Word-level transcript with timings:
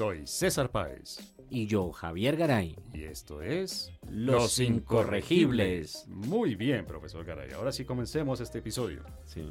Soy 0.00 0.26
César 0.26 0.70
Páez. 0.70 1.18
Y 1.50 1.66
yo, 1.66 1.92
Javier 1.92 2.34
Garay. 2.34 2.74
Y 2.94 3.02
esto 3.02 3.42
es... 3.42 3.92
Los 4.08 4.58
Incorregibles. 4.58 6.06
Muy 6.08 6.54
bien, 6.54 6.86
profesor 6.86 7.22
Garay. 7.22 7.52
Ahora 7.52 7.70
sí 7.70 7.84
comencemos 7.84 8.40
este 8.40 8.60
episodio. 8.60 9.04
Sí. 9.26 9.46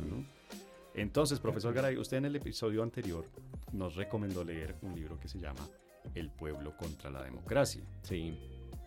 Entonces, 0.96 1.40
profesor 1.40 1.72
Garay, 1.72 1.98
usted 1.98 2.18
en 2.18 2.26
el 2.26 2.36
episodio 2.36 2.82
anterior 2.82 3.26
nos 3.74 3.96
recomendó 3.96 4.44
leer 4.44 4.76
un 4.82 4.96
libro 4.96 5.20
que 5.20 5.28
se 5.28 5.38
llama 5.38 5.70
El 6.16 6.32
pueblo 6.32 6.76
contra 6.76 7.12
la 7.12 7.22
democracia. 7.22 7.84
Sí. 8.02 8.36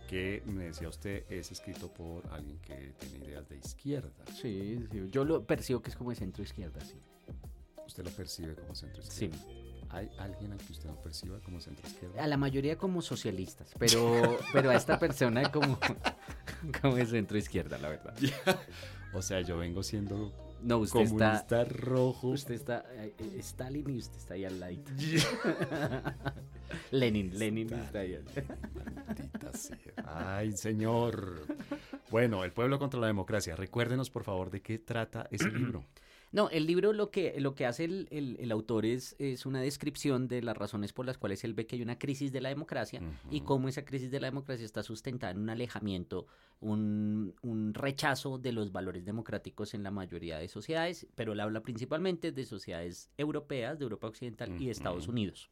Que 0.08 0.42
me 0.46 0.64
decía 0.64 0.88
usted 0.88 1.26
es 1.30 1.52
escrito 1.52 1.94
por 1.94 2.26
alguien 2.32 2.58
que 2.58 2.92
tiene 2.98 3.24
ideas 3.24 3.48
de 3.48 3.58
izquierda. 3.58 4.24
Sí, 4.34 4.84
sí. 4.90 5.06
Yo 5.12 5.24
lo 5.24 5.44
percibo 5.44 5.80
que 5.80 5.90
es 5.90 5.96
como 5.96 6.10
de 6.10 6.16
centro 6.16 6.42
izquierda, 6.42 6.80
sí. 6.80 6.96
¿Usted 7.86 8.04
lo 8.04 8.10
percibe 8.10 8.56
como 8.56 8.74
centro 8.74 9.00
Sí. 9.04 9.30
¿Hay 9.92 10.08
alguien 10.18 10.52
al 10.52 10.58
que 10.58 10.72
usted 10.72 10.88
no 10.88 10.96
perciba 10.96 11.38
como 11.40 11.60
centro 11.60 11.86
izquierda? 11.86 12.22
A 12.22 12.26
la 12.26 12.36
mayoría 12.38 12.78
como 12.78 13.02
socialistas, 13.02 13.74
pero, 13.78 14.38
pero 14.52 14.70
a 14.70 14.74
esta 14.74 14.98
persona 14.98 15.50
como, 15.52 15.78
como 16.80 16.96
de 16.96 17.06
centro 17.06 17.36
izquierda, 17.38 17.78
la 17.78 17.88
verdad. 17.90 18.14
O 19.14 19.20
sea, 19.20 19.42
yo 19.42 19.58
vengo 19.58 19.82
siendo 19.82 20.32
No, 20.62 20.78
usted 20.78 21.00
está, 21.00 21.16
comunista 21.18 21.64
rojo. 21.64 22.28
usted 22.28 22.54
está 22.54 22.82
eh, 22.92 23.12
eh, 23.18 23.36
Stalin 23.40 23.90
y 23.90 23.98
usted 23.98 24.16
está 24.16 24.32
ahí 24.32 24.46
al 24.46 24.58
lado. 24.58 24.72
Lenin, 26.90 27.38
Lenin 27.38 27.70
está 27.74 27.98
ahí. 27.98 28.18
Maldita 29.06 29.52
sea. 29.52 29.76
Ay, 30.06 30.52
señor. 30.56 31.46
Bueno, 32.10 32.42
El 32.42 32.52
pueblo 32.52 32.78
contra 32.78 32.98
la 33.00 33.06
democracia. 33.06 33.54
Recuérdenos, 33.54 34.08
por 34.08 34.24
favor, 34.24 34.50
de 34.50 34.62
qué 34.62 34.78
trata 34.78 35.28
ese 35.30 35.50
libro. 35.50 35.84
No, 36.32 36.48
el 36.48 36.66
libro 36.66 36.92
lo 36.94 37.10
que, 37.10 37.38
lo 37.40 37.54
que 37.54 37.66
hace 37.66 37.84
el, 37.84 38.08
el- 38.10 38.36
el 38.40 38.50
autor 38.52 38.86
es, 38.86 39.14
es 39.18 39.44
una 39.44 39.60
descripción 39.60 40.28
de 40.28 40.40
las 40.42 40.56
razones 40.56 40.92
por 40.94 41.04
las 41.06 41.18
cuales 41.18 41.44
él 41.44 41.52
ve 41.52 41.66
que 41.66 41.76
hay 41.76 41.82
una 41.82 41.98
crisis 41.98 42.32
de 42.32 42.40
la 42.40 42.48
democracia 42.48 43.02
y 43.30 43.42
cómo 43.42 43.68
esa 43.68 43.84
crisis 43.84 44.10
de 44.10 44.18
la 44.18 44.28
democracia 44.28 44.64
está 44.64 44.82
sustentada 44.82 45.32
en 45.32 45.38
un 45.40 45.50
alejamiento, 45.50 46.26
un, 46.60 47.34
un 47.42 47.74
rechazo 47.74 48.38
de 48.38 48.52
los 48.52 48.72
valores 48.72 49.04
democráticos 49.04 49.74
en 49.74 49.82
la 49.82 49.90
mayoría 49.90 50.38
de 50.38 50.48
sociedades, 50.48 51.06
pero 51.14 51.32
él 51.34 51.40
habla 51.40 51.60
principalmente 51.62 52.32
de 52.32 52.44
sociedades 52.46 53.10
europeas, 53.18 53.78
de 53.78 53.84
Europa 53.84 54.06
Occidental 54.08 54.60
y 54.60 54.66
de 54.66 54.70
Estados. 54.72 55.08
Unidos. 55.08 55.50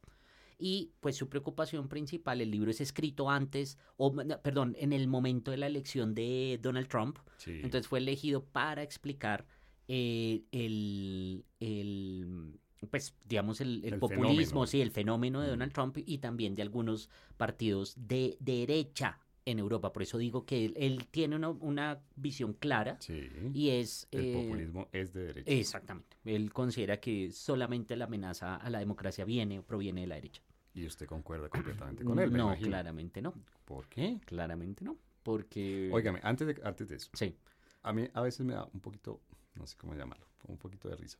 Y 0.57 0.91
pues 0.99 1.15
su 1.15 1.27
preocupación 1.29 1.89
principal, 1.89 2.39
el 2.41 2.51
libro 2.51 2.69
es 2.71 2.81
escrito 2.81 3.29
antes, 3.29 3.77
o 3.97 4.13
perdón, 4.43 4.75
en 4.79 4.93
el 4.93 5.07
momento 5.07 5.51
de 5.51 5.57
la 5.57 5.67
elección 5.67 6.13
de 6.13 6.59
Donald 6.61 6.87
Trump, 6.87 7.17
Sí. 7.37 7.59
entonces 7.63 7.87
fue 7.87 7.99
elegido 7.99 8.43
para 8.43 8.83
explicar 8.83 9.45
eh, 9.87 10.43
el, 10.51 11.43
el, 11.59 12.59
pues, 12.89 13.15
digamos, 13.27 13.61
el, 13.61 13.83
el 13.85 13.93
El 13.93 13.99
populismo, 13.99 14.35
fenómeno. 14.35 14.67
sí, 14.67 14.81
el 14.81 14.91
fenómeno 14.91 15.41
de. 15.41 15.49
Donald 15.49 15.73
Trump 15.73 15.97
y 16.05 16.17
también 16.19 16.55
de 16.55 16.61
algunos 16.61 17.09
partidos 17.37 17.93
de 17.97 18.37
derecha 18.39 19.19
en 19.45 19.57
Europa. 19.59 19.91
Por 19.91 20.03
eso 20.03 20.17
digo 20.19 20.45
que 20.45 20.65
él, 20.65 20.73
él 20.77 21.07
tiene 21.09 21.35
una, 21.35 21.49
una 21.49 21.99
visión 22.15 22.53
clara 22.53 22.97
sí. 22.99 23.27
y 23.53 23.69
es... 23.69 24.07
El 24.11 24.25
eh, 24.25 24.33
populismo 24.33 24.87
es 24.91 25.13
de 25.13 25.25
derecha. 25.25 25.51
Exactamente. 25.51 26.15
Él 26.25 26.53
considera 26.53 26.99
que 26.99 27.31
solamente 27.31 27.95
la 27.95 28.05
amenaza 28.05 28.55
a 28.55 28.69
la 28.69 28.79
democracia 28.79 29.25
viene 29.25 29.57
o 29.59 29.63
proviene 29.63 30.01
de 30.01 30.07
la 30.07 30.15
derecha. 30.15 30.43
Y 30.73 30.85
usted 30.85 31.05
concuerda 31.07 31.49
completamente 31.49 32.03
con 32.03 32.17
él, 32.19 32.31
me 32.31 32.37
no, 32.37 32.45
imagino. 32.45 32.67
claramente 32.69 33.21
no. 33.21 33.33
¿Por 33.65 33.87
qué? 33.89 34.19
Claramente 34.25 34.85
no. 34.85 34.95
Porque... 35.23 35.89
Óigame, 35.91 36.19
antes 36.23 36.47
de, 36.47 36.61
antes 36.63 36.87
de 36.87 36.95
eso, 36.95 37.09
Sí. 37.13 37.35
a 37.83 37.91
mí 37.93 38.07
a 38.13 38.21
veces 38.21 38.45
me 38.45 38.53
da 38.53 38.69
un 38.71 38.79
poquito, 38.79 39.19
no 39.55 39.67
sé 39.67 39.75
cómo 39.77 39.93
llamarlo, 39.95 40.25
un 40.47 40.57
poquito 40.57 40.89
de 40.89 40.95
risa. 40.95 41.17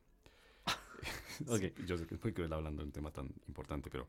Ok. 1.48 1.58
Sí, 1.60 1.72
yo 1.86 1.96
sé 1.98 2.06
que 2.06 2.14
es 2.14 2.22
muy 2.22 2.32
cruel 2.32 2.52
hablando 2.52 2.82
de 2.82 2.86
un 2.86 2.92
tema 2.92 3.10
tan 3.10 3.28
importante, 3.48 3.90
pero 3.90 4.06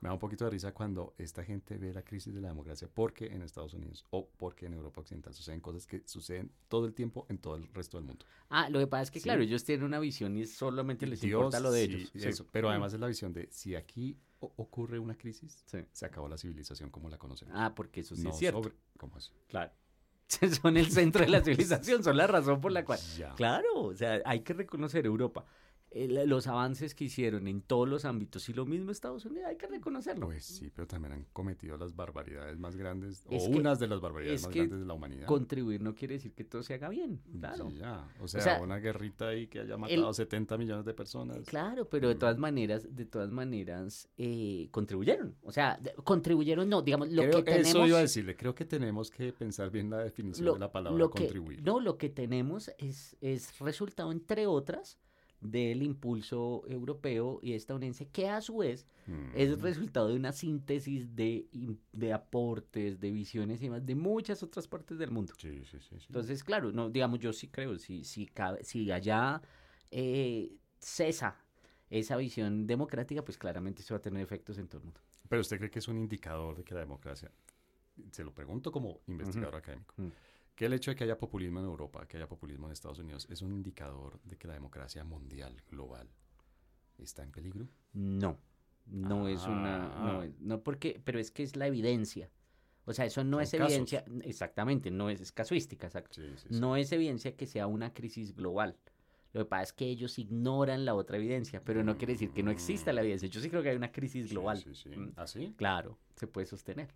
me 0.00 0.08
da 0.08 0.12
un 0.12 0.18
poquito 0.20 0.44
de 0.44 0.50
risa 0.50 0.72
cuando 0.72 1.14
esta 1.18 1.42
gente 1.42 1.76
ve 1.78 1.92
la 1.92 2.02
crisis 2.02 2.34
de 2.34 2.40
la 2.40 2.48
democracia 2.48 2.86
porque 2.92 3.26
en 3.26 3.42
Estados 3.42 3.74
Unidos 3.74 4.04
o 4.10 4.28
porque 4.36 4.66
en 4.66 4.74
Europa 4.74 5.00
Occidental 5.00 5.32
suceden 5.34 5.60
cosas 5.60 5.86
que 5.86 6.02
suceden 6.06 6.52
todo 6.68 6.86
el 6.86 6.92
tiempo 6.94 7.26
en 7.30 7.38
todo 7.38 7.56
el 7.56 7.66
resto 7.74 7.96
del 7.96 8.06
mundo. 8.06 8.24
Ah, 8.50 8.68
lo 8.68 8.78
que 8.78 8.86
pasa 8.86 9.04
es 9.04 9.10
que, 9.10 9.18
Sí. 9.20 9.24
claro, 9.24 9.42
ellos 9.42 9.64
tienen 9.64 9.84
una 9.86 9.98
visión 9.98 10.36
y 10.36 10.46
solamente 10.46 11.06
les 11.06 11.20
Dios, 11.20 11.38
importa 11.40 11.58
lo 11.60 11.72
de 11.72 11.86
sí, 11.86 11.94
ellos. 11.94 12.10
Sí. 12.14 12.28
eso, 12.28 12.46
Pero 12.52 12.68
además 12.70 12.92
es 12.92 13.00
la 13.00 13.06
visión 13.08 13.32
de 13.32 13.48
si 13.50 13.74
aquí 13.74 14.16
ocurre 14.38 14.98
una 14.98 15.16
crisis, 15.16 15.64
Sí. 15.66 15.78
se 15.92 16.06
acabó 16.06 16.28
la 16.28 16.36
civilización 16.38 16.90
como 16.90 17.08
la 17.08 17.18
conocemos. 17.18 17.54
Ah, 17.56 17.74
porque 17.74 18.00
eso 18.00 18.14
sí 18.14 18.22
no 18.22 18.30
es 18.30 18.36
cierto. 18.36 18.62
sobre- 18.62 18.76
¿Cómo 18.98 19.16
es? 19.18 19.32
Claro. 19.48 19.72
Son 20.62 20.76
el 20.76 20.90
centro 20.90 21.24
de 21.24 21.30
la 21.30 21.40
civilización, 21.40 22.02
son 22.02 22.16
la 22.16 22.26
razón 22.26 22.60
por 22.60 22.72
la 22.72 22.84
cual. 22.84 22.98
Ya. 23.16 23.34
Claro, 23.34 23.68
o 23.74 23.94
sea, 23.94 24.20
hay 24.24 24.40
que 24.40 24.54
reconocer 24.54 25.06
Europa. 25.06 25.44
El- 26.04 26.28
los 26.28 26.46
avances 26.46 26.94
que 26.94 27.04
hicieron 27.04 27.46
en 27.48 27.60
todos 27.62 27.88
los 27.88 28.04
ámbitos 28.04 28.48
y 28.48 28.52
lo 28.52 28.66
mismo 28.66 28.90
Estados 28.90 29.24
Unidos, 29.24 29.46
hay 29.48 29.56
que 29.56 29.66
reconocerlo. 29.66 30.26
Pues 30.26 30.44
sí, 30.44 30.70
pero 30.74 30.86
también 30.86 31.12
han 31.14 31.24
cometido 31.32 31.76
las 31.76 31.94
barbaridades 31.96 32.58
más 32.58 32.76
grandes, 32.76 33.24
Es 33.30 33.44
o 33.46 33.50
que- 33.50 33.58
unas 33.58 33.78
de 33.78 33.86
las 33.88 34.00
barbaridades 34.00 34.40
es 34.42 34.46
más 34.46 34.54
grandes 34.54 34.80
de 34.80 34.86
la 34.86 34.94
humanidad. 34.94 35.26
Contribuir 35.26 35.80
no 35.82 35.94
quiere 35.94 36.14
decir 36.14 36.32
que 36.32 36.44
todo 36.44 36.62
se 36.62 36.74
haga 36.74 36.88
bien, 36.88 37.20
claro. 37.40 37.70
Sí, 37.70 37.76
ya. 37.78 38.08
O 38.20 38.28
sea, 38.28 38.40
sea, 38.40 38.62
una 38.62 38.78
guerrita 38.78 39.28
ahí 39.28 39.46
que 39.46 39.60
haya 39.60 39.76
matado 39.76 40.12
70 40.12 40.56
millones 40.58 40.84
de 40.84 40.94
personas. 40.94 41.38
Claro, 41.46 41.88
pero 41.88 42.08
de 42.08 42.14
Mm. 42.14 42.18
todas 42.18 42.38
maneras, 42.38 42.86
de 42.94 43.04
todas 43.06 43.30
maneras, 43.30 44.08
eh, 44.16 44.68
contribuyeron. 44.70 45.34
O 45.42 45.52
sea, 45.52 45.80
contribuyeron, 46.04 46.68
no, 46.68 46.82
digamos, 46.82 47.10
lo 47.10 47.22
Creo- 47.22 47.36
que 47.38 47.42
tenemos. 47.52 47.68
Eso 47.68 47.86
iba 47.86 47.98
a 47.98 48.02
decirle, 48.02 48.36
creo 48.36 48.54
que 48.54 48.64
tenemos 48.64 49.10
que 49.10 49.32
pensar 49.32 49.70
bien 49.70 49.90
la 49.90 49.98
definición 49.98 50.44
lo, 50.46 50.54
de 50.54 50.60
la 50.60 50.70
palabra 50.72 50.98
lo 50.98 51.10
que- 51.10 51.24
contribuir. 51.24 51.62
No, 51.62 51.80
lo 51.80 51.96
que 51.98 52.08
tenemos 52.08 52.70
es, 52.78 53.16
es 53.20 53.58
resultado, 53.58 54.12
entre 54.12 54.46
otras, 54.46 54.98
del 55.40 55.82
impulso 55.82 56.64
europeo 56.68 57.40
y 57.42 57.52
estadounidense, 57.52 58.08
que 58.08 58.28
a 58.28 58.40
su 58.40 58.58
vez 58.58 58.86
Mm. 59.06 59.30
es 59.36 59.60
resultado 59.60 60.08
de 60.08 60.16
una 60.16 60.32
síntesis 60.32 61.14
de, 61.14 61.46
de 61.92 62.12
aportes, 62.12 62.98
de 62.98 63.10
visiones 63.12 63.60
y 63.60 63.66
demás 63.66 63.86
de 63.86 63.94
muchas 63.94 64.42
otras 64.42 64.66
partes 64.66 64.98
del 64.98 65.10
mundo. 65.12 65.32
Sí, 65.38 65.64
sí, 65.64 65.78
sí. 65.78 65.96
sí. 65.98 66.06
Entonces, 66.08 66.42
claro, 66.42 66.72
no, 66.72 66.90
digamos, 66.90 67.20
yo 67.20 67.32
sí 67.32 67.46
creo, 67.48 67.78
si, 67.78 68.02
si, 68.02 68.26
cabe- 68.26 68.64
si 68.64 68.90
allá 68.90 69.40
eh, 69.92 70.56
cesa 70.80 71.36
esa 71.88 72.16
visión 72.16 72.66
democrática, 72.66 73.24
pues 73.24 73.38
claramente 73.38 73.82
eso 73.82 73.94
va 73.94 73.98
a 73.98 74.02
tener 74.02 74.20
efectos 74.22 74.58
en 74.58 74.66
todo 74.66 74.78
el 74.78 74.84
mundo. 74.86 75.00
Pero 75.28 75.40
usted 75.40 75.58
cree 75.58 75.70
que 75.70 75.78
es 75.78 75.86
un 75.86 75.98
indicador 75.98 76.56
de 76.56 76.64
que 76.64 76.74
la 76.74 76.80
democracia, 76.80 77.30
se 78.10 78.24
lo 78.24 78.34
pregunto 78.34 78.72
como 78.72 79.00
investigador 79.06 79.54
académico, 79.54 79.94
Mm. 79.98 80.08
Que 80.56 80.66
el 80.66 80.72
hecho 80.72 80.90
de 80.90 80.96
que 80.96 81.04
haya 81.04 81.18
populismo 81.18 81.60
en 81.60 81.66
Europa, 81.66 82.06
que 82.08 82.16
haya 82.16 82.26
populismo 82.28 82.66
en 82.66 82.72
Estados 82.72 82.98
Unidos, 82.98 83.26
es 83.30 83.42
un 83.42 83.52
indicador 83.52 84.18
de 84.24 84.36
que 84.36 84.48
la 84.48 84.54
democracia 84.54 85.04
mundial, 85.04 85.62
global, 85.70 86.08
está 86.98 87.22
en 87.22 87.30
peligro. 87.30 87.68
No, 87.92 88.38
no 88.86 89.28
es 89.28 89.44
una, 89.46 89.78
no, 89.78 90.20
Ah. 90.22 90.28
no 90.40 90.62
porque, 90.62 91.00
pero 91.04 91.18
es 91.20 91.30
que 91.30 91.42
es 91.42 91.56
la 91.56 91.66
evidencia. 91.66 92.30
O 92.86 92.92
sea, 92.92 93.04
eso 93.04 93.22
no 93.24 93.36
Son 93.38 93.42
es 93.42 93.50
casos. 93.50 93.66
evidencia, 93.66 94.04
exactamente, 94.22 94.90
no 94.90 95.10
es, 95.10 95.20
es 95.20 95.30
casuística, 95.32 95.86
exacto. 95.88 96.14
Sí, 96.14 96.22
sí, 96.36 96.48
sí. 96.50 96.60
No 96.60 96.76
es 96.76 96.90
evidencia 96.92 97.36
que 97.36 97.46
sea 97.46 97.66
una 97.66 97.92
crisis 97.92 98.34
global. 98.34 98.76
Lo 99.32 99.42
que 99.44 99.50
pasa 99.50 99.64
es 99.64 99.72
que 99.74 99.84
ellos 99.86 100.18
ignoran 100.18 100.84
la 100.86 100.94
otra 100.94 101.18
evidencia, 101.18 101.62
pero 101.62 101.82
no 101.84 101.98
quiere 101.98 102.14
decir 102.14 102.30
que 102.30 102.42
no 102.42 102.50
exista 102.50 102.92
la 102.94 103.02
evidencia. 103.02 103.28
Yo 103.28 103.40
sí 103.40 103.50
creo 103.50 103.62
que 103.62 103.68
hay 103.70 103.76
una 103.76 103.92
crisis 103.92 104.30
global. 104.30 104.56
Sí, 104.58 104.74
sí. 104.74 104.88
Mm. 104.88 105.12
¿Ah, 105.16 105.26
sí? 105.26 105.52
Claro, 105.58 105.98
se 106.14 106.26
puede 106.26 106.46
sostener. 106.46 106.94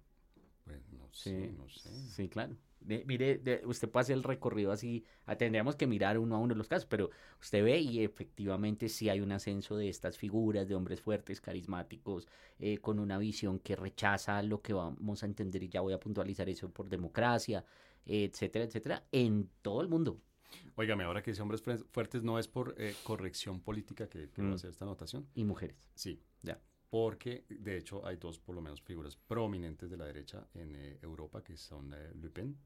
Pues 0.64 0.80
no 0.92 1.08
Sí, 1.12 1.30
sé, 1.30 1.52
no 1.52 1.68
sé. 1.68 1.90
Sí, 2.08 2.28
claro. 2.30 2.56
De- 2.80 3.04
mire, 3.04 3.36
de- 3.38 3.60
usted 3.66 3.90
puede 3.90 4.02
hacer 4.02 4.16
el 4.16 4.22
recorrido 4.22 4.72
así, 4.72 5.04
ah, 5.26 5.36
tendríamos 5.36 5.76
que 5.76 5.86
mirar 5.86 6.18
uno 6.18 6.34
a 6.36 6.38
uno 6.38 6.54
los 6.54 6.66
casos, 6.66 6.86
pero 6.86 7.10
usted 7.40 7.62
ve 7.62 7.78
y 7.78 8.02
efectivamente 8.02 8.88
sí 8.88 9.08
hay 9.10 9.20
un 9.20 9.32
ascenso 9.32 9.76
de 9.76 9.88
estas 9.90 10.16
figuras 10.16 10.66
de 10.66 10.74
hombres 10.74 11.00
fuertes, 11.02 11.40
carismáticos, 11.42 12.26
eh, 12.58 12.78
con 12.78 12.98
una 12.98 13.18
visión 13.18 13.58
que 13.58 13.76
rechaza 13.76 14.42
lo 14.42 14.62
que 14.62 14.72
vamos 14.72 15.22
a 15.22 15.26
entender, 15.26 15.62
y 15.62 15.68
ya 15.68 15.82
voy 15.82 15.92
a 15.92 16.00
puntualizar 16.00 16.48
eso 16.48 16.70
por 16.70 16.88
democracia, 16.88 17.64
etcétera, 18.06 18.64
etcétera, 18.64 19.04
en 19.12 19.50
todo 19.60 19.82
el 19.82 19.88
mundo. 19.88 20.18
Óigame, 20.74 21.04
ahora 21.04 21.22
que 21.22 21.30
dice 21.32 21.42
hombres 21.42 21.62
fuertes 21.62 22.22
no 22.22 22.38
es 22.38 22.48
por 22.48 22.74
eh, 22.78 22.94
corrección 23.04 23.60
política 23.60 24.08
que, 24.08 24.30
que 24.30 24.40
voy 24.40 24.48
Mm. 24.50 24.52
a 24.52 24.56
hacer 24.56 24.70
esta 24.70 24.84
anotación. 24.86 25.28
Y 25.34 25.44
mujeres. 25.44 25.76
Sí. 25.94 26.20
Ya. 26.42 26.58
Porque, 26.90 27.44
de 27.48 27.76
hecho, 27.78 28.04
hay 28.04 28.16
dos, 28.16 28.38
por 28.40 28.54
lo 28.56 28.60
menos, 28.60 28.82
figuras 28.82 29.16
prominentes 29.16 29.88
de 29.90 29.96
la 29.96 30.06
derecha 30.06 30.46
en 30.54 30.74
eh, 30.74 30.98
Europa, 31.02 31.42
que 31.42 31.56
son 31.56 31.94
eh, 31.94 32.12
Le 32.14 32.30
Pen. 32.30 32.56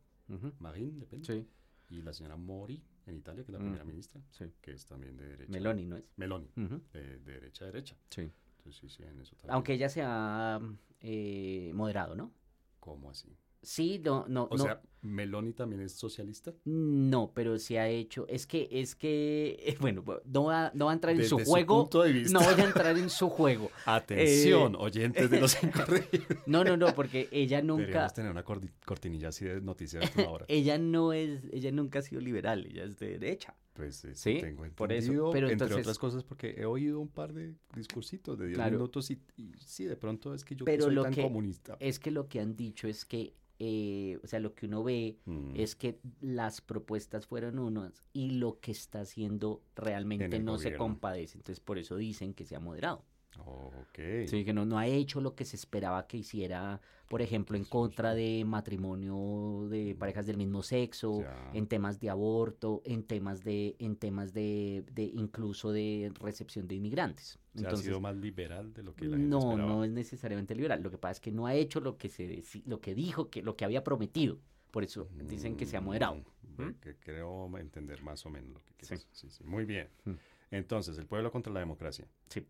Marine 0.58 0.98
Le 0.98 1.06
Pen, 1.06 1.22
Sí, 1.22 1.46
y 1.90 2.00
la 2.00 2.14
señora 2.14 2.36
Mori, 2.36 2.82
en 3.06 3.16
Italia, 3.16 3.44
que 3.44 3.50
es 3.50 3.52
la 3.52 3.58
Mm. 3.58 3.62
primera 3.62 3.84
ministra, 3.84 4.22
sí. 4.30 4.46
que 4.62 4.72
es 4.72 4.86
también 4.86 5.16
de 5.18 5.26
derecha. 5.28 5.52
Meloni, 5.52 5.84
¿no 5.84 5.96
es? 5.98 6.04
Meloni, 6.16 6.50
de, 6.56 7.18
de 7.18 7.32
derecha 7.34 7.64
a 7.64 7.66
derecha. 7.66 7.96
Sí. 8.08 8.22
Entonces, 8.56 8.76
sí, 8.80 8.88
sí, 8.88 9.02
en 9.02 9.20
eso 9.20 9.36
también. 9.36 9.54
Aunque 9.54 9.74
ella 9.74 9.90
se 9.90 10.00
ha 10.02 10.58
eh, 11.00 11.70
moderado, 11.74 12.14
¿no? 12.16 12.32
¿Cómo 12.80 13.10
así? 13.10 13.36
Sí, 13.64 14.00
no, 14.04 14.26
no, 14.28 14.44
O 14.44 14.56
no. 14.56 14.62
sea, 14.64 14.80
¿Meloni 15.02 15.52
también 15.52 15.82
es 15.82 15.92
socialista? 15.92 16.54
No, 16.64 17.30
pero 17.34 17.58
se 17.58 17.78
ha 17.78 17.88
hecho. 17.88 18.26
Es 18.28 18.46
que, 18.46 18.68
es 18.70 18.94
que, 18.94 19.76
bueno, 19.80 20.02
no 20.24 20.44
va, 20.44 20.70
no 20.74 20.86
va 20.86 20.92
a 20.92 20.94
entrar 20.94 21.14
en 21.14 21.22
su 21.28 21.38
su 21.38 21.44
juego. 21.44 21.82
punto 21.82 22.02
de 22.02 22.12
vista. 22.12 22.38
No 22.38 22.44
voy 22.44 22.58
a 22.60 22.64
entrar 22.64 22.96
en 22.96 23.10
su 23.10 23.28
juego. 23.28 23.70
Atención, 23.84 24.74
Eh, 24.74 24.78
oyentes 24.80 25.30
de 25.30 25.40
los. 25.40 25.56
No, 26.46 26.64
no, 26.64 26.76
no, 26.76 26.94
porque 26.94 27.28
ella 27.32 27.60
nunca, 27.62 27.80
Deberíamos 27.82 28.14
tener 28.14 28.30
una 28.30 28.44
cortinilla 28.44 29.28
así 29.28 29.44
de 29.44 29.60
noticias 29.60 30.02
de 30.02 30.08
última 30.08 30.30
hora. 30.30 30.44
ella 30.48 30.78
no 30.78 31.12
es, 31.12 31.42
ella 31.52 31.70
nunca 31.72 31.98
ha 31.98 32.02
sido 32.02 32.20
liberal, 32.20 32.66
ella 32.66 32.84
es 32.84 32.96
de 32.98 33.18
derecha. 33.18 33.54
Pues 33.74 34.06
Sí, 34.14 34.38
tengo 34.40 34.64
por 34.76 34.92
eso, 34.92 35.06
entendido, 35.06 35.30
pero 35.32 35.48
entre 35.48 35.64
entonces- 35.66 35.78
otras 35.84 35.98
cosas 35.98 36.22
porque 36.22 36.54
he 36.56 36.64
oído 36.64 37.00
un 37.00 37.08
par 37.08 37.32
de 37.32 37.56
discursitos 37.74 38.38
de 38.38 38.46
10 38.46 38.56
Claro. 38.56 38.70
minutos 38.72 39.10
y, 39.10 39.20
y 39.36 39.52
sí, 39.58 39.84
de 39.84 39.96
pronto 39.96 40.32
es 40.32 40.44
que 40.44 40.54
yo 40.54 40.64
Pero 40.64 40.84
soy 40.84 40.94
lo 40.94 41.02
tan 41.02 41.12
que- 41.12 41.22
comunista. 41.22 41.76
Es 41.80 41.98
que 41.98 42.10
lo 42.12 42.28
que 42.28 42.38
han 42.40 42.54
dicho 42.56 42.86
es 42.86 43.04
que, 43.04 43.34
eh, 43.58 44.18
o 44.22 44.26
sea, 44.26 44.40
lo 44.40 44.54
que 44.54 44.66
uno 44.66 44.82
ve 44.82 45.18
Mm, 45.26 45.52
es 45.56 45.76
que 45.76 45.98
las 46.20 46.60
propuestas 46.60 47.26
fueron 47.26 47.58
unas 47.58 48.02
y 48.12 48.32
lo 48.32 48.60
que 48.60 48.72
está 48.72 49.00
haciendo 49.00 49.62
realmente 49.76 50.38
no 50.40 50.58
se 50.58 50.74
compadece. 50.74 51.38
Entonces, 51.38 51.60
por 51.60 51.78
eso 51.78 51.96
dicen 51.96 52.34
que 52.34 52.44
se 52.44 52.56
ha 52.56 52.60
moderado. 52.60 53.04
Ok. 53.46 54.26
Sí, 54.26 54.44
que 54.44 54.52
no, 54.52 54.64
no 54.64 54.78
ha 54.78 54.86
hecho 54.86 55.20
lo 55.20 55.34
que 55.34 55.44
se 55.44 55.56
esperaba 55.56 56.06
que 56.06 56.18
hiciera, 56.18 56.80
por 57.08 57.20
ejemplo, 57.22 57.56
en 57.56 57.64
contra 57.64 58.14
de 58.14 58.44
matrimonio 58.46 59.68
de 59.68 59.94
parejas 59.94 60.26
del 60.26 60.36
mismo 60.36 60.62
sexo, 60.62 61.20
Ya. 61.20 61.50
en 61.52 61.66
temas 61.66 62.00
de 62.00 62.10
aborto, 62.10 62.82
en 62.84 63.02
temas 63.04 63.44
de, 63.44 63.76
en 63.78 63.96
temas 63.96 64.32
de, 64.32 64.84
de 64.92 65.04
incluso 65.04 65.70
de 65.72 66.12
recepción 66.20 66.66
de 66.66 66.76
inmigrantes. 66.76 67.38
O 67.54 67.58
sea, 67.58 67.70
ha 67.70 67.76
sido 67.76 68.00
más 68.00 68.16
liberal 68.16 68.72
de 68.72 68.82
lo 68.82 68.94
que 68.94 69.04
la 69.04 69.16
gente 69.16 69.28
no, 69.28 69.38
esperaba. 69.50 69.68
no 69.72 69.84
es 69.84 69.90
necesariamente 69.90 70.54
liberal. 70.54 70.82
Lo 70.82 70.90
que 70.90 70.98
pasa 70.98 71.12
es 71.12 71.20
que 71.20 71.30
no 71.30 71.46
ha 71.46 71.54
hecho 71.54 71.80
lo 71.80 71.96
que 71.98 72.08
se 72.08 72.42
lo 72.66 72.80
que 72.80 72.94
dijo, 72.94 73.30
que 73.30 73.42
lo 73.42 73.56
que 73.56 73.64
había 73.64 73.84
prometido. 73.84 74.38
Por 74.70 74.82
eso 74.82 75.08
dicen 75.28 75.56
que 75.56 75.66
se 75.66 75.76
ha 75.76 75.80
moderado. 75.80 76.16
Mm, 76.56 76.62
¿Mm? 76.62 76.74
que 76.80 76.96
creo 76.96 77.56
entender 77.58 78.02
más 78.02 78.24
o 78.26 78.30
menos 78.30 78.50
lo 78.54 78.60
que 78.60 78.72
Sí. 78.84 78.88
quieres. 78.88 79.08
Sí, 79.12 79.30
sí. 79.30 79.44
Muy 79.44 79.64
bien. 79.64 79.88
Mm. 80.04 80.12
Entonces, 80.50 80.98
el 80.98 81.06
pueblo 81.06 81.30
contra 81.30 81.52
la 81.52 81.60
democracia. 81.60 82.08
Sí. 82.28 82.44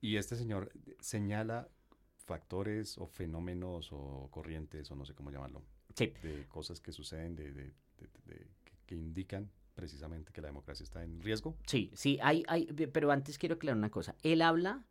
Y 0.00 0.16
este 0.16 0.36
señor 0.36 0.70
señala 1.00 1.68
factores 2.26 2.98
o 2.98 3.06
fenómenos 3.06 3.90
o 3.92 4.28
corrientes 4.30 4.90
o 4.90 4.96
no 4.96 5.04
sé 5.06 5.14
cómo 5.14 5.30
llamarlo, 5.30 5.62
Sí. 5.94 6.12
de 6.22 6.46
cosas 6.48 6.80
que 6.80 6.92
suceden, 6.92 7.34
de, 7.36 7.52
de- 7.52 7.72
que, 8.86 8.94
indican 8.94 9.50
precisamente 9.74 10.32
que 10.32 10.40
la 10.40 10.48
democracia 10.48 10.84
está 10.84 11.02
en 11.02 11.20
riesgo. 11.20 11.56
Sí, 11.66 11.90
sí, 11.94 12.18
hay, 12.22 12.44
hay, 12.48 12.66
pero 12.66 13.10
antes 13.10 13.36
quiero 13.38 13.56
aclarar 13.56 13.76
una 13.78 13.90
cosa. 13.90 14.14
Él 14.22 14.42
habla 14.42 14.84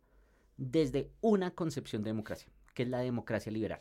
desde 0.56 1.10
una 1.20 1.50
concepción 1.52 2.02
de 2.02 2.10
democracia, 2.10 2.50
que 2.74 2.82
es 2.82 2.88
la 2.88 2.98
democracia 3.00 3.50
liberal. 3.52 3.80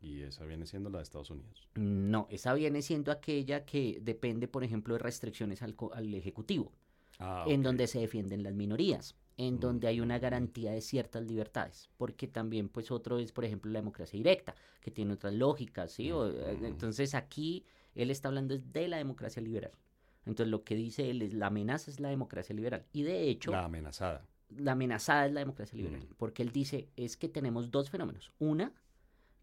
Y 0.00 0.22
esa 0.22 0.44
viene 0.44 0.66
siendo 0.66 0.90
la 0.90 0.98
de 0.98 1.02
Estados 1.04 1.30
Unidos. 1.30 1.68
No, 1.74 2.26
esa 2.30 2.54
viene 2.54 2.82
siendo 2.82 3.10
aquella 3.10 3.64
que 3.64 3.98
depende, 4.02 4.46
por 4.46 4.62
ejemplo, 4.62 4.94
de 4.94 4.98
restricciones 5.00 5.62
al, 5.62 5.74
al 5.92 6.14
Ejecutivo, 6.14 6.72
Ah, 7.18 7.44
en 7.48 7.62
donde 7.62 7.86
se 7.86 7.98
defienden 7.98 8.42
las 8.42 8.54
minorías, 8.54 9.16
en 9.38 9.60
donde 9.60 9.86
hay 9.88 10.00
una 10.00 10.18
garantía 10.18 10.72
de 10.72 10.80
ciertas 10.80 11.22
libertades, 11.26 11.90
porque 11.98 12.26
también, 12.26 12.68
pues, 12.70 12.90
otro 12.90 13.18
es, 13.18 13.32
por 13.32 13.44
ejemplo, 13.44 13.70
la 13.70 13.80
democracia 13.80 14.16
directa, 14.16 14.54
que 14.80 14.90
tiene 14.90 15.12
otras 15.12 15.34
lógicas, 15.34 15.92
¿sí? 15.92 16.10
O, 16.10 16.28
eh, 16.28 16.58
entonces, 16.62 17.14
aquí 17.14 17.64
él 17.94 18.10
está 18.10 18.28
hablando 18.28 18.56
de 18.58 18.88
la 18.88 18.96
democracia 18.96 19.42
liberal. 19.42 19.72
Entonces, 20.24 20.50
lo 20.50 20.64
que 20.64 20.74
dice 20.74 21.10
él 21.10 21.22
es, 21.22 21.34
la 21.34 21.48
amenaza 21.48 21.90
es 21.90 22.00
la 22.00 22.08
democracia 22.08 22.54
liberal. 22.54 22.84
Y 22.92 23.02
de 23.02 23.28
hecho, 23.28 23.50
La 23.52 23.64
amenazada. 23.64 24.26
la 24.56 24.72
amenazada 24.72 25.26
es 25.26 25.32
la 25.32 25.40
democracia 25.40 25.76
liberal, 25.76 26.00
Mm. 26.00 26.14
porque 26.16 26.42
él 26.42 26.50
dice 26.50 26.88
es 26.96 27.16
que 27.16 27.28
tenemos 27.28 27.70
dos 27.70 27.90
fenómenos. 27.90 28.32
Una, 28.38 28.72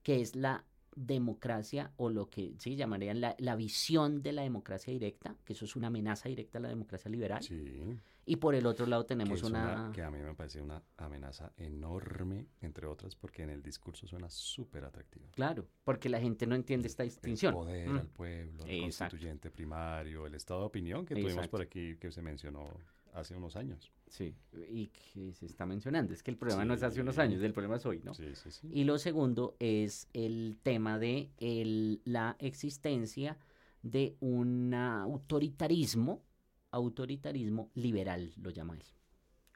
que 0.01 0.21
es 0.21 0.35
la 0.35 0.65
democracia 0.95 1.91
o 1.97 2.09
lo 2.09 2.29
que 2.29 2.53
sí 2.59 2.75
llamarían 2.75 3.21
la, 3.21 3.35
la 3.39 3.55
visión 3.55 4.21
de 4.21 4.31
la 4.33 4.41
democracia 4.43 4.91
directa, 4.93 5.35
que 5.45 5.53
eso 5.53 5.65
es 5.65 5.75
una 5.75 5.87
amenaza 5.87 6.29
directa 6.29 6.57
a 6.57 6.61
la 6.61 6.69
democracia 6.69 7.09
liberal. 7.09 7.41
Sí. 7.43 7.97
Y 8.25 8.37
por 8.37 8.55
el 8.55 8.65
otro 8.65 8.85
lado 8.85 9.03
que 9.03 9.09
tenemos 9.09 9.43
una... 9.43 9.91
que 9.93 10.01
a 10.01 10.09
mí 10.09 10.17
me 10.19 10.33
parece 10.33 10.61
una 10.61 10.81
amenaza 10.95 11.51
enorme, 11.57 12.47
entre 12.61 12.87
otras, 12.87 13.15
porque 13.17 13.43
en 13.43 13.49
el 13.49 13.61
discurso 13.61 14.07
suena 14.07 14.29
súper 14.29 14.85
atractiva. 14.85 15.27
Claro, 15.31 15.67
porque 15.83 16.07
la 16.07 16.21
gente 16.21 16.47
no 16.47 16.55
entiende 16.55 16.87
esta 16.87 17.03
distinción. 17.03 17.53
El 17.53 17.59
poder 17.59 17.89
Mm. 17.89 17.97
al 17.97 18.07
pueblo, 18.07 18.63
el 18.63 18.85
Exacto. 18.85 19.11
constituyente 19.11 19.51
primario, 19.51 20.25
el 20.25 20.35
estado 20.35 20.61
de 20.61 20.65
opinión 20.67 21.05
que 21.05 21.15
tuvimos 21.15 21.33
Exacto. 21.33 21.51
por 21.51 21.61
aquí, 21.61 21.97
que 21.97 22.11
se 22.11 22.21
mencionó 22.21 22.69
hace 23.13 23.35
unos 23.35 23.55
años. 23.57 23.91
Sí, 24.13 24.35
y 24.69 24.89
que 24.89 25.33
se 25.33 25.47
está 25.47 25.65
mencionando. 25.65 26.13
Es 26.13 26.21
que 26.21 26.29
el 26.29 26.37
problema 26.37 26.63
no 26.65 26.75
es 26.75 26.83
hace 26.83 27.01
unos 27.01 27.17
años, 27.17 27.41
el 27.41 27.51
problema 27.51 27.77
es 27.77 27.85
hoy, 27.87 27.99
¿no? 28.03 28.13
Sí, 28.13 28.35
sí, 28.35 28.51
sí. 28.51 28.69
Y 28.71 28.83
lo 28.83 28.99
segundo 28.99 29.55
es 29.59 30.07
el 30.13 30.59
tema 30.61 30.99
de 30.99 31.31
el- 31.39 31.99
la 32.05 32.35
existencia 32.37 33.39
de 33.81 34.15
un 34.19 34.71
autoritarismo, 34.75 36.21
autoritarismo 36.69 37.71
liberal, 37.73 38.31
lo 38.37 38.51
llama 38.51 38.75
él, 38.75 38.83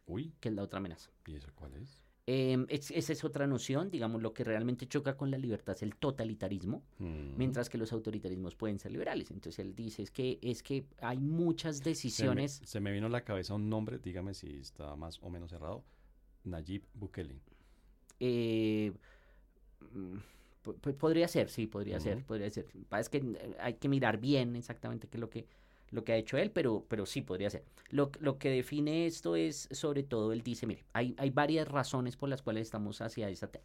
Uy, 0.08 0.34
que 0.40 0.50
es 0.50 0.56
la 0.56 0.64
otra 0.64 0.80
amenaza. 0.80 1.12
¿y 1.28 1.36
eso 1.36 1.52
cuál 1.54 1.76
es? 1.76 2.02
Em, 2.30 2.66
es- 2.68 2.92
esa 2.92 3.14
es 3.14 3.24
otra 3.24 3.48
noción, 3.48 3.90
digamos, 3.90 4.22
lo 4.22 4.34
que 4.34 4.44
realmente 4.44 4.86
choca 4.86 5.16
con 5.16 5.32
la 5.32 5.38
libertad 5.38 5.76
es 5.76 5.82
el 5.82 5.96
totalitarismo, 5.96 6.84
Mm. 7.00 7.38
mientras 7.38 7.70
que 7.70 7.78
los 7.78 7.94
autoritarismos 7.94 8.54
pueden 8.54 8.80
ser 8.80 8.92
liberales. 8.92 9.32
Entonces 9.32 9.60
él 9.60 9.74
dice 9.74 10.04
es 10.04 10.12
que, 10.12 10.38
es 10.42 10.62
que 10.62 10.86
hay 11.00 11.20
muchas 11.20 11.78
se 11.78 11.84
me, 11.86 11.90
decisiones... 11.92 12.62
se 12.66 12.80
me 12.82 12.92
vino 12.92 13.06
a 13.08 13.10
la 13.10 13.22
cabeza 13.24 13.54
un 13.56 13.70
nombre, 13.70 13.98
dígame 13.98 14.34
si 14.34 14.58
está 14.58 14.94
más 14.98 15.20
o 15.24 15.30
menos 15.30 15.50
cerrado. 15.52 15.86
Nayib 16.44 16.84
Bukele. 16.94 17.40
Eh, 18.20 18.92
mm, 19.94 20.18
po- 20.64 20.74
po- 20.76 20.96
podría 20.96 21.30
ser, 21.30 21.50
sí, 21.50 21.66
podría 21.68 22.00
ser, 22.02 22.26
podría 22.26 22.50
ser. 22.50 22.66
Es 23.00 23.08
que 23.08 23.20
eh, 23.20 23.56
hay 23.60 23.76
que 23.76 23.88
mirar 23.88 24.18
bien 24.20 24.58
exactamente 24.58 25.08
qué 25.08 25.16
es 25.16 25.22
lo 25.22 25.30
que, 25.30 25.46
lo 25.92 26.04
que 26.04 26.12
ha 26.14 26.18
hecho 26.18 26.38
él, 26.38 26.52
pero, 26.52 26.86
pero 26.88 27.06
sí 27.06 27.22
podría 27.22 27.50
ser. 27.50 27.64
Lo, 27.90 28.12
lo 28.20 28.38
que 28.38 28.50
define 28.50 29.06
esto 29.06 29.36
es, 29.36 29.68
sobre 29.72 30.04
todo, 30.04 30.34
él 30.34 30.42
dice, 30.44 30.68
mire, 30.68 30.86
hay, 30.94 31.16
hay 31.18 31.30
varias 31.30 31.68
razones 31.68 32.18
por 32.18 32.30
las 32.30 32.42
cuales 32.42 32.64
estamos 32.64 33.02
hacia 33.02 33.30
esa... 33.30 33.48
te- 33.50 33.62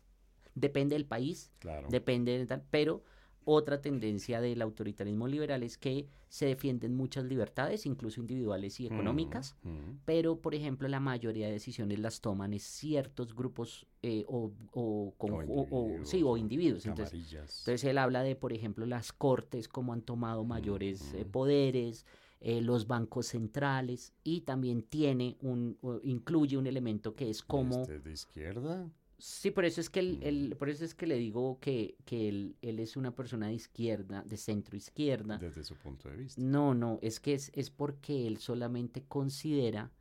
Depende 0.55 0.95
del 0.95 1.07
país, 1.07 1.51
Claro. 1.61 1.89
depende 1.91 2.39
de 2.39 2.47
tal, 2.47 2.63
pero 2.71 3.03
otra 3.45 3.81
tendencia 3.81 4.41
del 4.41 4.63
autoritarismo 4.63 5.27
liberal 5.29 5.63
es 5.63 5.79
que 5.79 6.07
se 6.29 6.47
defienden 6.47 6.95
muchas 6.95 7.25
libertades, 7.25 7.87
incluso 7.87 8.21
individuales 8.21 8.79
y 8.81 8.87
económicas, 8.87 9.57
Mm, 9.63 9.99
pero 10.05 10.41
por 10.41 10.55
ejemplo 10.55 10.89
la 10.89 11.01
mayoría 11.01 11.47
de 11.47 11.53
decisiones 11.53 11.99
las 11.99 12.21
toman 12.21 12.53
es 12.55 12.63
ciertos 12.63 13.35
grupos 13.35 13.87
eh, 14.03 14.25
o, 14.27 14.51
o, 14.73 15.15
con- 15.19 15.33
o- 15.49 15.69
o- 15.71 16.05
sí, 16.05 16.23
o 16.25 16.37
individuos. 16.37 16.87
Entonces, 16.87 17.13
entonces 17.61 17.85
él 17.85 17.99
habla 17.99 18.23
de, 18.23 18.35
por 18.35 18.53
ejemplo, 18.53 18.85
las 18.87 19.13
cortes, 19.13 19.69
cómo 19.69 19.93
han 19.93 20.03
tomado 20.03 20.43
mayores 20.45 21.15
eh, 21.15 21.25
poderes, 21.25 22.05
eh, 22.41 22.61
los 22.61 22.89
bancos 22.89 23.27
centrales 23.27 24.13
y 24.25 24.41
también 24.41 24.83
tiene 24.83 25.37
un, 25.41 25.79
incluye 26.03 26.57
un 26.57 26.67
elemento 26.67 27.15
que 27.15 27.31
es 27.31 27.41
¿Y 27.41 27.45
como... 27.47 27.83
este 27.83 27.97
es 27.97 28.05
de 28.05 28.13
izquierda? 28.13 28.91
Sí, 29.25 29.53
por 29.53 29.65
eso 29.65 29.81
es 29.81 29.89
que 29.89 30.01
él- 30.01 30.51
Mm. 30.55 30.59
por 30.59 30.69
eso 30.69 30.85
es 30.85 30.97
que 30.97 31.07
le 31.07 31.17
digo 31.17 31.59
que, 31.61 31.95
que 32.05 32.29
él, 32.29 32.57
él 32.61 32.81
es 32.81 32.97
una 32.97 33.15
persona 33.15 33.47
de 33.47 33.55
izquierda, 33.55 34.25
de 34.27 34.37
centro 34.37 34.77
izquierda. 34.77 35.39
Desde 35.39 35.63
su 35.63 35.77
punto 35.77 36.09
de 36.09 36.17
vista. 36.17 36.43
No, 36.43 36.75
no, 36.75 36.99
es 37.03 37.21
que 37.21 37.35
es, 37.35 37.53
es 37.55 37.71
porque 37.71 38.27
él 38.27 38.39
solamente 38.39 39.05
considera 39.05 39.93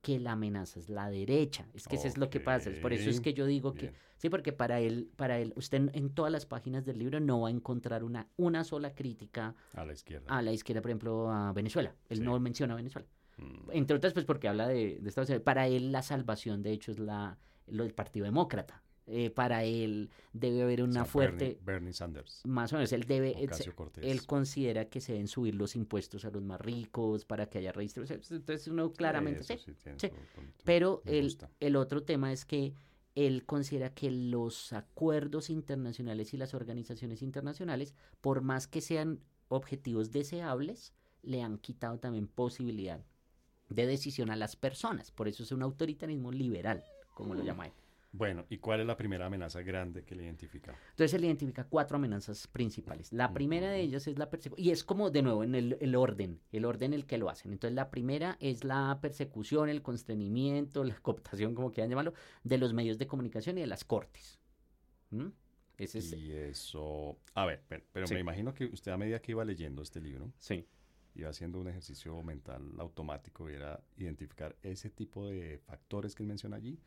que 0.00 0.20
la 0.20 0.32
amenaza 0.32 0.78
es 0.78 0.88
la 0.88 1.10
derecha. 1.10 1.66
Es 1.74 1.88
que 1.88 1.96
eso 1.96 2.06
es 2.06 2.16
lo 2.18 2.30
que 2.30 2.38
pasa. 2.38 2.70
es 2.70 2.78
Por 2.78 2.92
eso 2.92 3.10
es 3.10 3.20
que 3.20 3.34
yo 3.34 3.46
digo 3.46 3.74
que, 3.74 3.92
sí, 4.16 4.28
porque 4.30 4.52
para 4.52 4.78
él, 4.80 5.10
para 5.16 5.40
él, 5.40 5.52
usted 5.56 5.78
en, 5.78 5.90
en 5.94 6.10
todas 6.10 6.30
las 6.30 6.46
páginas 6.46 6.84
del 6.84 6.98
libro 7.00 7.18
no 7.18 7.40
va 7.40 7.48
a 7.48 7.50
encontrar 7.50 8.04
una, 8.04 8.28
una 8.36 8.62
sola 8.62 8.94
crítica 8.94 9.56
A 9.74 9.84
la 9.84 9.92
izquierda. 9.92 10.26
a 10.28 10.40
la 10.40 10.52
izquierda, 10.52 10.82
por 10.82 10.90
ejemplo, 10.92 11.30
a 11.32 11.52
Venezuela. 11.52 11.96
Él 12.08 12.18
Sí. 12.18 12.22
no 12.24 12.38
menciona 12.38 12.74
a 12.74 12.76
Venezuela. 12.76 13.08
Mm. 13.38 13.70
Entre 13.72 13.96
otras, 13.96 14.12
pues 14.12 14.24
porque 14.24 14.46
habla 14.46 14.68
de, 14.68 14.98
de 15.00 15.08
Estados 15.08 15.28
Unidos. 15.30 15.42
Para 15.44 15.66
él 15.66 15.90
la 15.90 16.02
salvación, 16.02 16.62
de 16.62 16.70
hecho, 16.72 16.92
es 16.92 17.00
la, 17.00 17.38
lo 17.66 17.84
del 17.84 17.94
Partido 17.94 18.24
Demócrata. 18.24 18.82
Eh, 19.06 19.30
para 19.30 19.64
él 19.64 20.10
debe 20.32 20.62
haber 20.62 20.80
O 20.82 20.84
una 20.84 20.92
sea, 20.92 21.04
fuerte, 21.04 21.44
Bernie, 21.44 21.60
Bernie 21.64 21.92
Sanders. 21.92 22.40
más 22.46 22.72
o 22.72 22.76
menos, 22.76 22.92
él 22.92 23.02
debe, 23.02 23.34
él 24.00 24.26
considera 24.26 24.84
que 24.88 25.00
se 25.00 25.12
deben 25.12 25.26
subir 25.26 25.56
los 25.56 25.74
impuestos 25.74 26.24
a 26.24 26.30
los 26.30 26.40
más 26.42 26.60
ricos 26.60 27.24
para 27.24 27.46
que 27.50 27.58
haya 27.58 27.72
registro. 27.72 28.04
O 28.04 28.06
sea, 28.06 28.16
Entonces 28.16 28.68
uno 28.68 28.92
claramente 28.92 29.42
sí. 29.42 29.58
sí 29.58 29.74
sí. 29.96 30.08
Pero 30.64 31.02
el, 31.04 31.36
el 31.58 31.74
otro 31.76 32.04
tema 32.04 32.32
es 32.32 32.44
que 32.44 32.74
él 33.16 33.44
considera 33.44 33.92
que 33.92 34.10
los 34.10 34.72
acuerdos 34.72 35.50
internacionales 35.50 36.32
y 36.32 36.36
las 36.36 36.54
organizaciones 36.54 37.22
internacionales, 37.22 37.94
por 38.20 38.40
más 38.40 38.68
que 38.68 38.80
sean 38.80 39.20
objetivos 39.48 40.12
deseables, 40.12 40.94
le 41.22 41.42
han 41.42 41.58
quitado 41.58 41.98
también 41.98 42.28
posibilidad 42.28 43.04
de 43.68 43.86
decisión 43.86 44.30
a 44.30 44.36
las 44.36 44.54
personas. 44.56 45.10
Por 45.10 45.28
eso 45.28 45.42
es 45.42 45.52
un 45.52 45.62
autoritarismo 45.62 46.30
liberal, 46.30 46.84
como 47.14 47.34
lo 47.34 47.42
llama 47.42 47.66
él. 47.66 47.72
Bueno, 48.14 48.44
¿y 48.50 48.58
cuál 48.58 48.80
es 48.80 48.86
la 48.86 48.94
primera 48.94 49.24
amenaza 49.24 49.62
grande 49.62 50.04
que 50.04 50.14
le 50.14 50.24
identifica? 50.24 50.76
Entonces 50.90 51.14
él 51.14 51.24
identifica 51.24 51.64
cuatro 51.64 51.96
amenazas 51.96 52.46
principales. 52.46 53.10
La 53.10 53.32
primera 53.32 53.70
de 53.70 53.80
ellas 53.80 54.06
es 54.06 54.18
la 54.18 54.28
persecución, 54.28 54.66
y 54.66 54.70
es 54.70 54.84
como 54.84 55.10
de 55.10 55.22
nuevo 55.22 55.42
en 55.44 55.54
el, 55.54 55.78
el 55.80 55.96
orden, 55.96 56.38
el 56.52 56.66
orden 56.66 56.92
en 56.92 57.00
el 57.00 57.06
que 57.06 57.16
lo 57.16 57.30
hacen. 57.30 57.52
Entonces 57.52 57.74
la 57.74 57.90
primera 57.90 58.36
es 58.38 58.64
la 58.64 58.98
persecución, 59.00 59.70
el 59.70 59.80
constreñimiento, 59.80 60.84
la 60.84 60.94
cooptación, 61.00 61.54
como 61.54 61.72
quieran 61.72 61.88
llamarlo, 61.88 62.12
de 62.44 62.58
los 62.58 62.74
medios 62.74 62.98
de 62.98 63.06
comunicación 63.06 63.56
y 63.56 63.62
de 63.62 63.66
las 63.66 63.82
cortes. 63.82 64.38
¿Mm? 65.08 65.28
Ese 65.78 65.98
es, 66.00 66.12
Y 66.12 66.32
eso... 66.32 67.18
A 67.34 67.46
ver, 67.46 67.62
pero, 67.66 67.82
pero 67.92 68.06
Sí. 68.06 68.12
me 68.12 68.20
imagino 68.20 68.52
que 68.52 68.66
usted 68.66 68.92
a 68.92 68.98
medida 68.98 69.22
que 69.22 69.32
iba 69.32 69.42
leyendo 69.42 69.80
este 69.80 70.02
libro, 70.02 70.30
sí, 70.36 70.66
iba 71.14 71.30
haciendo 71.30 71.58
un 71.58 71.68
ejercicio 71.68 72.22
mental 72.22 72.74
automático 72.78 73.48
y 73.48 73.54
era 73.54 73.80
identificar 73.96 74.54
ese 74.62 74.90
tipo 74.90 75.26
de 75.26 75.58
factores 75.64 76.14
que 76.14 76.22
él 76.22 76.28
menciona 76.28 76.56
allí 76.56 76.78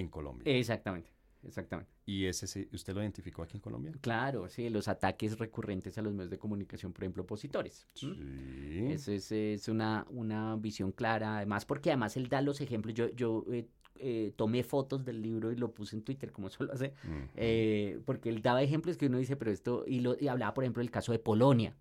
en 0.00 0.08
Colombia. 0.08 0.44
exactamente. 0.50 1.10
exactamente. 1.42 1.90
¿Y 2.04 2.26
ese 2.26 2.46
sí, 2.46 2.68
usted 2.72 2.94
lo 2.94 3.02
identificó 3.02 3.42
aquí 3.42 3.56
en 3.56 3.60
Colombia? 3.60 3.92
Claro, 4.00 4.48
sí, 4.48 4.68
los 4.70 4.86
ataques 4.88 5.38
recurrentes 5.38 5.96
a 5.98 6.02
los 6.02 6.12
medios 6.12 6.30
de 6.30 6.38
comunicación, 6.38 6.92
por 6.92 7.02
ejemplo, 7.04 7.22
opositores. 7.24 7.88
Sí. 7.94 8.86
Esa 8.90 9.12
es, 9.12 9.32
es 9.32 9.68
una, 9.68 10.06
una 10.10 10.56
visión 10.56 10.92
clara, 10.92 11.38
además, 11.38 11.64
porque 11.64 11.90
además 11.90 12.16
él 12.16 12.28
da 12.28 12.40
los 12.42 12.60
ejemplos. 12.60 12.94
Yo, 12.94 13.08
yo 13.10 13.44
eh, 13.50 13.66
eh, 13.98 14.32
tomé 14.36 14.62
fotos 14.62 15.04
del 15.04 15.22
libro 15.22 15.50
y 15.50 15.56
lo 15.56 15.72
puse 15.72 15.96
en 15.96 16.02
Twitter, 16.02 16.30
como 16.30 16.48
suelo 16.50 16.72
hacer, 16.72 16.94
Ujú. 17.04 17.28
eh, 17.36 17.98
porque 18.04 18.28
él 18.28 18.42
daba 18.42 18.62
ejemplos 18.62 18.96
que 18.96 19.06
uno 19.06 19.18
dice, 19.18 19.36
pero 19.36 19.50
esto, 19.50 19.84
y, 19.86 20.00
lo, 20.00 20.16
y 20.20 20.28
hablaba, 20.28 20.54
por 20.54 20.64
ejemplo, 20.64 20.80
del 20.82 20.90
caso 20.90 21.12
de 21.12 21.18
Polonia, 21.18 21.74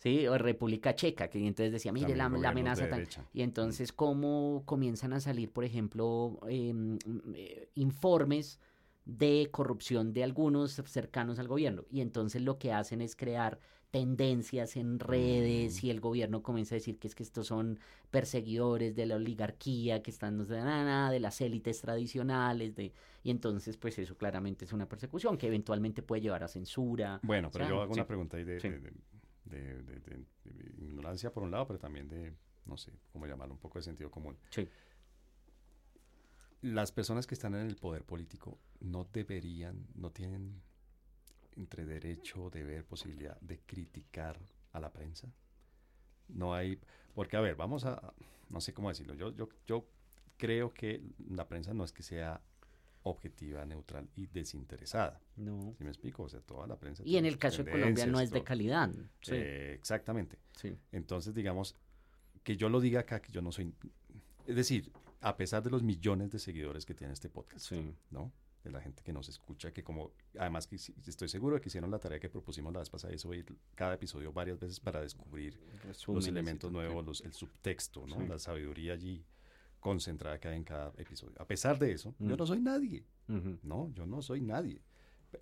¿sí? 0.00 0.26
O 0.26 0.36
República 0.38 0.94
Checa, 0.94 1.28
que 1.28 1.38
entonces 1.46 1.72
decía, 1.72 1.92
mire, 1.92 2.16
la, 2.16 2.28
la 2.28 2.38
de 2.38 2.46
amenaza 2.48 2.88
tan... 2.88 3.06
Y 3.32 3.42
entonces, 3.42 3.92
¿cómo 3.92 4.62
comienzan 4.66 5.12
a 5.12 5.20
salir, 5.20 5.52
por 5.52 5.64
ejemplo, 5.64 6.40
em, 6.48 6.98
eh, 7.34 7.68
informes 7.76 8.58
de 9.04 9.48
corrupción 9.50 10.12
de 10.12 10.24
algunos 10.24 10.72
cercanos 10.86 11.38
al 11.38 11.48
gobierno? 11.48 11.84
Y 11.90 12.00
entonces 12.00 12.42
lo 12.42 12.58
que 12.58 12.72
hacen 12.72 13.00
es 13.00 13.14
crear 13.14 13.58
tendencias 13.90 14.76
en 14.76 15.00
redes 15.00 15.82
Mm. 15.82 15.86
y 15.86 15.90
el 15.90 16.00
gobierno 16.00 16.42
comienza 16.44 16.76
a 16.76 16.78
decir 16.78 16.98
que 17.00 17.08
es 17.08 17.14
que 17.16 17.24
estos 17.24 17.48
son 17.48 17.80
perseguidores 18.12 18.94
de 18.94 19.04
la 19.06 19.16
oligarquía, 19.16 20.00
que 20.02 20.10
están 20.12 20.36
no 20.36 20.44
sé, 20.44 20.54
nada, 20.54 20.84
nada, 20.84 21.10
de 21.10 21.18
las 21.20 21.40
élites 21.40 21.80
tradicionales, 21.80 22.74
de 22.76 22.92
y 23.24 23.30
entonces 23.30 23.76
pues 23.76 23.98
eso 23.98 24.16
claramente 24.16 24.64
es 24.64 24.72
una 24.72 24.88
persecución 24.88 25.36
que 25.36 25.48
eventualmente 25.48 26.02
puede 26.02 26.22
llevar 26.22 26.44
a 26.44 26.48
censura. 26.48 27.18
Bueno, 27.24 27.50
pero 27.52 27.64
sea, 27.64 27.74
yo 27.74 27.82
hago 27.82 27.92
sí. 27.94 27.98
una 28.00 28.06
pregunta 28.06 28.36
ahí 28.36 28.44
de, 28.44 28.60
Sí. 28.60 28.68
de- 28.68 28.78
de- 28.80 28.92
de- 29.50 29.82
de- 29.82 30.24
ignorancia 30.78 31.32
por 31.32 31.42
un 31.42 31.50
lado, 31.50 31.66
pero 31.66 31.78
también 31.78 32.08
de, 32.08 32.32
no 32.66 32.76
sé, 32.76 32.92
cómo 33.12 33.26
llamarlo, 33.26 33.54
un 33.54 33.60
poco 33.60 33.78
de 33.78 33.82
sentido 33.82 34.10
común. 34.10 34.36
Sí. 34.50 34.68
Las 36.62 36.92
personas 36.92 37.26
que 37.26 37.34
están 37.34 37.54
en 37.54 37.66
el 37.66 37.76
poder 37.76 38.04
político 38.04 38.58
no 38.80 39.04
deberían, 39.12 39.86
no 39.94 40.10
tienen 40.10 40.60
entre 41.56 41.84
derecho, 41.84 42.50
deber, 42.50 42.84
posibilidad 42.84 43.38
de 43.40 43.58
criticar 43.60 44.38
a 44.72 44.80
la 44.80 44.92
prensa. 44.92 45.32
No 46.28 46.54
hay, 46.54 46.78
porque 47.14 47.36
a 47.36 47.40
ver, 47.40 47.56
vamos 47.56 47.84
a, 47.84 48.12
no 48.50 48.60
sé 48.60 48.72
cómo 48.72 48.88
decirlo, 48.88 49.14
yo, 49.14 49.34
yo, 49.34 49.48
yo 49.66 49.86
creo 50.36 50.72
que 50.72 51.02
la 51.28 51.48
prensa 51.48 51.74
no 51.74 51.84
es 51.84 51.92
que 51.92 52.02
sea 52.02 52.40
objetiva, 53.02 53.64
neutral 53.64 54.08
y 54.14 54.26
desinteresada. 54.26 55.20
No. 55.36 55.74
¿Sí 55.78 55.84
me 55.84 55.90
explico? 55.90 56.24
O 56.24 56.28
sea, 56.28 56.40
toda 56.40 56.66
la 56.66 56.78
prensa. 56.78 57.02
Y 57.06 57.16
en 57.16 57.24
el 57.26 57.38
caso 57.38 57.64
de 57.64 57.70
Colombia 57.70 58.06
no 58.06 58.20
es 58.20 58.30
de 58.30 58.42
calidad. 58.44 58.90
Sí. 59.22 59.32
Eh, 59.34 59.72
exactamente. 59.74 60.38
sí. 60.56 60.76
Entonces, 60.92 61.34
digamos, 61.34 61.76
que 62.44 62.56
yo 62.56 62.68
lo 62.68 62.80
diga 62.80 63.00
acá, 63.00 63.20
que 63.20 63.32
yo 63.32 63.40
no 63.42 63.52
soy... 63.52 63.74
Es 64.46 64.56
decir, 64.56 64.92
a 65.20 65.36
pesar 65.36 65.62
de 65.62 65.70
los 65.70 65.82
millones 65.82 66.30
de 66.30 66.38
seguidores 66.38 66.84
que 66.84 66.94
tiene 66.94 67.12
este 67.12 67.28
podcast, 67.28 67.66
Sí. 67.66 67.94
¿no? 68.10 68.32
De 68.64 68.70
la 68.70 68.80
gente 68.82 69.02
que 69.02 69.12
nos 69.14 69.28
escucha, 69.30 69.72
que 69.72 69.82
como, 69.82 70.12
además 70.38 70.66
que 70.66 70.76
estoy 70.76 71.28
seguro 71.28 71.54
de 71.54 71.62
que 71.62 71.68
hicieron 71.70 71.90
la 71.90 71.98
tarea 71.98 72.20
que 72.20 72.28
propusimos 72.28 72.70
la 72.74 72.80
vez 72.80 72.90
pasada, 72.90 73.14
es 73.14 73.24
oír 73.24 73.46
cada 73.74 73.94
episodio 73.94 74.32
varias 74.34 74.58
veces 74.58 74.78
para 74.80 75.00
descubrir 75.00 75.58
los 76.06 76.26
elementos 76.26 76.70
nuevos, 76.70 77.06
los- 77.06 77.20
el 77.22 77.32
subtexto, 77.32 78.06
¿no? 78.06 78.20
La 78.26 78.38
sabiduría 78.38 78.92
allí 78.92 79.24
concentrada 79.80 80.38
que 80.38 80.48
hay 80.48 80.56
en 80.56 80.64
cada 80.64 80.92
episodio. 80.98 81.34
A 81.40 81.46
pesar 81.46 81.78
de 81.78 81.92
eso, 81.92 82.14
yo 82.18 82.34
Mm. 82.34 82.38
no 82.38 82.46
soy 82.46 82.60
nadie. 82.60 83.04
No, 83.62 83.90
yo 83.94 84.06
no 84.06 84.22
soy 84.22 84.40
nadie. 84.40 84.80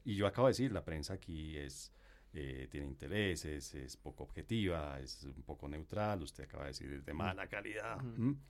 Y 0.05 0.15
yo 0.17 0.27
acabo 0.27 0.47
de 0.49 0.51
decir, 0.53 0.73
la 0.73 0.85
prensa 0.85 1.15
aquí 1.15 1.57
es 1.57 1.93
eh, 2.35 2.69
tiene 2.71 2.87
intereses, 2.87 3.75
es 3.75 3.97
poco 3.97 4.23
objetiva, 4.25 5.01
es 5.01 5.25
un 5.25 5.43
poco 5.43 5.67
neutral, 5.67 6.23
usted 6.23 6.45
acaba 6.45 6.65
de 6.65 6.69
decir, 6.71 6.93
es 6.93 7.05
de 7.05 7.15
mala 7.15 7.47
calidad. 7.49 7.97
Ujú. 8.05 8.23
¿Mm? 8.23 8.41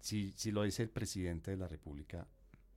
Si, 0.00 0.32
si 0.36 0.52
lo 0.52 0.62
dice 0.62 0.84
el 0.84 0.90
presidente 0.90 1.50
de 1.50 1.56
la 1.56 1.66
República, 1.66 2.26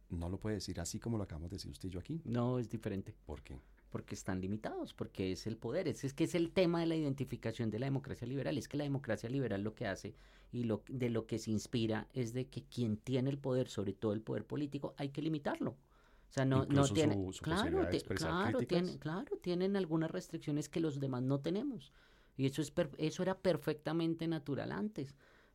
no 0.10 0.30
lo 0.30 0.40
puede 0.40 0.56
decir 0.56 0.80
así 0.80 1.00
como 1.00 1.18
lo 1.18 1.24
acabamos 1.26 1.52
de 1.52 1.56
decir 1.58 1.70
usted 1.72 1.88
y 1.88 1.92
yo 1.92 2.00
aquí. 2.00 2.20
No, 2.26 2.58
es 2.58 2.68
diferente. 2.68 3.14
¿Por 3.26 3.44
qué? 3.44 3.60
Porque 3.94 4.16
están 4.16 4.42
limitados, 4.42 4.92
porque 4.96 5.32
es 5.34 5.46
el 5.46 5.56
poder. 5.56 5.88
Es, 5.88 6.04
es 6.04 6.16
que 6.16 6.24
es 6.24 6.34
el 6.34 6.50
tema 6.52 6.80
de 6.80 6.88
la 6.88 6.96
identificación 6.96 7.70
de 7.70 7.78
la 7.78 7.86
democracia 7.86 8.26
liberal. 8.28 8.58
Es 8.58 8.68
que 8.68 8.76
la 8.76 8.86
democracia 8.86 9.30
liberal 9.30 9.62
lo 9.62 9.76
que 9.76 9.86
hace 9.86 10.16
y 10.52 10.64
lo, 10.64 10.82
de 10.90 11.12
lo 11.12 11.28
que 11.28 11.38
se 11.38 11.52
inspira 11.52 12.08
es 12.12 12.34
de 12.34 12.48
que 12.48 12.64
quien 12.64 12.98
tiene 12.98 13.30
el 13.30 13.38
poder, 13.38 13.68
sobre 13.70 13.94
todo 13.94 14.14
el 14.14 14.22
poder 14.22 14.46
político, 14.46 14.96
hay 14.98 15.10
que 15.10 15.22
limitarlo. 15.22 15.70
O 15.72 16.32
sea, 16.34 16.44
no, 16.44 16.66
no 16.66 16.88
tiene. 16.88 17.14
su- 17.14 17.34
su 17.34 17.44
claro, 17.44 18.58
críticas. 18.58 18.68
tiene- 18.68 18.98
claro, 18.98 19.38
tienen 19.38 19.76
algunas 19.76 20.10
restricciones 20.10 20.70
que 20.70 20.80
los 20.80 21.00
demás 21.00 21.22
no 21.22 21.40
tenemos. 21.40 21.94
Y 22.36 22.48
eso, 22.48 22.64
es 22.64 22.72
per- 22.72 22.90
eso 22.98 23.22
era 23.22 23.38
perfectamente 23.38 24.28
natural 24.28 24.72
antes. 24.72 25.14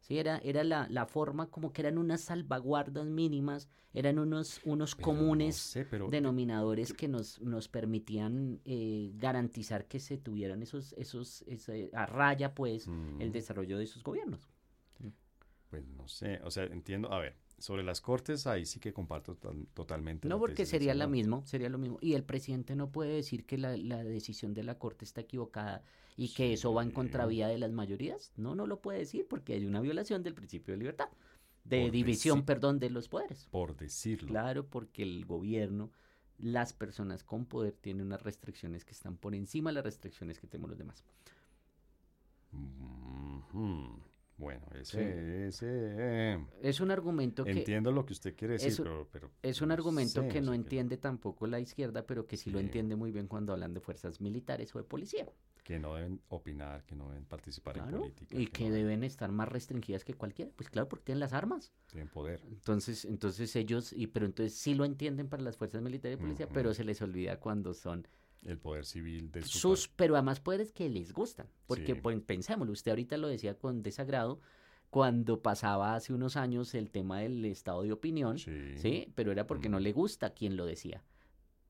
Sí, 0.09 0.19
era, 0.19 0.39
era 0.39 0.65
la, 0.65 0.89
la 0.89 1.05
forma 1.05 1.51
como 1.51 1.71
que 1.73 1.83
eran 1.83 1.99
unas 1.99 2.23
salvaguardas 2.23 3.07
mínimas, 3.07 3.69
eran 3.93 4.19
unos, 4.19 4.59
unos 4.65 4.95
Pero 4.95 5.13
no 5.13 5.19
comunes 5.19 5.57
sé, 5.57 5.85
pero 5.85 6.09
denominadores 6.09 6.95
que 6.95 7.09
nos, 7.09 7.41
nos 7.43 7.69
permitían 7.69 8.59
eh, 8.65 9.13
garantizar 9.17 9.85
que 9.87 10.01
se 10.01 10.17
tuvieran 10.17 10.63
esos, 10.63 10.95
esos, 10.95 11.43
ese- 11.43 11.91
a 11.93 12.07
raya 12.07 12.55
pues 12.55 12.89
mm, 12.89 13.21
el 13.21 13.33
desarrollo 13.33 13.77
de 13.77 13.85
esos 13.85 14.03
gobiernos. 14.03 14.49
pues 15.71 15.87
no 15.87 16.09
sé, 16.09 16.41
o 16.43 16.51
sea, 16.51 16.65
entiendo, 16.65 17.13
a 17.13 17.19
ver, 17.19 17.37
sobre 17.59 17.83
las 17.83 18.01
cortes 18.01 18.47
ahí 18.47 18.65
sí 18.65 18.81
que 18.81 18.95
comparto 18.95 19.35
to- 19.35 19.55
totalmente. 19.75 20.27
No 20.27 20.39
porque 20.39 20.65
sería 20.65 20.95
señor. 21.05 21.11
mismo, 21.11 21.45
sería 21.47 21.69
lo 21.69 21.77
mismo. 21.77 21.99
Y 22.01 22.15
el 22.15 22.25
presidente 22.25 22.75
no 22.77 22.91
puede 22.91 23.13
decir 23.13 23.45
que 23.45 23.59
la, 23.59 23.77
la 23.77 24.03
decisión 24.03 24.55
de 24.55 24.65
la 24.65 24.79
corte 24.79 25.05
está 25.05 25.21
equivocada 25.21 25.83
y 26.19 26.31
que 26.31 26.53
eso 26.53 26.75
va 26.75 26.83
en 26.83 26.91
contravía 26.91 27.47
de 27.47 27.59
las 27.59 27.71
mayorías. 27.71 28.33
No, 28.37 28.57
no 28.57 28.67
lo 28.67 28.83
puede 28.83 28.99
decir 28.99 29.29
porque 29.29 29.53
hay 29.55 29.65
una 29.65 29.81
violación 29.81 30.25
del 30.25 30.35
principio 30.35 30.75
de 30.75 30.79
libertad, 30.79 31.09
de 31.63 31.83
Por 31.83 31.93
división, 31.93 32.45
perdón, 32.45 32.81
de 32.81 32.91
los 32.91 33.09
poderes. 33.09 33.47
Por 33.53 33.77
decirlo. 33.77 34.27
Claro, 34.27 34.67
porque 34.67 35.05
el 35.05 35.25
gobierno, 35.25 35.93
las 36.37 36.73
personas 36.73 37.23
con 37.23 37.47
poder 37.47 37.77
tienen 37.77 38.07
unas 38.07 38.21
restricciones 38.21 38.85
que 38.85 38.91
están 38.91 39.17
por 39.17 39.37
encima 39.37 39.71
de 39.71 39.75
las 39.75 39.85
restricciones 39.85 40.41
que 40.41 40.49
tenemos 40.49 40.71
los 40.71 40.79
demás. 40.79 41.05
Ujú. 42.53 44.01
Bueno, 44.39 44.65
ese, 44.81 45.49
ese, 45.49 45.67
eh, 45.69 46.39
Es 46.63 46.81
un 46.81 46.93
argumento 46.93 47.45
que 47.45 47.51
entiendo 47.51 47.91
lo 47.91 48.07
que 48.07 48.13
usted 48.13 48.37
quiere 48.37 48.55
decir, 48.55 48.77
pero, 48.79 49.09
pero 49.11 49.31
es 49.43 49.61
un 49.61 49.69
no 49.69 49.75
argumento 49.75 50.23
sé, 50.23 50.29
que 50.29 50.41
no 50.41 50.55
entiende 50.55 50.97
tampoco 50.97 51.49
la 51.49 51.59
izquierda, 51.59 52.07
pero 52.07 52.27
que 52.27 52.37
sí 52.37 52.51
lo 52.51 52.61
entiende 52.61 52.95
muy 52.95 53.11
bien 53.11 53.27
cuando 53.27 53.53
hablan 53.53 53.75
de 53.75 53.81
fuerzas 53.81 54.21
militares 54.21 54.75
o 54.75 54.79
de 54.79 54.85
policía. 54.85 55.27
que 55.65 55.79
no 55.79 55.97
deben 55.97 56.23
opinar, 56.29 56.85
que 56.85 56.95
no 56.95 57.09
deben 57.09 57.27
participar 57.27 57.77
en 57.77 57.91
política, 57.91 58.37
y 58.39 58.47
que 58.47 58.69
no 58.69 58.75
deben 58.75 59.05
estar 59.05 59.31
más 59.33 59.49
restringidas 59.49 60.03
que 60.05 60.15
cualquiera. 60.15 60.51
Pues 60.57 60.71
claro, 60.71 60.89
porque 60.89 61.07
tienen 61.07 61.21
las 61.21 61.33
armas. 61.35 61.73
tienen 61.91 62.09
poder. 62.09 62.41
Entonces, 62.49 63.05
entonces 63.05 63.55
ellos, 63.57 63.93
y 63.93 64.07
pero 64.07 64.25
entonces 64.25 64.55
sí 64.55 64.75
lo 64.75 64.85
entienden 64.87 65.29
para 65.29 65.43
las 65.43 65.57
fuerzas 65.59 65.83
militares 65.83 66.19
y 66.19 66.23
policía, 66.23 66.49
pero 66.49 66.73
se 66.73 66.85
les 66.85 67.03
olvida 67.03 67.39
cuando 67.41 67.75
son 67.75 68.07
El 68.45 68.59
poder 68.59 68.85
civil 68.87 69.31
de 69.33 69.43
su 69.43 69.59
sus, 69.59 69.89
pero 69.89 70.15
además 70.15 70.41
poderes 70.41 70.73
que 70.73 70.89
les 70.89 71.13
gustan. 71.13 71.49
Porque 71.67 71.95
Sí. 71.95 72.01
pues, 72.01 72.21
pensémoslo, 72.21 72.73
usted 72.73 72.93
ahorita 72.93 73.17
lo 73.17 73.29
decía 73.29 73.59
con 73.59 73.83
desagrado, 73.83 74.41
cuando 74.91 75.43
pasaba 75.43 75.95
hace 75.95 76.15
unos 76.15 76.37
años 76.37 76.75
el 76.75 76.91
tema 76.91 77.21
del 77.21 77.45
estado 77.45 77.83
de 77.83 77.93
opinión. 77.93 78.39
¿sí? 78.77 79.13
Pero 79.15 79.33
era 79.33 79.47
porque 79.47 79.69
no 79.69 79.77
Ujú. 79.79 79.85
le 79.85 79.93
gusta 79.93 80.31
quien 80.31 80.57
lo 80.57 80.65
decía. 80.67 81.03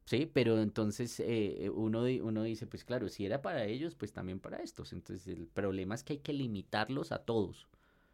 Sí, 0.05 0.25
pero 0.33 0.61
entonces 0.63 1.21
eh, 1.21 1.71
uno, 1.75 2.05
di- 2.05 2.21
uno 2.21 2.43
dice, 2.43 2.67
pues 2.67 2.85
claro, 2.85 3.09
si 3.09 3.27
era 3.27 3.43
para 3.43 3.65
ellos, 3.67 3.95
pues 3.95 4.13
también 4.13 4.41
para 4.41 4.59
estos. 4.63 4.93
Entonces 4.93 5.27
el 5.27 5.47
problema 5.49 5.95
es 5.95 6.03
que 6.05 6.15
hay 6.15 6.19
que 6.21 6.33
limitarlos 6.33 7.13
a 7.13 7.19
todos. 7.25 7.69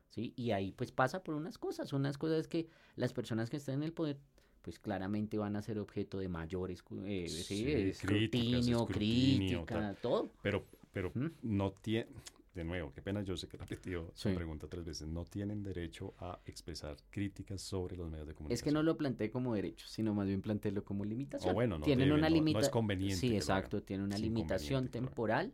¿sí? 0.08 0.32
Y 0.36 0.52
ahí 0.52 0.72
pues 0.72 0.90
pasa 0.90 1.22
por 1.22 1.34
unas 1.34 1.58
cosas. 1.58 1.92
Unas 1.92 2.18
cosas 2.18 2.48
que 2.48 2.68
las 2.96 3.12
personas 3.12 3.50
que 3.50 3.58
están 3.58 3.76
en 3.76 3.82
el 3.84 3.92
poder, 3.92 4.18
pues 4.64 4.78
claramente 4.78 5.36
van 5.36 5.56
a 5.56 5.62
ser 5.62 5.78
objeto 5.78 6.18
de 6.18 6.28
mayores 6.28 6.82
cu- 6.82 7.04
eh, 7.04 7.28
sí, 7.28 7.42
Sí, 7.42 7.72
escrutinio, 7.90 8.86
crítica, 8.86 9.64
tal. 9.66 9.96
todo. 9.98 10.30
Pero, 10.42 10.64
pero 10.90 11.12
¿Mm? 11.14 11.26
no 11.42 11.72
tiene, 11.72 12.08
de 12.54 12.64
nuevo, 12.64 12.90
qué 12.94 13.02
pena, 13.02 13.20
yo 13.20 13.36
sé 13.36 13.46
que 13.46 13.58
repetido 13.58 14.10
Sí. 14.14 14.30
la 14.30 14.36
pregunta 14.36 14.66
tres 14.66 14.82
veces, 14.86 15.06
no 15.06 15.26
tienen 15.26 15.62
derecho 15.62 16.14
a 16.18 16.40
expresar 16.46 16.96
críticas 17.10 17.60
sobre 17.60 17.94
los 17.94 18.10
medios 18.10 18.26
de 18.26 18.34
comunicación. 18.34 18.54
Es 18.56 18.62
que 18.62 18.72
no 18.72 18.82
lo 18.82 18.96
planteé 18.96 19.30
como 19.30 19.54
derecho, 19.54 19.86
sino 19.86 20.14
más 20.14 20.26
bien 20.26 20.40
planteélo 20.40 20.82
como 20.82 21.04
limitación. 21.04 21.50
O 21.50 21.54
bueno, 21.54 21.78
no 21.78 21.84
tienen 21.84 22.08
deben, 22.08 22.20
una 22.20 22.30
no- 22.30 22.42
no 22.52 22.60
es 22.60 22.70
conveniente 22.70 23.16
Sí, 23.18 23.36
exacto, 23.36 23.82
tienen 23.82 24.06
una 24.06 24.16
limitación 24.16 24.88
temporal 24.88 25.52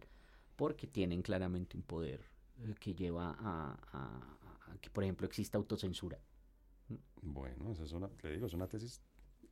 porque 0.55 0.87
tienen 0.87 1.23
claramente 1.23 1.77
un 1.77 1.83
poder 1.83 2.21
eh, 2.63 2.75
que 2.79 2.95
lleva 2.95 3.31
a, 3.41 3.77
a- 3.93 4.73
a 4.73 4.79
que, 4.81 4.89
por 4.89 5.03
ejemplo, 5.03 5.27
exista 5.27 5.59
autocensura. 5.59 6.21
Bueno, 7.23 7.73
esa 7.73 7.85
es 7.85 7.93
una, 7.93 8.09
le 8.23 8.33
digo, 8.33 8.47
es 8.47 8.55
una 8.55 8.67
tesis 8.69 9.01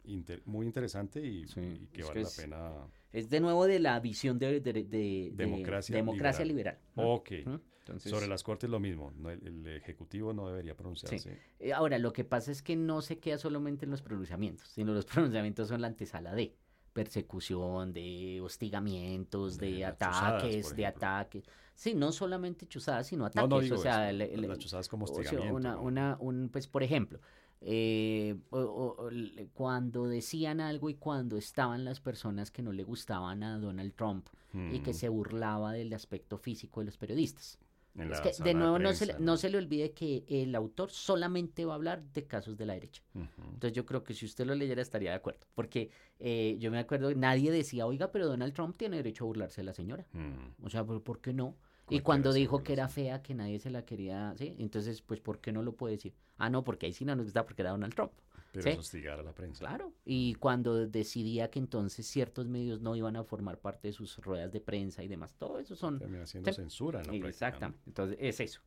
inter- 0.05 0.43
muy 0.47 0.67
interesante 0.67 1.21
y, 1.25 1.47
Sí, 1.47 1.61
y 1.61 1.87
que 1.89 2.03
vale 2.03 2.15
que 2.15 2.23
la 2.23 2.31
pena. 2.31 2.87
Es 3.13 3.29
de 3.31 3.41
nuevo 3.41 3.67
de 3.67 3.79
la 3.79 3.99
visión 4.01 4.39
de, 4.39 4.61
de- 4.61 4.73
de- 4.73 4.85
de- 4.85 5.31
Democracia 5.35 5.95
democracia 5.97 6.45
liberal. 6.45 6.79
¿no? 6.97 7.15
Ok. 7.15 7.31
Entonces, 7.33 8.11
Sobre 8.13 8.27
las 8.29 8.43
cortes 8.43 8.69
lo 8.69 8.81
mismo, 8.81 9.13
no, 9.17 9.31
el, 9.31 9.47
el 9.47 9.67
ejecutivo 9.69 10.35
no 10.35 10.47
debería 10.49 10.77
pronunciarse. 10.77 11.39
eh, 11.59 11.73
ahora, 11.73 11.99
lo 11.99 12.13
que 12.13 12.23
pasa 12.25 12.53
es 12.53 12.63
que 12.63 12.77
no 12.77 13.01
se 13.01 13.19
queda 13.19 13.39
solamente 13.39 13.87
en 13.87 13.91
los 13.91 14.03
pronunciamientos, 14.03 14.69
sino 14.69 14.93
los 14.93 15.07
pronunciamientos 15.07 15.69
son 15.69 15.81
la 15.81 15.87
antesala 15.87 16.35
de 16.35 16.55
persecución, 16.93 17.93
de 17.93 18.41
hostigamientos, 18.43 19.59
De 19.59 19.67
de, 19.73 19.79
las 19.81 19.93
chuzadas, 19.99 20.35
ataques, 20.45 20.77
de 20.77 20.87
ataques. 20.87 21.45
Sí, 21.75 21.95
no 21.95 22.11
solamente 22.13 22.67
chuzadas, 22.67 23.07
sino 23.07 23.21
No, 23.21 23.27
ataques. 23.27 23.49
no 23.51 23.61
digo 23.61 23.77
o 23.77 23.79
sea, 23.79 24.11
eso, 24.11 24.23
el- 24.23 24.23
el- 24.45 24.49
las 24.49 24.59
chuzadas 24.59 24.89
como 24.89 25.05
o 25.05 25.09
sea, 25.09 25.19
hostigamiento. 25.21 25.55
una, 25.57 25.75
¿no? 25.75 25.83
una, 25.83 26.17
un, 26.21 26.49
pues, 26.51 26.67
por 26.67 26.83
ejemplo, 26.83 27.21
eh, 27.61 28.37
o- 28.51 28.59
o- 28.61 29.09
cuando 29.53 30.07
decían 30.07 30.61
algo 30.61 30.91
y 30.91 30.95
cuando 30.95 31.37
estaban 31.37 31.85
las 31.85 32.01
personas 32.01 32.51
que 32.51 32.63
no 32.63 32.73
le 32.73 32.85
gustaban 32.85 33.43
a 33.43 33.59
Donald 33.59 33.95
Trump 33.95 34.29
y 34.73 34.81
que 34.81 34.93
Mm, 34.93 34.95
se 34.95 35.09
burlaba 35.09 35.73
del 35.73 35.93
aspecto 35.93 36.39
físico 36.39 36.81
de 36.81 36.87
los 36.87 36.97
periodistas. 36.97 37.59
En 38.03 38.13
Es 38.13 38.21
que, 38.21 38.33
de 38.43 38.55
nuevo, 38.55 38.79
no, 38.79 38.93
se, 38.95 39.07
le- 39.07 39.13
prensa, 39.15 39.25
no 39.25 39.37
se 39.37 39.51
le 39.51 39.59
olvide 39.59 39.93
que 39.93 40.25
el 40.29 40.55
autor 40.55 40.91
solamente 40.91 41.65
va 41.65 41.73
a 41.73 41.77
hablar 41.77 42.03
de 42.03 42.27
casos 42.27 42.57
de 42.57 42.67
la 42.67 42.75
derecha. 42.75 43.03
Entonces 43.15 43.73
yo 43.73 43.85
creo 43.85 44.05
que 44.05 44.15
si 44.15 44.25
usted 44.27 44.47
lo 44.47 44.55
leyera 44.55 44.81
estaría 44.83 45.11
de 45.11 45.17
acuerdo. 45.17 45.41
Porque 45.55 45.91
eh, 46.21 46.57
yo 46.61 46.71
me 46.71 46.79
acuerdo, 46.79 47.13
nadie 47.15 47.51
decía, 47.51 47.87
oiga, 47.87 48.13
pero 48.13 48.27
Donald 48.27 48.55
Trump 48.55 48.77
tiene 48.77 48.97
derecho 48.99 49.25
a 49.25 49.27
burlarse 49.27 49.61
de 49.63 49.65
la 49.65 49.73
señora. 49.75 50.07
Mm, 50.13 50.65
O 50.65 50.71
sea, 50.71 50.85
¿por, 50.85 51.03
por 51.03 51.21
qué 51.21 51.33
no? 51.33 51.57
Y 51.91 52.01
cuando 52.01 52.33
dijo 52.33 52.63
que 52.63 52.73
era 52.75 52.89
fea, 52.89 53.23
que 53.23 53.35
nadie 53.35 53.59
se 53.59 53.71
la 53.71 53.85
quería, 53.85 54.35
¿sí? 54.37 54.55
Entonces, 54.59 55.01
pues, 55.03 55.21
¿por 55.21 55.41
qué 55.41 55.53
no 55.53 55.63
lo 55.63 55.73
puede 55.73 55.95
decir? 55.97 56.13
Ah, 56.37 56.51
no, 56.51 56.63
porque 56.63 56.87
ahí 56.87 56.93
sí 56.93 57.05
no 57.05 57.17
nos 57.17 57.25
gusta 57.27 57.45
porque 57.47 57.63
era 57.63 57.71
Donald 57.71 57.95
Trump. 57.95 58.13
Pero 58.53 58.63
¿Sí? 58.63 58.69
es 58.71 58.79
hostigar 58.79 59.21
a 59.21 59.23
la 59.23 59.33
prensa. 59.35 59.61
Claro. 59.61 59.93
Y 60.05 60.35
cuando 60.35 60.87
decidía 60.87 61.51
que 61.51 61.59
entonces 61.59 62.07
ciertos 62.07 62.47
medios 62.49 62.81
no 62.81 62.97
iban 62.97 63.17
a 63.17 63.25
formar 63.25 63.59
parte 63.59 63.89
de 63.89 63.93
sus 63.93 64.17
ruedas 64.19 64.51
de 64.53 64.61
prensa 64.61 65.03
y 65.03 65.09
demás, 65.09 65.35
todo 65.37 65.59
eso 65.59 65.77
son... 65.77 65.99
Termina 65.99 66.27
siendo 66.27 66.51
Sí. 66.51 66.57
censura 66.57 67.03
¿no? 67.03 67.13
Exactamente. 67.13 67.83
Entonces, 67.87 68.17
es 68.21 68.41
eso. 68.41 68.61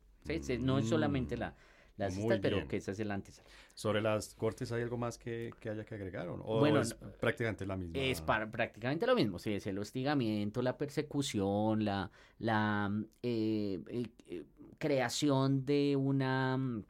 No 0.60 0.78
es 0.78 0.88
solamente 0.88 1.36
Mm. 1.36 1.40
la, 1.40 1.56
las 1.96 2.14
Muy 2.14 2.22
citas, 2.22 2.38
pero 2.40 2.68
que 2.68 2.76
esa 2.76 2.92
es 2.92 3.00
el 3.00 3.10
antesala. 3.10 3.48
Sobre 3.74 4.00
las 4.00 4.34
cortes, 4.34 4.70
¿hay 4.72 4.82
algo 4.82 4.96
más 4.96 5.18
que, 5.18 5.52
que 5.60 5.68
haya 5.68 5.84
que 5.84 5.94
agregar? 5.94 6.28
¿O? 6.28 6.34
¿O 6.44 6.60
Bueno, 6.60 6.80
es 6.80 6.98
no, 7.00 7.10
prácticamente 7.12 7.66
la 7.66 7.76
misma? 7.76 7.98
Es 7.98 8.20
para, 8.20 8.50
prácticamente 8.50 9.06
lo 9.06 9.14
mismo, 9.14 9.38
sí, 9.38 9.52
es 9.54 9.66
el 9.66 9.78
hostigamiento, 9.78 10.62
la 10.62 10.78
persecución, 10.78 11.84
la, 11.84 12.10
la 12.38 12.88
mm, 12.88 13.04
eh, 13.22 13.80
eh, 13.88 14.06
eh, 14.26 14.44
creación 14.78 15.66
de 15.66 15.96
una 15.96 16.56
mm, 16.56 16.84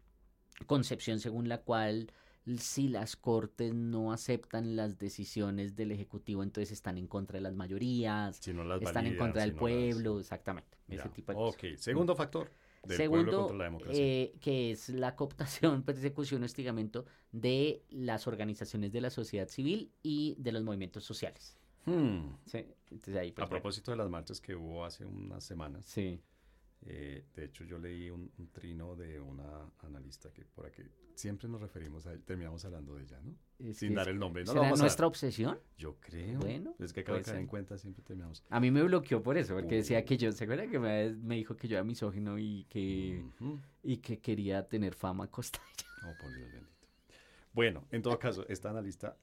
concepción 0.66 1.18
según 1.18 1.48
la 1.48 1.58
cual 1.62 2.12
si 2.58 2.88
las 2.88 3.16
cortes 3.16 3.72
no 3.74 4.12
aceptan 4.12 4.74
las 4.76 4.98
decisiones 4.98 5.76
del 5.76 5.92
Ejecutivo, 5.92 6.42
entonces 6.42 6.72
están 6.72 6.98
en 6.98 7.06
contra 7.06 7.36
de 7.38 7.42
las 7.42 7.54
mayorías, 7.54 8.36
Si 8.36 8.52
no 8.52 8.64
las 8.64 8.82
están 8.82 9.06
en 9.06 9.12
validan, 9.12 9.18
contra 9.28 9.42
si 9.42 9.48
del 9.48 9.56
no 9.56 9.62
las- 9.62 9.70
pueblo, 9.94 10.20
exactamente, 10.20 10.78
Ya, 10.88 10.96
ese 10.96 11.08
tipo 11.10 11.32
de 11.32 11.36
cosas. 11.36 11.54
Ok, 11.62 11.76
segundo 11.78 12.16
factor 12.16 12.50
del 12.84 12.96
Segundo, 12.96 13.36
contra 13.38 13.56
la 13.58 13.64
democracia. 13.64 14.04
eh, 14.04 14.34
que 14.40 14.72
es 14.72 14.88
la 14.88 15.14
cooptación, 15.16 15.82
persecución, 15.84 16.42
hostigamiento 16.42 17.04
de 17.30 17.84
las 17.90 18.26
organizaciones 18.26 18.90
de 18.92 19.00
la 19.00 19.10
sociedad 19.10 19.48
civil 19.48 19.92
y 20.02 20.34
de 20.38 20.50
los 20.52 20.64
movimientos 20.64 21.04
sociales. 21.04 21.56
Hmm, 21.84 22.34
Sí, 22.46 22.58
entonces 22.90 23.16
ahí 23.16 23.32
pues, 23.32 23.44
A 23.46 23.48
propósito 23.48 23.90
de 23.92 23.96
las 23.96 24.08
marchas 24.08 24.40
que 24.40 24.54
hubo 24.54 24.84
hace 24.84 25.04
unas 25.04 25.42
semanas, 25.44 25.84
Sí. 25.84 26.20
Eh, 26.84 27.24
de 27.34 27.44
hecho 27.44 27.64
yo 27.64 27.78
leí 27.78 28.10
un, 28.10 28.30
un 28.38 28.48
trino 28.50 28.96
de 28.96 29.20
una 29.20 29.70
analista 29.82 30.32
que 30.32 30.44
por 30.44 30.66
aquí 30.66 30.82
siempre 31.14 31.48
nos 31.48 31.60
referimos 31.60 32.06
a 32.06 32.16
terminamos 32.18 32.64
hablando 32.64 32.96
de 32.96 33.04
ella, 33.04 33.20
¿no? 33.22 33.34
Es 33.58 33.78
Sin 33.78 33.94
dar 33.94 34.08
el 34.08 34.18
nombre. 34.18 34.42
No 34.42 34.46
lo 34.48 34.52
¿Será 34.52 34.62
vamos 34.62 34.78
a 34.78 34.82
dar. 34.82 34.84
nuestra 34.84 35.06
obsesión? 35.06 35.58
Yo 35.78 35.96
creo. 36.00 36.40
Bueno, 36.40 36.74
es 36.80 36.92
que 36.92 37.04
cada 37.04 37.16
puede 37.16 37.24
que 37.24 37.30
caer 37.30 37.40
en 37.42 37.46
cuenta 37.46 37.78
siempre 37.78 38.02
terminamos. 38.02 38.42
A 38.50 38.58
mí 38.58 38.70
me 38.70 38.82
bloqueó 38.82 39.22
por 39.22 39.36
eso, 39.36 39.54
porque 39.54 39.76
decía 39.76 40.04
que 40.04 40.16
yo, 40.16 40.32
¿se 40.32 40.44
acuerda 40.44 40.66
que 40.66 40.78
me, 40.80 41.12
me 41.12 41.36
dijo 41.36 41.54
que 41.54 41.68
yo 41.68 41.76
era 41.76 41.84
misógino 41.84 42.38
y 42.38 42.64
que, 42.64 43.24
y 43.82 43.98
que 43.98 44.18
quería 44.18 44.66
tener 44.66 44.94
fama 44.94 45.24
a 45.24 45.28
costa 45.30 45.60
de 45.60 45.70
ella? 45.72 45.88
Oh, 46.10 46.20
por 46.20 46.34
Dios 46.34 46.50
bendito. 46.50 46.72
Bueno, 47.52 47.84
en 47.90 48.02
todo 48.02 48.18
caso, 48.18 48.44
esta 48.48 48.70
analista 48.70 49.16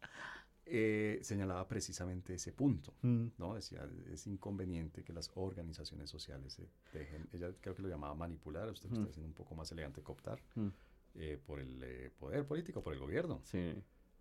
eh, 0.71 1.19
señalaba 1.21 1.67
precisamente 1.67 2.33
ese 2.35 2.51
punto. 2.53 2.93
¿no? 3.01 3.55
Decía, 3.55 3.87
es 4.11 4.27
inconveniente 4.27 5.03
que 5.03 5.11
las 5.13 5.31
organizaciones 5.35 6.09
sociales 6.09 6.53
se 6.53 6.69
dejen, 6.97 7.27
ella 7.33 7.51
creo 7.59 7.75
que 7.75 7.81
lo 7.81 7.89
llamaba 7.89 8.13
manipular, 8.15 8.69
usted 8.69 8.89
lo 8.89 8.93
está 8.95 9.03
Mm. 9.05 9.07
diciendo 9.07 9.27
un 9.27 9.33
poco 9.33 9.55
más 9.55 9.71
elegante, 9.71 10.01
cooptar, 10.01 10.39
Mm. 10.55 10.67
eh, 11.15 11.39
por 11.45 11.59
el 11.59 11.81
eh, 11.83 12.11
poder 12.19 12.45
político, 12.45 12.81
por 12.83 12.93
el 12.93 12.99
gobierno. 12.99 13.41
Sí, 13.43 13.73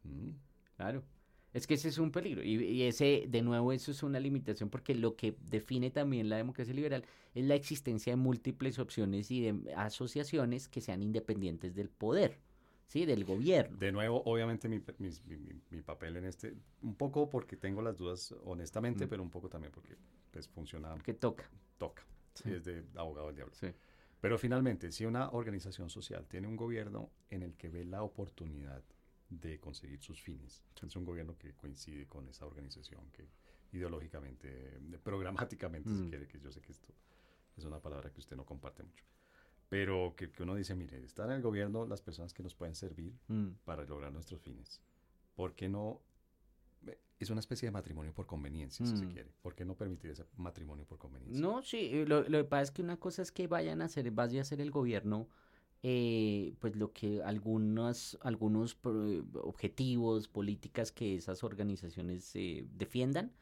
Mm. 0.05 0.31
claro. 0.77 1.03
Es 1.55 1.67
que 1.67 1.75
ese 1.75 1.89
es 1.89 1.97
un 1.99 2.13
peligro 2.13 2.43
y, 2.43 2.63
y 2.63 2.83
ese, 2.83 3.25
de 3.27 3.41
nuevo, 3.41 3.73
eso 3.73 3.91
es 3.91 4.03
una 4.03 4.21
limitación 4.21 4.69
porque 4.69 4.95
lo 4.95 5.17
que 5.17 5.35
define 5.51 5.91
también 5.91 6.29
la 6.29 6.37
democracia 6.37 6.75
liberal 6.75 7.05
es 7.35 7.45
la 7.47 7.55
existencia 7.55 8.13
de 8.13 8.17
múltiples 8.17 8.79
opciones 8.79 9.31
y 9.31 9.41
de 9.41 9.75
asociaciones 9.75 10.69
que 10.69 10.83
sean 10.83 11.03
independientes 11.03 11.75
del 11.75 11.89
poder, 11.89 12.39
¿sí? 12.89 13.07
Del 13.07 13.25
gobierno. 13.25 13.77
De 13.79 13.93
nuevo, 13.93 14.23
obviamente 14.25 14.69
mi, 14.69 14.83
mi- 14.99 15.11
mi- 15.27 15.61
mi 15.71 15.83
papel 15.83 16.17
en 16.17 16.25
este, 16.25 16.55
un 16.83 16.97
poco 16.97 17.31
porque 17.31 17.57
tengo 17.57 17.81
las 17.83 17.97
dudas 17.97 18.35
honestamente, 18.45 19.07
Mm. 19.07 19.09
pero 19.09 19.23
un 19.23 19.31
poco 19.31 19.49
también 19.49 19.73
porque 19.73 19.97
pues 20.33 20.49
funciona, 20.49 20.95
Que 21.05 21.15
toca. 21.15 21.49
toca, 21.79 22.03
Sí. 22.35 22.51
es 22.53 22.65
de 22.65 22.85
abogado 22.97 23.29
del 23.29 23.37
diablo. 23.37 23.55
Sí. 23.55 23.69
Pero 24.21 24.37
finalmente, 24.37 24.91
si 24.91 25.05
una 25.07 25.31
organización 25.31 25.89
social 25.91 26.27
tiene 26.27 26.49
un 26.49 26.57
gobierno 26.57 27.11
en 27.31 27.43
el 27.43 27.55
que 27.55 27.69
ve 27.69 27.85
la 27.85 28.03
oportunidad 28.03 28.83
de 29.29 29.61
conseguir 29.61 30.01
sus 30.01 30.21
fines, 30.21 30.65
es 30.83 30.97
un 30.97 31.05
gobierno 31.05 31.37
que 31.39 31.53
coincide 31.55 32.07
con 32.07 32.29
esa 32.29 32.47
organización, 32.47 33.11
que 33.13 33.29
ideológicamente, 33.73 34.79
programáticamente, 35.05 35.89
si 35.91 36.03
Mm. 36.03 36.09
quiere, 36.09 36.27
que 36.27 36.41
yo 36.41 36.51
sé 36.51 36.61
que 36.63 36.73
esto 36.73 36.93
es 37.57 37.65
una 37.65 37.81
palabra 37.81 38.11
que 38.11 38.21
usted 38.21 38.37
no 38.37 38.45
comparte 38.45 38.83
mucho, 38.83 39.05
pero 39.69 40.15
que, 40.17 40.31
que 40.31 40.43
uno 40.43 40.55
dice, 40.55 40.75
mire, 40.75 41.03
están 41.05 41.31
en 41.31 41.37
el 41.37 41.43
gobierno 41.43 41.87
las 41.87 42.01
personas 42.01 42.33
que 42.33 42.43
nos 42.43 42.55
pueden 42.55 42.75
servir 42.75 43.13
Mm. 43.29 43.49
para 43.65 43.85
lograr 43.85 44.13
nuestros 44.13 44.41
fines. 44.41 44.81
¿Por 45.35 45.55
qué 45.55 45.69
no? 45.69 46.01
eh, 46.87 46.99
Es 47.19 47.31
una 47.31 47.41
especie 47.41 47.67
de 47.67 47.73
matrimonio 47.73 48.13
por 48.15 48.27
conveniencia, 48.27 48.87
si 48.87 48.97
se 48.97 49.07
Mm. 49.07 49.11
quiere. 49.13 49.31
¿Por 49.43 49.55
qué 49.55 49.65
no 49.65 49.75
permitir 49.77 50.11
ese 50.13 50.25
matrimonio 50.37 50.87
por 50.87 50.99
conveniencia? 50.99 51.41
No, 51.41 51.63
sí, 51.63 51.91
eh, 51.93 52.05
lo, 52.07 52.23
lo 52.29 52.39
que 52.39 52.45
pasa 52.45 52.63
es 52.63 52.71
que 52.71 52.83
una 52.83 52.97
cosa 52.97 53.23
es 53.23 53.31
que 53.33 53.47
vayan 53.47 53.83
a 53.83 53.87
hacer, 53.87 54.11
vaya 54.11 54.39
a 54.41 54.43
hacer 54.43 54.61
el 54.61 54.71
gobierno, 54.71 55.29
eh, 55.83 56.55
pues 56.59 56.75
lo 56.75 56.93
que 56.93 57.23
algunos, 57.23 58.19
algunos 58.23 58.75
pro- 58.75 59.25
objetivos, 59.43 60.27
políticas 60.29 60.91
que 60.91 61.15
esas 61.17 61.45
organizaciones 61.45 62.35
eh, 62.35 62.67
defiendan, 62.73 63.33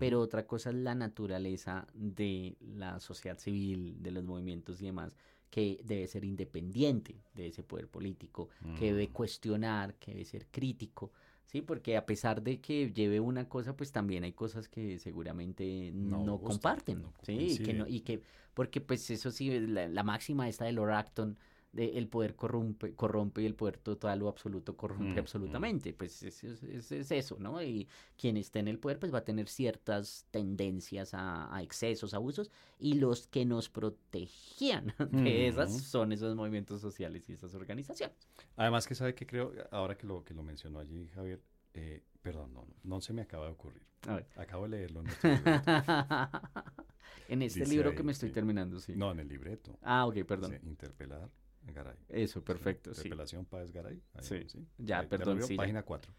pero 0.00 0.20
otra 0.20 0.44
cosa 0.46 0.70
es 0.70 0.76
la 0.76 0.96
naturaleza 0.96 1.86
de 1.94 2.56
la 2.60 2.98
sociedad 2.98 3.38
civil, 3.38 4.02
de 4.02 4.10
los 4.10 4.24
movimientos 4.24 4.80
y 4.82 4.86
demás, 4.86 5.16
que 5.54 5.80
debe 5.84 6.06
ser 6.08 6.24
independiente 6.24 7.12
de 7.34 7.46
ese 7.48 7.62
poder 7.62 7.86
político, 7.88 8.48
que 8.74 8.86
debe 8.86 9.06
Mm. 9.08 9.12
cuestionar, 9.12 9.94
que 10.00 10.12
debe 10.12 10.24
ser 10.24 10.46
crítico. 10.50 11.12
Sí, 11.46 11.62
porque 11.62 11.96
a 11.96 12.06
pesar 12.06 12.42
de 12.42 12.60
que 12.60 12.92
lleve 12.92 13.20
una 13.20 13.48
cosa, 13.48 13.76
pues 13.76 13.92
también 13.92 14.24
hay 14.24 14.32
cosas 14.32 14.68
que 14.68 14.98
seguramente 14.98 15.92
No 15.94 16.38
comparten. 16.42 17.02
no 17.02 17.12
sí, 17.22 17.52
y 17.54 17.58
que 17.60 17.72
no, 17.74 17.86
y 17.86 18.00
que, 18.00 18.22
porque 18.54 18.80
pues 18.80 19.08
eso 19.10 19.30
sí, 19.30 19.60
la, 19.60 19.88
la 19.88 20.02
máxima 20.02 20.48
esta 20.48 20.64
de 20.64 20.72
Lord 20.72 20.92
Acton, 20.92 21.38
de 21.74 21.98
el 21.98 22.08
poder 22.08 22.36
corrompe, 22.36 22.94
corrompe 22.94 23.42
y 23.42 23.46
el 23.46 23.54
poder 23.54 23.78
total 23.78 24.22
o 24.22 24.28
absoluto 24.28 24.76
corrompe 24.76 25.12
Mm, 25.12 25.16
mm. 25.16 25.18
absolutamente. 25.18 25.92
Pues 25.92 26.22
es, 26.22 26.44
es- 26.44 26.62
es- 26.62 26.92
es 26.92 27.10
eso, 27.10 27.36
¿no? 27.40 27.62
Y 27.62 27.88
quien 28.16 28.36
esté 28.36 28.60
en 28.60 28.68
el 28.68 28.78
poder, 28.78 28.98
pues 28.98 29.12
va 29.12 29.18
a 29.18 29.24
tener 29.24 29.48
ciertas 29.48 30.26
tendencias 30.30 31.14
a, 31.14 31.54
a 31.54 31.62
excesos, 31.62 32.14
abusos, 32.14 32.50
y 32.78 32.94
los 32.94 33.26
que 33.26 33.44
nos 33.44 33.68
protegían 33.68 34.94
de 35.10 35.48
esas 35.48 35.82
son 35.82 36.12
esos 36.12 36.34
movimientos 36.36 36.80
sociales 36.80 37.28
y 37.28 37.32
esas 37.32 37.54
organizaciones. 37.54 38.16
Además 38.56 38.86
que 38.86 38.94
sabe 38.94 39.14
que 39.14 39.26
creo, 39.26 39.52
ahora 39.70 39.96
que 39.96 40.06
lo, 40.06 40.24
que 40.24 40.34
lo 40.34 40.42
mencionó 40.42 40.78
allí 40.78 41.08
Javier, 41.14 41.40
eh, 41.74 42.02
perdón, 42.22 42.52
no, 42.54 42.62
no, 42.62 42.74
no 42.84 43.00
se 43.00 43.12
me 43.12 43.22
acaba 43.22 43.46
de 43.46 43.52
ocurrir. 43.52 43.82
A 44.06 44.16
ver. 44.16 44.26
Acabo 44.36 44.64
de 44.64 44.68
leerlo 44.70 45.00
en 45.00 45.06
en 47.28 47.42
este 47.42 47.60
Dice 47.60 47.70
libro 47.74 47.90
ahí, 47.90 47.96
que 47.96 48.02
me 48.02 48.12
estoy 48.12 48.30
terminando, 48.30 48.80
sí. 48.80 48.94
No, 48.96 49.10
en 49.12 49.20
el 49.20 49.28
libreto. 49.28 49.78
Ah, 49.82 50.06
ok, 50.06 50.24
perdón. 50.24 50.52
Dice, 50.52 50.66
interpelar 50.66 51.28
Garay. 51.72 51.96
Eso, 52.08 52.40
Sí, 52.40 52.44
perfecto, 52.46 52.92
sí. 52.94 53.00
Interpelación 53.02 53.44
Páez 53.46 53.70
Garay. 53.72 54.02
ahí, 54.14 54.24
Sí. 54.48 54.66
Ya, 54.78 55.00
Ahí, 55.00 55.06
perdón, 55.06 55.26
devolvió 55.38 55.46
sí. 55.46 55.56
Página 55.56 55.82
4. 55.82 56.12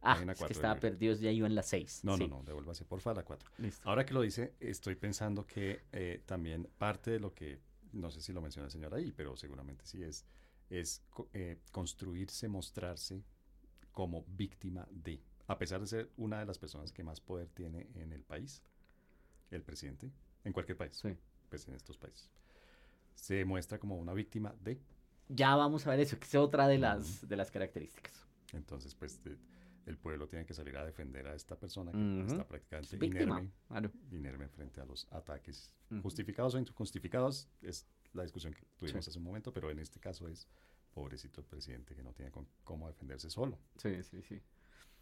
Ah, 0.00 0.14
página 0.14 0.32
es 0.32 0.38
que 0.38 0.42
cuatro 0.42 0.54
estaba 0.54 0.78
perdido, 0.80 1.14
ya 1.16 1.30
iba 1.32 1.46
en 1.48 1.54
las 1.56 1.66
seis. 1.68 2.04
No, 2.04 2.16
sí. 2.16 2.28
no, 2.28 2.38
no, 2.38 2.42
devuélvase 2.44 2.84
porfa 2.84 3.10
a 3.10 3.14
la 3.14 3.24
4. 3.24 3.50
Listo. 3.58 3.88
Ahora 3.88 4.06
que 4.06 4.14
lo 4.14 4.20
dice, 4.22 4.54
estoy 4.60 4.94
pensando 4.94 5.44
que 5.46 5.82
eh, 5.92 6.22
también 6.24 6.68
parte 6.78 7.10
de 7.10 7.18
lo 7.20 7.34
que, 7.34 7.60
no 7.92 8.10
sé 8.12 8.20
si 8.20 8.32
lo 8.32 8.40
menciona 8.40 8.66
el 8.66 8.70
señor 8.72 8.94
ahí, 8.94 9.10
pero 9.12 9.36
seguramente 9.36 9.84
sí 9.86 10.02
es, 10.04 10.24
es 10.70 11.02
eh, 11.32 11.58
construirse, 11.72 12.46
mostrarse 12.48 13.24
como 13.90 14.24
víctima 14.28 14.86
de, 14.90 15.20
a 15.48 15.58
pesar 15.58 15.80
de 15.80 15.88
ser 15.88 16.10
una 16.16 16.38
de 16.38 16.46
las 16.46 16.58
personas 16.60 16.92
que 16.92 17.02
más 17.02 17.20
poder 17.20 17.48
tiene 17.48 17.88
en 17.96 18.12
el 18.12 18.22
país, 18.22 18.62
el 19.50 19.62
presidente, 19.64 20.12
en 20.44 20.52
cualquier 20.52 20.76
país, 20.78 20.96
Sí. 20.96 21.08
pues 21.48 21.66
en 21.66 21.74
estos 21.74 21.98
países, 21.98 22.30
se 23.20 23.44
muestra 23.44 23.78
como 23.78 23.96
una 23.96 24.14
víctima 24.14 24.54
de, 24.62 24.78
Ya 25.28 25.54
vamos 25.56 25.86
a 25.86 25.90
ver 25.90 26.00
eso, 26.00 26.18
que 26.18 26.24
es 26.26 26.34
otra 26.36 26.66
de 26.68 26.78
las, 26.78 27.28
de 27.28 27.36
las 27.36 27.50
características. 27.50 28.26
entonces 28.52 28.94
pues 28.94 29.22
de- 29.24 29.36
el 29.86 29.96
pueblo 29.96 30.26
tiene 30.28 30.44
que 30.44 30.52
salir 30.54 30.76
a 30.76 30.84
defender 30.84 31.26
a 31.26 31.34
esta 31.34 31.56
persona 31.58 31.92
que 31.92 31.98
Ujú. 31.98 32.26
está 32.30 32.46
prácticamente 32.46 32.96
Víctima. 32.96 33.22
inerme 33.40 33.50
Claro. 33.68 33.90
inerme 34.12 34.48
frente 34.48 34.80
a 34.80 34.84
los 34.84 35.06
ataques 35.10 35.72
Ujú. 35.90 36.02
justificados 36.02 36.54
o 36.54 36.58
injustificados 36.58 37.48
es 37.62 37.86
la 38.12 38.22
discusión 38.22 38.52
que 38.54 38.64
tuvimos 38.76 39.04
Sí. 39.04 39.10
hace 39.10 39.18
un 39.18 39.24
momento, 39.24 39.52
pero 39.52 39.70
en 39.70 39.78
este 39.78 39.98
caso 39.98 40.28
es 40.28 40.46
pobrecito 40.92 41.40
el 41.40 41.46
presidente 41.46 41.94
que 41.94 42.02
no 42.02 42.12
tiene 42.12 42.30
con- 42.30 42.48
cómo 42.64 42.86
defenderse 42.88 43.28
solo. 43.30 43.58
Sí, 43.76 44.02
sí, 44.02 44.22
sí. 44.22 44.40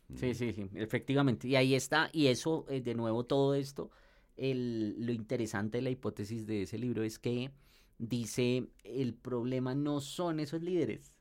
Mm. 0.09 0.17
Sí, 0.17 0.35
sí, 0.35 0.53
sí, 0.53 0.71
efectivamente. 0.75 1.49
Y 1.49 1.57
ahí 1.57 1.75
está, 1.75 2.11
y 2.13 2.27
eso, 2.29 2.65
eh, 2.69 2.81
de 2.81 2.95
nuevo, 2.95 3.25
todo 3.25 3.55
esto, 3.55 3.91
el, 4.37 4.95
lo 5.05 5.13
interesante 5.13 5.79
de 5.79 5.83
la 5.83 5.91
hipótesis 5.91 6.47
de 6.47 6.63
ese 6.63 6.79
libro 6.79 7.03
es 7.03 7.19
que 7.19 7.51
dice, 7.99 8.69
el 8.85 9.15
problema 9.15 9.75
no 9.75 10.01
son 10.01 10.41
esos 10.41 10.63
líderes, 10.63 11.13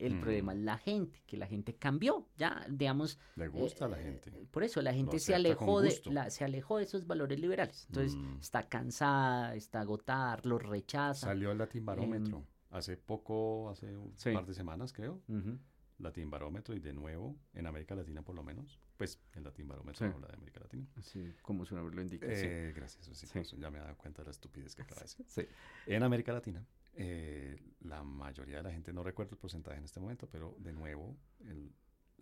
El 0.00 0.14
Mm. 0.14 0.20
problema 0.20 0.52
es 0.52 0.60
la 0.60 0.78
gente, 0.78 1.24
que 1.26 1.36
la 1.36 1.48
gente 1.48 1.74
cambió, 1.74 2.28
ya, 2.36 2.64
digamos. 2.70 3.18
Le 3.34 3.48
gusta 3.48 3.86
a 3.86 3.88
la 3.88 3.98
eh, 4.00 4.04
gente. 4.04 4.30
Por 4.52 4.62
eso 4.62 4.80
la 4.80 4.94
gente 4.94 5.18
se 5.18 5.34
alejó 5.34 5.80
de 5.80 6.00
la, 6.06 6.30
se 6.30 6.44
alejó 6.44 6.78
de 6.78 6.84
esos 6.84 7.04
valores 7.08 7.40
liberales. 7.40 7.84
Entonces 7.88 8.14
Mm. 8.16 8.38
está 8.40 8.68
cansada, 8.68 9.56
está 9.56 9.80
agotada, 9.80 10.38
los 10.44 10.62
rechaza. 10.62 11.26
Salió 11.26 11.50
el 11.50 11.58
Latin 11.58 11.84
Barómetro 11.84 12.46
hace 12.70 12.96
poco, 12.96 13.70
hace 13.70 13.96
un 13.96 14.10
Em, 14.10 14.16
Sí. 14.16 14.30
par 14.32 14.46
de 14.46 14.54
semanas 14.54 14.92
creo. 14.92 15.20
Latin 15.98 16.30
Barómetro 16.30 16.74
y 16.74 16.80
de 16.80 16.92
nuevo 16.92 17.36
en 17.54 17.66
América 17.66 17.94
Latina 17.94 18.22
por 18.22 18.34
lo 18.34 18.42
menos. 18.42 18.78
Pues 18.96 19.18
el 19.34 19.44
Latin 19.44 19.66
Barómetro 19.68 20.06
Sí. 20.06 20.12
habla 20.14 20.28
de 20.28 20.34
América 20.34 20.60
Latina. 20.60 20.86
Sí, 21.02 21.34
como 21.42 21.64
su 21.64 21.74
nombre 21.74 21.94
lo 21.94 22.02
indica. 22.02 22.26
sí. 22.26 22.46
Eh, 22.46 22.72
gracias, 22.74 23.04
sí, 23.06 23.14
Sí. 23.14 23.26
pues, 23.32 23.50
ya 23.52 23.70
me 23.70 23.78
he 23.78 23.80
dado 23.80 23.96
cuenta 23.96 24.22
de 24.22 24.26
la 24.26 24.30
estupidez 24.30 24.74
que 24.74 24.82
acaba 24.82 25.00
de 25.00 25.04
decir. 25.04 25.26
Sí. 25.28 25.42
En 25.86 26.02
América 26.02 26.32
Latina, 26.32 26.64
eh, 26.94 27.56
la 27.80 28.02
mayoría 28.02 28.58
de 28.58 28.62
la 28.64 28.72
gente, 28.72 28.92
no 28.92 29.02
recuerdo 29.02 29.32
el 29.32 29.38
porcentaje 29.38 29.78
en 29.78 29.84
este 29.84 30.00
momento, 30.00 30.28
pero 30.28 30.56
de 30.58 30.72
nuevo, 30.72 31.16
el- 31.40 31.72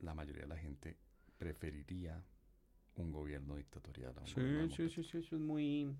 la 0.00 0.14
mayoría 0.14 0.42
de 0.42 0.48
la 0.48 0.58
gente 0.58 0.96
preferiría 1.38 2.22
un 2.96 3.12
gobierno 3.12 3.56
dictatorial. 3.56 4.14
a 4.16 4.20
un 4.22 4.26
Sí, 4.26 4.34
gobierno 4.40 4.68
sí, 4.74 4.88
sí, 4.88 5.04
sí, 5.04 5.18
eso 5.18 5.36
es 5.36 5.40
muy, 5.42 5.94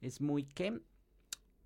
es 0.00 0.20
muy, 0.20 0.44
¿qué? 0.44 0.80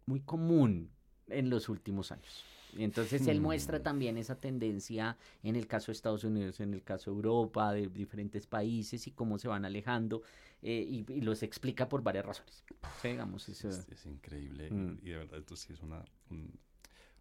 Muy 0.06 0.20
común 0.20 0.90
en 1.28 1.50
los 1.50 1.68
últimos 1.68 2.12
años. 2.12 2.44
Entonces 2.78 3.26
él 3.26 3.40
muestra 3.40 3.78
Hmm. 3.78 3.82
también 3.82 4.16
esa 4.18 4.34
tendencia 4.38 5.16
en 5.42 5.56
el 5.56 5.66
caso 5.66 5.86
de 5.86 5.92
Estados 5.92 6.24
Unidos, 6.24 6.60
en 6.60 6.74
el 6.74 6.82
caso 6.82 7.10
de 7.10 7.16
Europa, 7.16 7.72
de 7.72 7.86
diferentes 7.88 8.46
países 8.46 9.06
y 9.06 9.12
cómo 9.12 9.38
se 9.38 9.48
van 9.48 9.64
alejando 9.64 10.22
eh, 10.62 10.84
y, 10.86 11.10
y 11.12 11.20
los 11.22 11.42
explica 11.42 11.88
por 11.88 12.02
varias 12.02 12.26
razones. 12.26 12.64
Sí, 13.00 13.08
digamos, 13.08 13.48
eso- 13.48 13.68
Es, 13.68 13.88
es 13.88 14.06
increíble 14.06 14.70
Mm. 14.70 14.98
y 15.02 15.10
de 15.10 15.16
verdad 15.18 15.38
esto 15.38 15.56
sí 15.56 15.72
es 15.72 15.80
una, 15.82 16.04
un, 16.30 16.52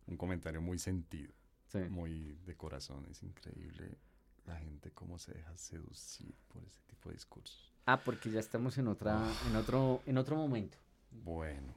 un 0.07 0.17
comentario 0.17 0.61
muy 0.61 0.77
sentido, 0.77 1.31
sí. 1.67 1.79
muy 1.79 2.37
de 2.45 2.55
corazón. 2.55 3.05
Es 3.09 3.23
increíble 3.23 3.97
la 4.45 4.57
gente 4.57 4.91
cómo 4.91 5.17
se 5.19 5.33
deja 5.33 5.55
seducir 5.57 6.33
por 6.49 6.63
ese 6.65 6.81
tipo 6.87 7.09
de 7.09 7.15
discursos. 7.15 7.71
Ah, 7.85 8.01
porque 8.03 8.29
ya 8.29 8.39
estamos 8.39 8.77
en 8.77 8.87
otra, 8.87 9.21
en 9.49 9.55
otro, 9.55 10.01
en 10.05 10.17
otro 10.17 10.35
momento. 10.35 10.77
Bueno, 11.11 11.73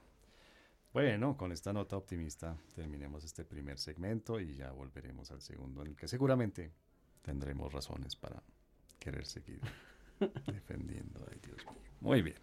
bueno, 0.92 1.36
con 1.36 1.52
esta 1.52 1.72
nota 1.72 1.96
optimista 1.96 2.56
terminemos 2.74 3.24
este 3.24 3.44
primer 3.44 3.78
segmento 3.78 4.40
y 4.40 4.54
ya 4.54 4.72
volveremos 4.72 5.30
al 5.30 5.40
segundo, 5.42 5.82
en 5.82 5.88
el 5.88 5.96
que 5.96 6.08
seguramente 6.08 6.72
tendremos 7.22 7.72
razones 7.72 8.16
para 8.16 8.42
querer 8.98 9.26
seguir 9.26 9.60
defendiendo. 10.46 11.24
Ay, 11.30 11.38
Dios 11.42 11.64
mío. 11.64 11.82
Muy 12.00 12.22
bien. 12.22 12.36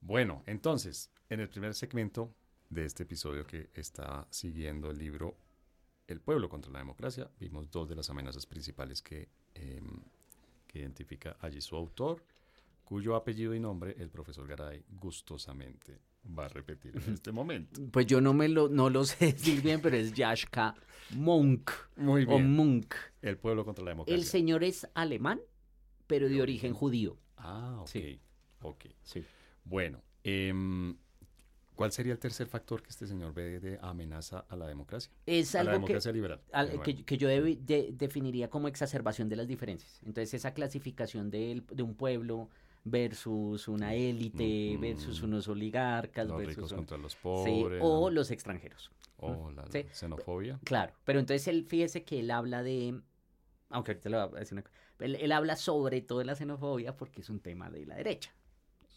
Bueno, 0.00 0.42
entonces, 0.46 1.10
en 1.28 1.38
el 1.38 1.48
primer 1.48 1.74
segmento 1.74 2.34
de 2.68 2.84
este 2.84 3.04
episodio 3.04 3.46
que 3.46 3.70
está 3.74 4.26
siguiendo 4.30 4.90
el 4.90 4.98
libro 4.98 5.36
El 6.08 6.20
pueblo 6.20 6.48
contra 6.48 6.72
la 6.72 6.80
democracia, 6.80 7.30
vimos 7.38 7.70
dos 7.70 7.88
de 7.88 7.94
las 7.94 8.10
amenazas 8.10 8.44
principales 8.46 9.02
que, 9.02 9.28
em, 9.54 10.00
que 10.66 10.80
identifica 10.80 11.36
allí 11.40 11.60
su 11.60 11.76
autor, 11.76 12.24
cuyo 12.90 13.14
apellido 13.14 13.54
y 13.54 13.60
nombre 13.60 13.94
el 14.00 14.10
profesor 14.10 14.48
Garay 14.48 14.82
gustosamente 14.88 16.00
va 16.36 16.46
a 16.46 16.48
repetir 16.48 16.96
en 16.96 17.14
este 17.14 17.30
momento. 17.30 17.80
Pues 17.92 18.04
yo 18.04 18.20
no 18.20 18.34
me 18.34 18.48
lo, 18.48 18.68
no 18.68 18.90
lo 18.90 19.04
sé 19.04 19.26
decir 19.26 19.62
bien, 19.62 19.80
pero 19.80 19.96
es 19.96 20.12
Yashka 20.12 20.74
Monk 21.14 21.70
Muy 21.94 22.24
o 22.24 22.26
bien. 22.26 22.52
Munk. 22.52 22.92
El 23.22 23.38
pueblo 23.38 23.64
contra 23.64 23.84
la 23.84 23.92
democracia. 23.92 24.16
El 24.16 24.24
señor 24.24 24.64
es 24.64 24.88
alemán, 24.94 25.40
pero 26.08 26.28
de 26.28 26.42
origen 26.42 26.74
judío. 26.74 27.16
Ah, 27.36 27.76
ok. 27.82 27.86
Sí. 27.86 28.20
Ok. 28.62 28.86
Sí. 29.04 29.24
Bueno, 29.64 30.02
em, 30.24 30.96
¿cuál 31.76 31.92
sería 31.92 32.12
el 32.12 32.18
tercer 32.18 32.48
factor 32.48 32.82
que 32.82 32.88
este 32.90 33.06
señor 33.06 33.32
ve 33.32 33.60
de 33.60 33.78
amenaza 33.82 34.40
a 34.48 34.56
la 34.56 34.66
democracia? 34.66 35.12
Es 35.26 35.54
a 35.54 35.62
la 35.62 35.70
algo 35.70 35.86
que, 35.86 35.92
democracia 35.92 36.10
liberal. 36.10 36.40
al- 36.52 36.70
de 36.70 36.80
que, 36.80 37.04
que 37.04 37.16
yo 37.16 37.28
de- 37.28 37.92
definiría 37.92 38.50
como 38.50 38.66
exacerbación 38.66 39.28
de 39.28 39.36
las 39.36 39.46
diferencias. 39.46 40.00
Entonces, 40.04 40.34
esa 40.34 40.52
clasificación 40.54 41.30
del- 41.30 41.64
de, 41.68 41.84
un 41.84 41.94
pueblo 41.94 42.50
versus 42.84 43.68
una 43.68 43.94
élite, 43.94 44.72
Ujú. 44.74 44.80
versus 44.80 45.22
unos 45.22 45.48
oligarcas, 45.48 46.26
los 46.26 46.38
versus 46.38 46.56
ricos 46.56 46.72
un- 46.72 46.76
contra 46.78 46.98
los 46.98 47.12
sí, 47.12 47.18
pobres. 47.22 47.80
o 47.82 48.08
¿no? 48.08 48.10
los 48.10 48.30
extranjeros. 48.30 48.90
o 49.18 49.50
la, 49.50 49.66
sí. 49.66 49.84
xenofobia. 49.92 50.58
Claro, 50.64 50.94
pero 51.04 51.18
entonces 51.20 51.46
él, 51.48 51.64
fíjese 51.66 52.04
que 52.04 52.20
él 52.20 52.30
habla 52.30 52.62
de, 52.62 53.00
aunque 53.68 53.92
ahorita 53.92 54.08
le 54.08 54.16
voy 54.26 54.36
a 54.36 54.40
decir 54.40 54.54
una 54.54 54.62
cosa, 54.62 54.74
él, 55.00 55.16
él 55.16 55.32
habla 55.32 55.56
sobre 55.56 56.00
todo 56.00 56.20
de 56.20 56.24
la 56.24 56.34
xenofobia 56.34 56.96
porque 56.96 57.20
es 57.20 57.28
un 57.28 57.40
tema 57.40 57.68
de 57.70 57.84
la 57.86 57.96
derecha. 57.96 58.34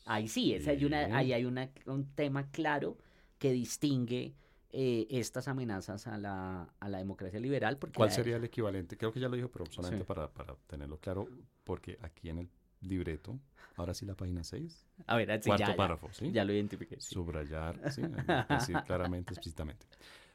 Ahí 0.05 0.27
sí, 0.27 0.53
es, 0.53 0.67
hay 0.67 0.83
una, 0.85 1.15
ahí 1.17 1.33
hay 1.33 1.45
una, 1.45 1.69
un 1.85 2.05
tema 2.13 2.49
claro 2.51 2.97
que 3.37 3.51
distingue 3.51 4.33
eh, 4.69 5.07
estas 5.09 5.47
amenazas 5.47 6.07
a 6.07 6.17
la, 6.17 6.73
a 6.79 6.89
la 6.89 6.97
democracia 6.97 7.39
liberal. 7.39 7.77
Porque 7.77 7.97
¿Cuál 7.97 8.11
sería 8.11 8.37
el 8.37 8.43
equivalente? 8.45 8.97
Creo 8.97 9.11
que 9.13 9.19
ya 9.19 9.29
lo 9.29 9.35
dijo, 9.35 9.49
pero 9.49 9.65
solamente 9.65 10.03
Sí. 10.03 10.07
para, 10.07 10.29
para 10.31 10.55
tenerlo 10.67 10.97
claro, 10.99 11.27
porque 11.63 11.97
aquí 12.01 12.29
en 12.29 12.39
el 12.39 12.49
libreto, 12.83 13.39
ahora 13.75 13.93
sí 13.93 14.05
la 14.05 14.15
página 14.15 14.43
6, 14.43 14.85
A 15.07 15.15
ver, 15.17 15.31
así, 15.31 15.49
cuarto 15.49 15.65
ya, 15.65 15.71
ya, 15.71 15.75
párrafo, 15.75 16.09
¿sí? 16.11 16.31
ya 16.31 16.43
lo 16.45 16.53
identifiqué. 16.53 16.99
sí. 16.99 17.13
Subrayar, 17.13 17.91
sí, 17.91 18.01
decir 18.49 18.77
claramente, 18.85 19.33
explícitamente. 19.33 19.85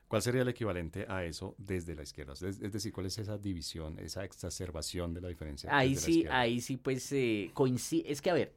¿Cuál 0.09 0.23
sería 0.23 0.41
el 0.41 0.49
equivalente 0.49 1.05
a 1.07 1.25
eso 1.25 1.55
desde 1.59 1.95
la 1.95 2.03
izquierda? 2.03 2.33
Es, 2.33 2.43
es 2.43 2.73
decir, 2.73 2.93
¿cuál 2.93 3.07
es 3.07 3.19
esa 3.19 3.37
división, 3.37 3.99
esa 3.99 4.25
exacerbación 4.25 5.13
de 5.13 5.21
la 5.21 5.29
diferencia? 5.29 5.69
Ahí 5.77 5.95
sí, 5.97 6.25
ahí 6.31 6.61
sí, 6.63 6.79
pues 6.79 7.13
eh, 7.13 7.51
coincide. 7.53 8.11
Es 8.11 8.23
que, 8.23 8.31
a 8.31 8.35
ver, 8.35 8.55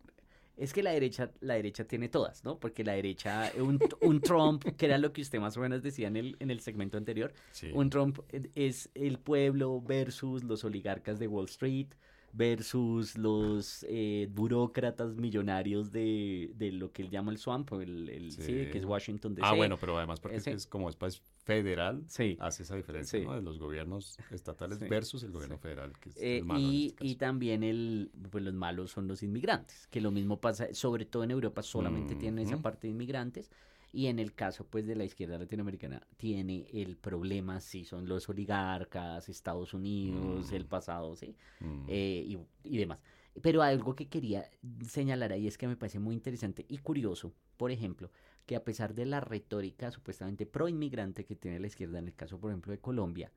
es 0.55 0.71
que 0.71 0.81
la 0.81 0.91
derecha, 0.91 1.29
la 1.41 1.55
derecha 1.55 1.83
tiene 1.83 2.07
todas, 2.07 2.45
¿no? 2.45 2.57
Porque 2.57 2.85
la 2.85 2.93
derecha, 2.93 3.51
un, 3.57 3.79
un 4.01 4.21
Trump, 4.21 4.63
que 4.77 4.85
era 4.85 4.97
lo 4.97 5.11
que 5.11 5.21
usted 5.21 5.39
más 5.41 5.57
o 5.57 5.59
menos 5.59 5.83
decía 5.83 6.07
en 6.07 6.15
el, 6.15 6.37
en 6.39 6.51
el 6.51 6.61
segmento 6.61 6.97
anterior, 6.97 7.33
Sí. 7.51 7.69
un 7.73 7.89
Trump 7.89 8.19
es 8.55 8.89
el 8.93 9.19
pueblo 9.19 9.81
versus 9.81 10.45
los 10.45 10.63
oligarcas 10.63 11.19
de 11.19 11.27
Wall 11.27 11.45
Street 11.49 11.87
versus 12.33 13.17
los 13.17 13.85
eh, 13.89 14.27
burócratas 14.31 15.15
millonarios 15.15 15.91
de, 15.91 16.51
de 16.55 16.71
lo 16.71 16.91
que 16.91 17.01
él 17.03 17.09
llama 17.09 17.31
el 17.31 17.37
swamp, 17.37 17.71
el, 17.73 18.09
el- 18.09 18.31
sí. 18.31 18.41
Sí. 18.43 18.47
que 18.71 18.77
es 18.77 18.85
Washington 18.85 19.35
DC. 19.35 19.45
Ah, 19.47 19.53
bueno, 19.53 19.77
pero 19.77 19.97
además 19.97 20.19
porque 20.19 20.37
es, 20.37 20.47
es 20.47 20.65
como 20.67 20.87
después 20.87 21.21
federal, 21.43 22.03
Sí. 22.07 22.37
hace 22.39 22.63
esa 22.63 22.75
diferencia. 22.75 23.19
De 23.19 23.41
los 23.41 23.59
gobiernos 23.59 24.17
estatales 24.29 24.79
versus 24.79 25.23
el 25.23 25.31
gobierno 25.31 25.57
federal, 25.57 25.91
que 25.99 26.09
es 26.09 26.17
Eh, 26.17 26.37
el 26.37 26.45
malo 26.45 26.59
y, 26.59 26.87
este 26.87 27.05
y 27.07 27.15
también 27.15 27.63
el, 27.63 28.11
pues 28.29 28.43
los 28.43 28.53
malos 28.53 28.91
son 28.91 29.07
los 29.07 29.23
inmigrantes, 29.23 29.87
que 29.89 30.01
lo 30.01 30.11
mismo 30.11 30.39
pasa, 30.39 30.73
sobre 30.73 31.05
todo 31.05 31.23
en 31.23 31.31
Europa 31.31 31.61
solamente 31.63 32.15
tienen 32.15 32.45
esa 32.45 32.61
parte 32.61 32.87
de 32.87 32.91
inmigrantes 32.91 33.49
y 33.93 34.07
en 34.07 34.19
el 34.19 34.33
caso 34.33 34.65
pues 34.65 34.85
de 34.87 34.95
la 34.95 35.03
izquierda 35.03 35.37
latinoamericana 35.37 36.05
tiene 36.17 36.67
el 36.73 36.97
problema 36.97 37.59
si 37.59 37.83
son 37.85 38.07
los 38.07 38.29
oligarcas, 38.29 39.27
Estados 39.29 39.73
Unidos, 39.73 40.51
el 40.51 40.63
Mm. 40.65 40.67
pasado, 40.67 41.15
sí, 41.15 41.35
Mm. 41.59 41.85
eh, 41.87 42.23
y, 42.27 42.37
y 42.63 42.77
demás. 42.77 42.99
Pero 43.41 43.61
algo 43.61 43.95
que 43.95 44.07
quería 44.09 44.49
señalar 44.87 45.31
ahí 45.31 45.47
es 45.47 45.57
que 45.57 45.67
me 45.67 45.75
parece 45.77 45.99
muy 45.99 46.15
interesante 46.15 46.65
y 46.67 46.77
curioso, 46.79 47.33
por 47.57 47.71
ejemplo, 47.71 48.11
que 48.45 48.55
a 48.55 48.63
pesar 48.63 48.93
de 48.93 49.05
la 49.05 49.19
retórica 49.21 49.91
supuestamente 49.91 50.45
pro 50.45 50.67
inmigrante 50.67 51.25
que 51.25 51.35
tiene 51.35 51.59
la 51.59 51.67
izquierda 51.67 51.99
en 51.99 52.07
el 52.07 52.15
caso, 52.15 52.39
por 52.39 52.51
ejemplo, 52.51 52.71
de 52.71 52.79
Colombia, 52.79 53.31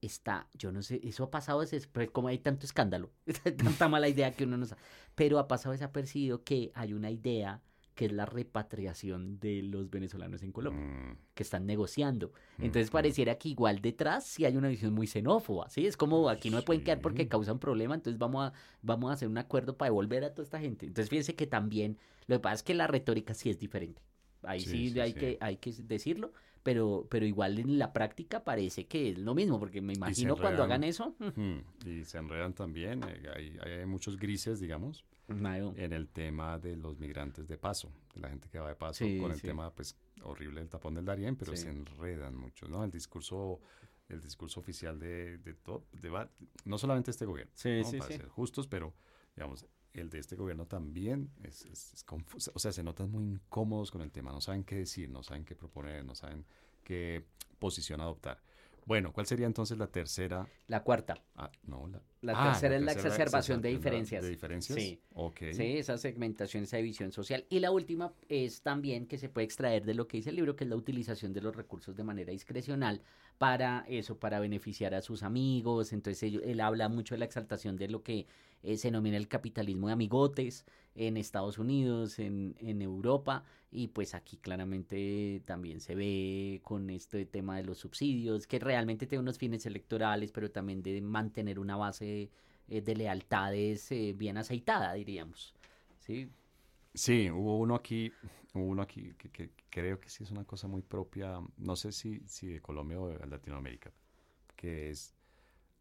está, 0.00 0.48
yo 0.54 0.72
no 0.72 0.82
sé, 0.82 1.00
eso 1.04 1.24
ha 1.24 1.30
pasado, 1.30 1.62
ese- 1.62 1.86
pues, 1.88 2.10
como 2.10 2.28
hay 2.28 2.38
tanto 2.38 2.66
escándalo, 2.66 3.10
tanta 3.56 3.88
mala 3.88 4.08
idea 4.08 4.32
que 4.34 4.44
uno 4.44 4.56
no 4.56 4.66
sabe, 4.66 4.80
pero 5.14 5.38
ha 5.38 5.48
pasado 5.48 5.72
desapercibido 5.72 6.42
que 6.44 6.70
hay 6.74 6.92
una 6.92 7.10
idea 7.10 7.62
que 7.96 8.04
es 8.04 8.12
la 8.12 8.26
repatriación 8.26 9.40
de 9.40 9.62
los 9.62 9.90
venezolanos 9.90 10.42
en 10.42 10.52
Colombia, 10.52 10.84
Mm. 10.84 11.16
que 11.34 11.42
están 11.42 11.66
negociando. 11.66 12.30
Entonces 12.58 12.90
pareciera 12.90 13.36
que 13.36 13.48
igual 13.48 13.80
detrás 13.80 14.24
sí 14.24 14.44
hay 14.44 14.56
una 14.56 14.68
visión 14.68 14.92
muy 14.92 15.06
xenófoba, 15.08 15.68
¿sí? 15.70 15.86
Es 15.86 15.96
como 15.96 16.28
aquí 16.28 16.50
no 16.50 16.58
me 16.58 16.62
pueden 16.62 16.84
quedar 16.84 17.00
porque 17.00 17.26
causan 17.26 17.58
problema, 17.58 17.94
entonces 17.94 18.18
vamos 18.18 18.44
a, 18.48 18.52
vamos 18.82 19.10
a 19.10 19.14
hacer 19.14 19.28
un 19.28 19.38
acuerdo 19.38 19.76
para 19.76 19.88
devolver 19.88 20.22
a 20.24 20.30
toda 20.34 20.44
esta 20.44 20.60
gente. 20.60 20.86
Entonces 20.86 21.08
fíjense 21.10 21.34
que 21.34 21.46
también, 21.46 21.98
lo 22.26 22.36
que 22.36 22.40
pasa 22.40 22.54
es 22.56 22.62
que 22.62 22.74
la 22.74 22.86
retórica 22.86 23.34
sí 23.34 23.50
es 23.50 23.58
diferente. 23.58 24.02
Ahí 24.42 24.60
sí, 24.60 24.90
Sí, 24.90 25.00
hay. 25.00 25.12
Que, 25.14 25.38
hay 25.40 25.56
que 25.56 25.72
decirlo, 25.72 26.32
pero, 26.62 27.06
pero 27.10 27.24
igual 27.24 27.58
en 27.58 27.78
la 27.78 27.92
práctica 27.94 28.44
parece 28.44 28.86
que 28.86 29.10
es 29.10 29.18
lo 29.18 29.34
mismo, 29.34 29.58
porque 29.58 29.80
me 29.80 29.94
imagino 29.94 30.36
cuando 30.36 30.62
hagan 30.62 30.84
eso, 30.84 31.14
mm, 31.18 31.40
Mm. 31.40 31.64
Y 31.88 32.04
se 32.04 32.18
enredan 32.18 32.52
también, 32.52 33.02
eh, 33.08 33.22
hay, 33.34 33.56
hay 33.64 33.86
muchos 33.86 34.16
grises, 34.18 34.60
digamos, 34.60 35.04
Mayo. 35.28 35.72
en 35.76 35.92
el 35.92 36.08
tema 36.08 36.58
de 36.58 36.76
los 36.76 36.98
migrantes 36.98 37.48
de 37.48 37.58
paso, 37.58 37.90
de 38.14 38.20
la 38.20 38.28
gente 38.28 38.48
que 38.48 38.58
va 38.58 38.68
de 38.68 38.76
paso, 38.76 39.04
Sí, 39.04 39.18
con 39.20 39.32
el 39.32 39.38
sí. 39.40 39.46
tema 39.46 39.72
pues 39.74 39.96
horrible 40.22 40.60
del 40.60 40.68
tapón 40.68 40.94
del 40.94 41.04
Darién, 41.04 41.36
pero 41.36 41.54
Sí. 41.54 41.62
se 41.62 41.68
enredan 41.70 42.36
mucho, 42.36 42.68
¿no? 42.68 42.84
El 42.84 42.90
discurso, 42.90 43.60
el 44.08 44.20
discurso 44.20 44.60
oficial 44.60 44.98
de, 44.98 45.38
de 45.38 45.54
todo, 45.54 45.84
de 45.92 46.28
no 46.64 46.78
solamente 46.78 47.10
este 47.10 47.26
gobierno, 47.26 47.52
para 47.98 48.06
ser 48.06 48.28
justos, 48.28 48.66
pero 48.68 48.94
digamos, 49.34 49.66
el 49.92 50.10
de 50.10 50.18
este 50.18 50.36
gobierno 50.36 50.66
también 50.66 51.30
es, 51.42 51.64
es- 51.66 51.92
es 51.94 52.04
confuso, 52.04 52.52
o 52.54 52.58
sea, 52.58 52.70
se 52.72 52.82
notan 52.82 53.10
muy 53.10 53.24
incómodos 53.24 53.90
con 53.90 54.02
el 54.02 54.10
tema, 54.12 54.30
no 54.32 54.40
saben 54.40 54.62
qué 54.64 54.76
decir, 54.76 55.10
no 55.10 55.22
saben 55.22 55.44
qué 55.44 55.54
proponer, 55.56 56.04
no 56.04 56.14
saben 56.14 56.44
qué 56.84 57.24
posición 57.58 58.00
adoptar. 58.00 58.42
Bueno, 58.84 59.12
¿cuál 59.12 59.26
sería 59.26 59.46
entonces 59.46 59.78
la 59.78 59.88
tercera? 59.88 60.46
La 60.68 60.84
cuarta, 60.84 61.20
Ah, 61.34 61.50
no, 61.64 61.88
la, 61.88 62.00
La 62.26 62.32
Ah, 62.36 62.52
tercera 62.52 62.76
es 62.76 62.82
la 62.82 62.92
tercera 62.92 63.14
exacerbación 63.14 63.62
de 63.62 63.68
diferencias. 63.70 64.22
¿De 64.22 64.30
diferencias? 64.30 64.78
Sí. 64.78 65.00
Ok. 65.14 65.38
Sí, 65.52 65.62
esa 65.78 65.96
segmentación, 65.98 66.64
esa 66.64 66.76
división 66.76 67.12
social. 67.12 67.44
Y 67.48 67.60
la 67.60 67.70
última 67.70 68.12
es 68.28 68.62
también 68.62 69.06
que 69.06 69.18
se 69.18 69.28
puede 69.28 69.44
extraer 69.44 69.84
de 69.84 69.94
lo 69.94 70.06
que 70.08 70.18
dice 70.18 70.30
el 70.30 70.36
libro, 70.36 70.56
que 70.56 70.64
es 70.64 70.70
la 70.70 70.76
utilización 70.76 71.32
de 71.32 71.40
los 71.40 71.54
recursos 71.56 71.96
de 71.96 72.04
manera 72.04 72.32
discrecional 72.32 73.02
para 73.38 73.84
eso, 73.88 74.18
para 74.18 74.40
beneficiar 74.40 74.94
a 74.94 75.02
sus 75.02 75.22
amigos. 75.22 75.92
Entonces 75.92 76.22
ello- 76.24 76.42
él 76.42 76.60
habla 76.60 76.88
mucho 76.88 77.14
de 77.14 77.18
la 77.20 77.24
exaltación 77.26 77.76
de 77.76 77.88
lo 77.88 78.02
que 78.02 78.26
eh, 78.62 78.76
se 78.78 78.88
denomina 78.88 79.16
el 79.16 79.28
capitalismo 79.28 79.86
de 79.88 79.92
amigotes 79.92 80.64
en 80.94 81.16
Estados 81.18 81.58
Unidos, 81.58 82.18
en, 82.18 82.56
en 82.58 82.80
Europa, 82.82 83.44
y 83.70 83.88
pues 83.88 84.14
aquí 84.14 84.38
claramente 84.38 85.42
también 85.44 85.80
se 85.80 85.94
ve 85.94 86.60
con 86.64 86.88
este 86.90 87.26
tema 87.26 87.56
de 87.58 87.64
los 87.64 87.78
subsidios, 87.78 88.46
que 88.46 88.58
realmente 88.58 89.06
tiene 89.06 89.20
unos 89.22 89.38
fines 89.38 89.66
electorales, 89.66 90.32
pero 90.32 90.50
también 90.50 90.82
de 90.82 91.00
mantener 91.02 91.58
una 91.58 91.76
base 91.76 92.15
eh, 92.68 92.80
de 92.80 92.94
lealtades 92.94 93.90
eh, 93.92 94.14
bien 94.16 94.36
aceitada, 94.38 94.92
diríamos. 94.94 95.54
Sí, 95.98 96.28
Sí, 96.96 97.30
hubo 97.30 97.58
uno 97.58 97.74
aquí, 97.74 98.10
hubo 98.54 98.64
uno 98.64 98.80
aquí 98.80 99.12
que, 99.18 99.50
creo 99.68 100.00
que 100.00 100.08
sí 100.08 100.24
es 100.24 100.30
una 100.30 100.44
cosa 100.46 100.66
muy 100.66 100.80
propia, 100.80 101.40
no 101.58 101.76
sé 101.76 101.92
si, 101.92 102.20
si 102.26 102.46
de 102.48 102.62
Colombia 102.62 102.98
o 102.98 103.08
de 103.08 103.26
Latinoamérica, 103.26 103.92
que 104.56 104.88
es 104.88 105.14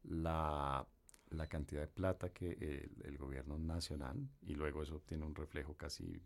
la, 0.04 0.86
la 1.30 1.48
cantidad 1.48 1.80
de 1.82 1.88
plata 1.88 2.34
que 2.34 2.52
el, 2.52 3.06
el 3.06 3.18
gobierno 3.18 3.58
nacional, 3.58 4.28
y 4.42 4.56
luego 4.56 4.84
eso 4.84 5.02
tiene 5.06 5.24
un 5.26 5.36
reflejo 5.36 5.76
casi, 5.78 6.22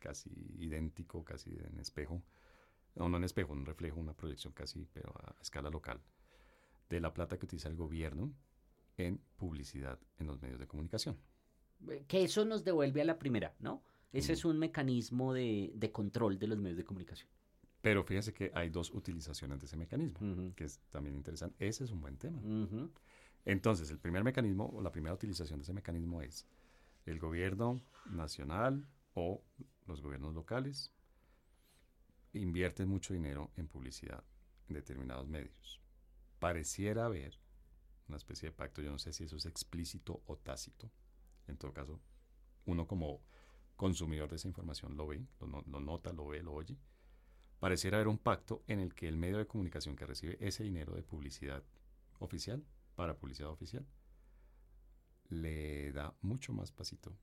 casi 0.00 0.30
idéntico, 0.58 1.24
casi 1.24 1.50
en 1.50 1.80
espejo, 1.80 2.22
no, 2.94 3.08
no 3.08 3.16
en 3.16 3.24
espejo, 3.24 3.52
un 3.52 3.66
reflejo, 3.66 3.98
una 3.98 4.14
proyección 4.14 4.52
casi, 4.52 4.86
pero 4.92 5.12
a 5.18 5.34
escala 5.42 5.70
local, 5.70 6.00
de 6.88 7.00
la 7.00 7.12
plata 7.12 7.36
que 7.36 7.46
utiliza 7.46 7.68
el 7.68 7.74
gobierno 7.74 8.32
en 8.96 9.20
publicidad 9.36 9.98
en 10.18 10.26
los 10.26 10.40
medios 10.40 10.58
de 10.60 10.66
comunicación. 10.66 11.16
Eh, 11.88 12.04
que 12.06 12.24
eso 12.24 12.44
nos 12.44 12.64
devuelve 12.64 13.02
a 13.02 13.04
la 13.04 13.18
primera, 13.18 13.54
¿no? 13.60 13.82
Ese 14.12 14.32
Mm. 14.32 14.34
es 14.34 14.44
un 14.44 14.58
mecanismo 14.58 15.32
de, 15.34 15.72
de 15.74 15.90
control 15.92 16.38
de 16.38 16.46
los 16.46 16.58
medios 16.58 16.76
de 16.78 16.84
comunicación. 16.84 17.28
Pero 17.80 18.02
fíjese 18.04 18.32
que 18.32 18.50
hay 18.54 18.70
dos 18.70 18.90
utilizaciones 18.94 19.58
de 19.60 19.66
ese 19.66 19.76
mecanismo, 19.76 20.54
que 20.54 20.64
es 20.64 20.80
también 20.88 21.16
interesante. 21.16 21.66
Ese 21.68 21.84
es 21.84 21.90
un 21.90 22.00
buen 22.00 22.16
tema. 22.16 22.40
Entonces, 23.44 23.90
el 23.90 23.98
primer 23.98 24.24
mecanismo 24.24 24.70
o 24.72 24.80
la 24.80 24.90
primera 24.90 25.12
utilización 25.14 25.58
de 25.58 25.64
ese 25.64 25.74
mecanismo 25.74 26.22
es 26.22 26.46
el 27.04 27.18
gobierno 27.18 27.82
nacional 28.06 28.86
o 29.12 29.42
los 29.86 30.00
gobiernos 30.00 30.32
locales 30.34 30.90
invierten 32.32 32.88
mucho 32.88 33.12
dinero 33.14 33.50
en 33.56 33.68
publicidad 33.68 34.24
en 34.68 34.74
determinados 34.76 35.28
medios. 35.28 35.80
Pareciera 36.38 37.04
haber 37.04 37.38
una 38.08 38.16
especie 38.16 38.50
de 38.50 38.54
pacto, 38.54 38.82
yo 38.82 38.90
no 38.90 38.98
sé 38.98 39.12
si 39.12 39.24
eso 39.24 39.36
es 39.36 39.46
explícito 39.46 40.22
o 40.26 40.36
tácito. 40.36 40.90
En 41.46 41.56
todo 41.56 41.72
caso, 41.72 42.00
uno 42.66 42.86
como 42.86 43.22
consumidor 43.76 44.28
de 44.30 44.36
esa 44.36 44.48
información 44.48 44.96
lo 44.96 45.06
ve, 45.06 45.26
lo, 45.40 45.62
lo 45.62 45.80
nota, 45.80 46.12
lo 46.12 46.26
ve, 46.26 46.42
lo 46.42 46.52
oye. 46.52 46.78
Pareciera 47.58 47.96
haber 47.96 48.08
un 48.08 48.18
pacto 48.18 48.62
en 48.66 48.80
el 48.80 48.94
que 48.94 49.08
el 49.08 49.16
medio 49.16 49.38
de 49.38 49.46
comunicación 49.46 49.96
que 49.96 50.06
recibe 50.06 50.36
ese 50.40 50.64
dinero 50.64 50.94
de 50.94 51.02
publicidad 51.02 51.62
oficial, 52.18 52.64
para 52.94 53.16
publicidad 53.16 53.50
oficial, 53.50 53.86
le 55.28 55.92
da 55.92 56.14
mucho 56.20 56.52
más 56.52 56.70
pasito 56.70 57.16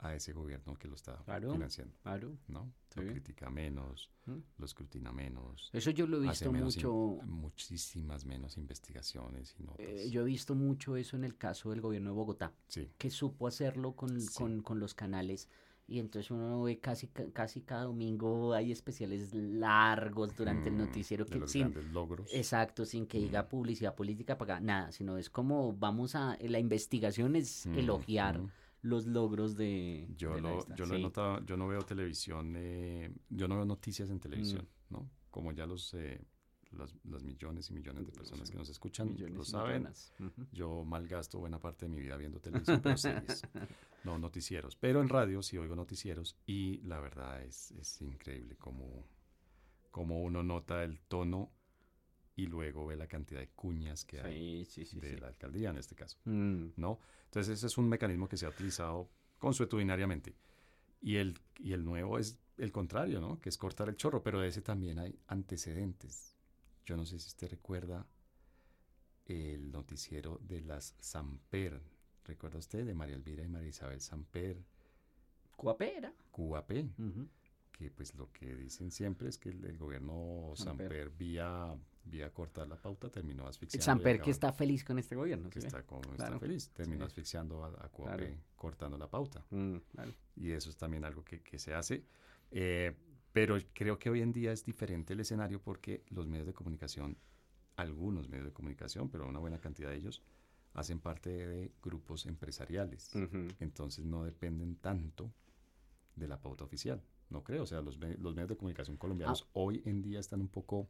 a 0.00 0.14
ese 0.14 0.32
gobierno 0.32 0.74
que 0.76 0.88
lo 0.88 0.94
está 0.94 1.16
Claro. 1.24 1.52
financiando, 1.52 1.96
Claro. 2.02 2.36
¿no? 2.48 2.72
Lo 2.94 3.02
Sí. 3.02 3.08
critica 3.08 3.50
menos, 3.50 4.10
Mm. 4.26 4.36
lo 4.58 4.64
escrutina 4.64 5.12
menos, 5.12 5.70
Eso 5.72 5.90
yo 5.90 6.06
lo 6.06 6.18
he 6.18 6.20
visto 6.28 6.52
menos 6.52 6.76
in- 6.76 6.82
mucho. 6.84 7.22
muchísimas 7.26 8.24
menos 8.24 8.56
investigaciones 8.56 9.54
y 9.58 9.62
notas. 9.62 9.86
eh, 9.86 10.08
yo 10.10 10.22
he 10.22 10.24
visto 10.24 10.54
mucho 10.54 10.96
eso 10.96 11.16
en 11.16 11.24
el 11.24 11.36
caso 11.36 11.70
del 11.70 11.80
gobierno 11.80 12.10
de 12.10 12.16
Bogotá, 12.16 12.52
Sí, 12.68 12.88
que 12.96 13.10
supo 13.10 13.46
hacerlo 13.46 13.92
con, 13.96 14.20
Sí. 14.20 14.38
con, 14.38 14.62
con 14.62 14.78
los 14.80 14.94
canales. 14.94 15.48
Y 15.90 16.00
entonces 16.00 16.30
uno 16.30 16.62
ve 16.64 16.78
casi, 16.80 17.08
ca- 17.08 17.30
casi 17.32 17.62
cada 17.62 17.84
domingo 17.84 18.52
hay 18.52 18.70
especiales 18.72 19.32
largos 19.32 20.36
durante 20.36 20.68
el 20.68 20.74
mm, 20.74 20.78
noticiero 20.78 21.24
de 21.24 21.30
que 21.30 21.38
los 21.38 21.50
sin, 21.50 21.72
logros. 21.94 22.28
Exacto, 22.32 22.84
sin 22.84 23.06
que 23.06 23.18
diga 23.18 23.44
Mm. 23.44 23.48
publicidad 23.48 23.94
política 23.94 24.36
para 24.36 24.60
nada, 24.60 24.92
sino 24.92 25.16
es 25.16 25.30
como 25.30 25.72
vamos 25.72 26.14
a, 26.14 26.36
la 26.40 26.58
investigación 26.58 27.36
es 27.36 27.66
Mm, 27.66 27.78
elogiar 27.78 28.38
mm. 28.40 28.50
Los 28.82 29.06
logros 29.06 29.56
de... 29.56 30.08
Yo, 30.16 30.34
de 30.34 30.40
lo, 30.40 30.66
yo 30.74 30.86
lo 30.86 30.94
he 30.94 31.00
notado, 31.00 31.44
yo 31.44 31.56
no 31.56 31.68
veo 31.68 31.82
televisión, 31.82 32.54
eh, 32.56 33.12
yo 33.28 33.48
no 33.48 33.56
veo 33.56 33.64
noticias 33.64 34.10
en 34.10 34.20
televisión, 34.20 34.68
Mm. 34.88 34.94
¿no? 34.94 35.10
Como 35.30 35.52
ya 35.52 35.66
los, 35.66 35.92
eh, 35.94 36.20
los, 36.72 36.94
los 37.04 37.22
millones 37.24 37.70
y 37.70 37.74
millones 37.74 38.06
de 38.06 38.12
personas 38.12 38.50
que 38.50 38.56
nos 38.56 38.68
escuchan 38.68 39.10
Millones 39.12 39.36
lo 39.36 39.44
saben, 39.44 39.88
yo 40.52 40.84
malgasto 40.84 41.38
buena 41.38 41.58
parte 41.58 41.86
de 41.86 41.90
mi 41.90 42.00
vida 42.00 42.16
viendo 42.16 42.40
televisión, 42.40 42.80
pero 42.82 42.96
series, 42.96 43.42
no 44.04 44.18
noticieros. 44.18 44.76
Pero 44.76 45.00
en 45.00 45.08
radio 45.08 45.42
sí 45.42 45.58
oigo 45.58 45.74
noticieros 45.76 46.36
y 46.46 46.78
la 46.82 47.00
verdad 47.00 47.42
es, 47.42 47.72
es 47.72 48.00
increíble 48.02 48.56
como, 48.56 49.04
como 49.90 50.22
uno 50.22 50.42
nota 50.42 50.82
el 50.84 51.00
tono 51.00 51.52
y 52.38 52.46
luego 52.46 52.86
ve 52.86 52.94
la 52.94 53.08
cantidad 53.08 53.40
de 53.40 53.48
cuñas 53.48 54.04
que 54.04 54.20
hay 54.20 54.64
Sí, 54.64 54.84
sí, 54.84 54.92
sí. 54.92 55.00
de 55.00 55.14
sí. 55.14 55.20
la 55.20 55.26
alcaldía 55.26 55.70
en 55.70 55.78
este 55.78 55.96
caso. 55.96 56.18
Mm, 56.24 56.68
¿no? 56.76 57.00
Entonces 57.24 57.58
ese 57.58 57.66
es 57.66 57.76
un 57.78 57.88
mecanismo 57.88 58.28
que 58.28 58.36
se 58.36 58.46
ha 58.46 58.50
utilizado 58.50 59.10
consuetudinariamente. 59.38 60.36
Y 61.00 61.16
el, 61.16 61.36
y 61.58 61.72
el 61.72 61.84
nuevo 61.84 62.16
es 62.16 62.38
el 62.56 62.70
contrario, 62.70 63.20
¿no? 63.20 63.40
Que 63.40 63.48
es 63.48 63.58
cortar 63.58 63.88
el 63.88 63.96
chorro, 63.96 64.22
pero 64.22 64.40
de 64.40 64.46
ese 64.48 64.62
también 64.62 65.00
hay 65.00 65.18
antecedentes. 65.26 66.36
Yo 66.86 66.96
no 66.96 67.04
sé 67.04 67.18
si 67.18 67.26
usted 67.26 67.50
recuerda 67.50 68.06
el 69.26 69.72
noticiero 69.72 70.38
de 70.42 70.60
las 70.62 70.94
Samper. 71.00 71.82
¿Recuerda 72.24 72.58
usted? 72.58 72.86
De 72.86 72.94
María 72.94 73.16
Elvira 73.16 73.42
y 73.42 73.48
María 73.48 73.68
Isabel 73.68 74.00
Samper, 74.00 74.62
Cuapera. 75.56 76.12
QAP, 76.30 76.70
Ujú. 76.98 77.28
Que 77.78 77.90
pues 77.92 78.14
lo 78.16 78.32
que 78.32 78.56
dicen 78.56 78.90
siempre 78.90 79.28
es 79.28 79.38
que 79.38 79.50
el, 79.50 79.64
el 79.64 79.78
gobierno 79.78 80.52
Samper. 80.56 80.88
Samper 80.88 81.10
vía, 81.10 81.76
vía 82.04 82.32
cortar 82.32 82.66
la 82.66 82.76
pauta 82.76 83.08
terminó 83.08 83.46
asfixiando. 83.46 83.84
Samper 83.84 84.20
que 84.20 84.30
está 84.32 84.52
feliz 84.52 84.82
con 84.84 84.98
este 84.98 85.14
gobierno. 85.14 85.48
que 85.48 85.60
¿sí? 85.60 85.66
está, 85.68 85.84
como 85.84 86.02
está 86.12 86.38
feliz, 86.40 86.70
terminó 86.70 87.04
Sí. 87.04 87.06
asfixiando 87.12 87.64
a, 87.64 87.68
a 87.84 87.88
Claro. 87.88 88.26
cortando 88.56 88.98
la 88.98 89.08
pauta. 89.08 89.44
Mm, 89.50 89.76
claro. 89.92 90.12
Y 90.34 90.50
eso 90.50 90.70
es 90.70 90.76
también 90.76 91.04
algo 91.04 91.24
que, 91.24 91.40
que 91.40 91.58
se 91.58 91.72
hace. 91.72 92.02
Eh, 92.50 92.94
pero 93.32 93.56
creo 93.72 93.96
que 93.98 94.10
hoy 94.10 94.22
en 94.22 94.32
día 94.32 94.50
es 94.52 94.64
diferente 94.64 95.12
el 95.12 95.20
escenario 95.20 95.62
porque 95.62 96.02
los 96.08 96.26
medios 96.26 96.46
de 96.48 96.54
comunicación, 96.54 97.16
algunos 97.76 98.28
medios 98.28 98.46
de 98.46 98.52
comunicación, 98.52 99.08
pero 99.08 99.28
una 99.28 99.38
buena 99.38 99.60
cantidad 99.60 99.90
de 99.90 99.96
ellos, 99.96 100.20
hacen 100.74 100.98
parte 100.98 101.30
de 101.30 101.70
grupos 101.80 102.26
empresariales. 102.26 103.12
Entonces 103.60 104.04
no 104.04 104.24
dependen 104.24 104.74
tanto 104.76 105.32
de 106.16 106.26
la 106.26 106.40
pauta 106.40 106.64
oficial. 106.64 107.00
No 107.30 107.42
creo. 107.44 107.62
O 107.62 107.66
sea, 107.66 107.80
los, 107.80 107.98
los 107.98 108.34
medios 108.34 108.48
de 108.48 108.56
comunicación 108.56 108.96
colombianos 108.96 109.44
Ah. 109.46 109.50
hoy 109.54 109.82
en 109.84 110.02
día 110.02 110.20
están 110.20 110.40
un 110.40 110.48
poco, 110.48 110.88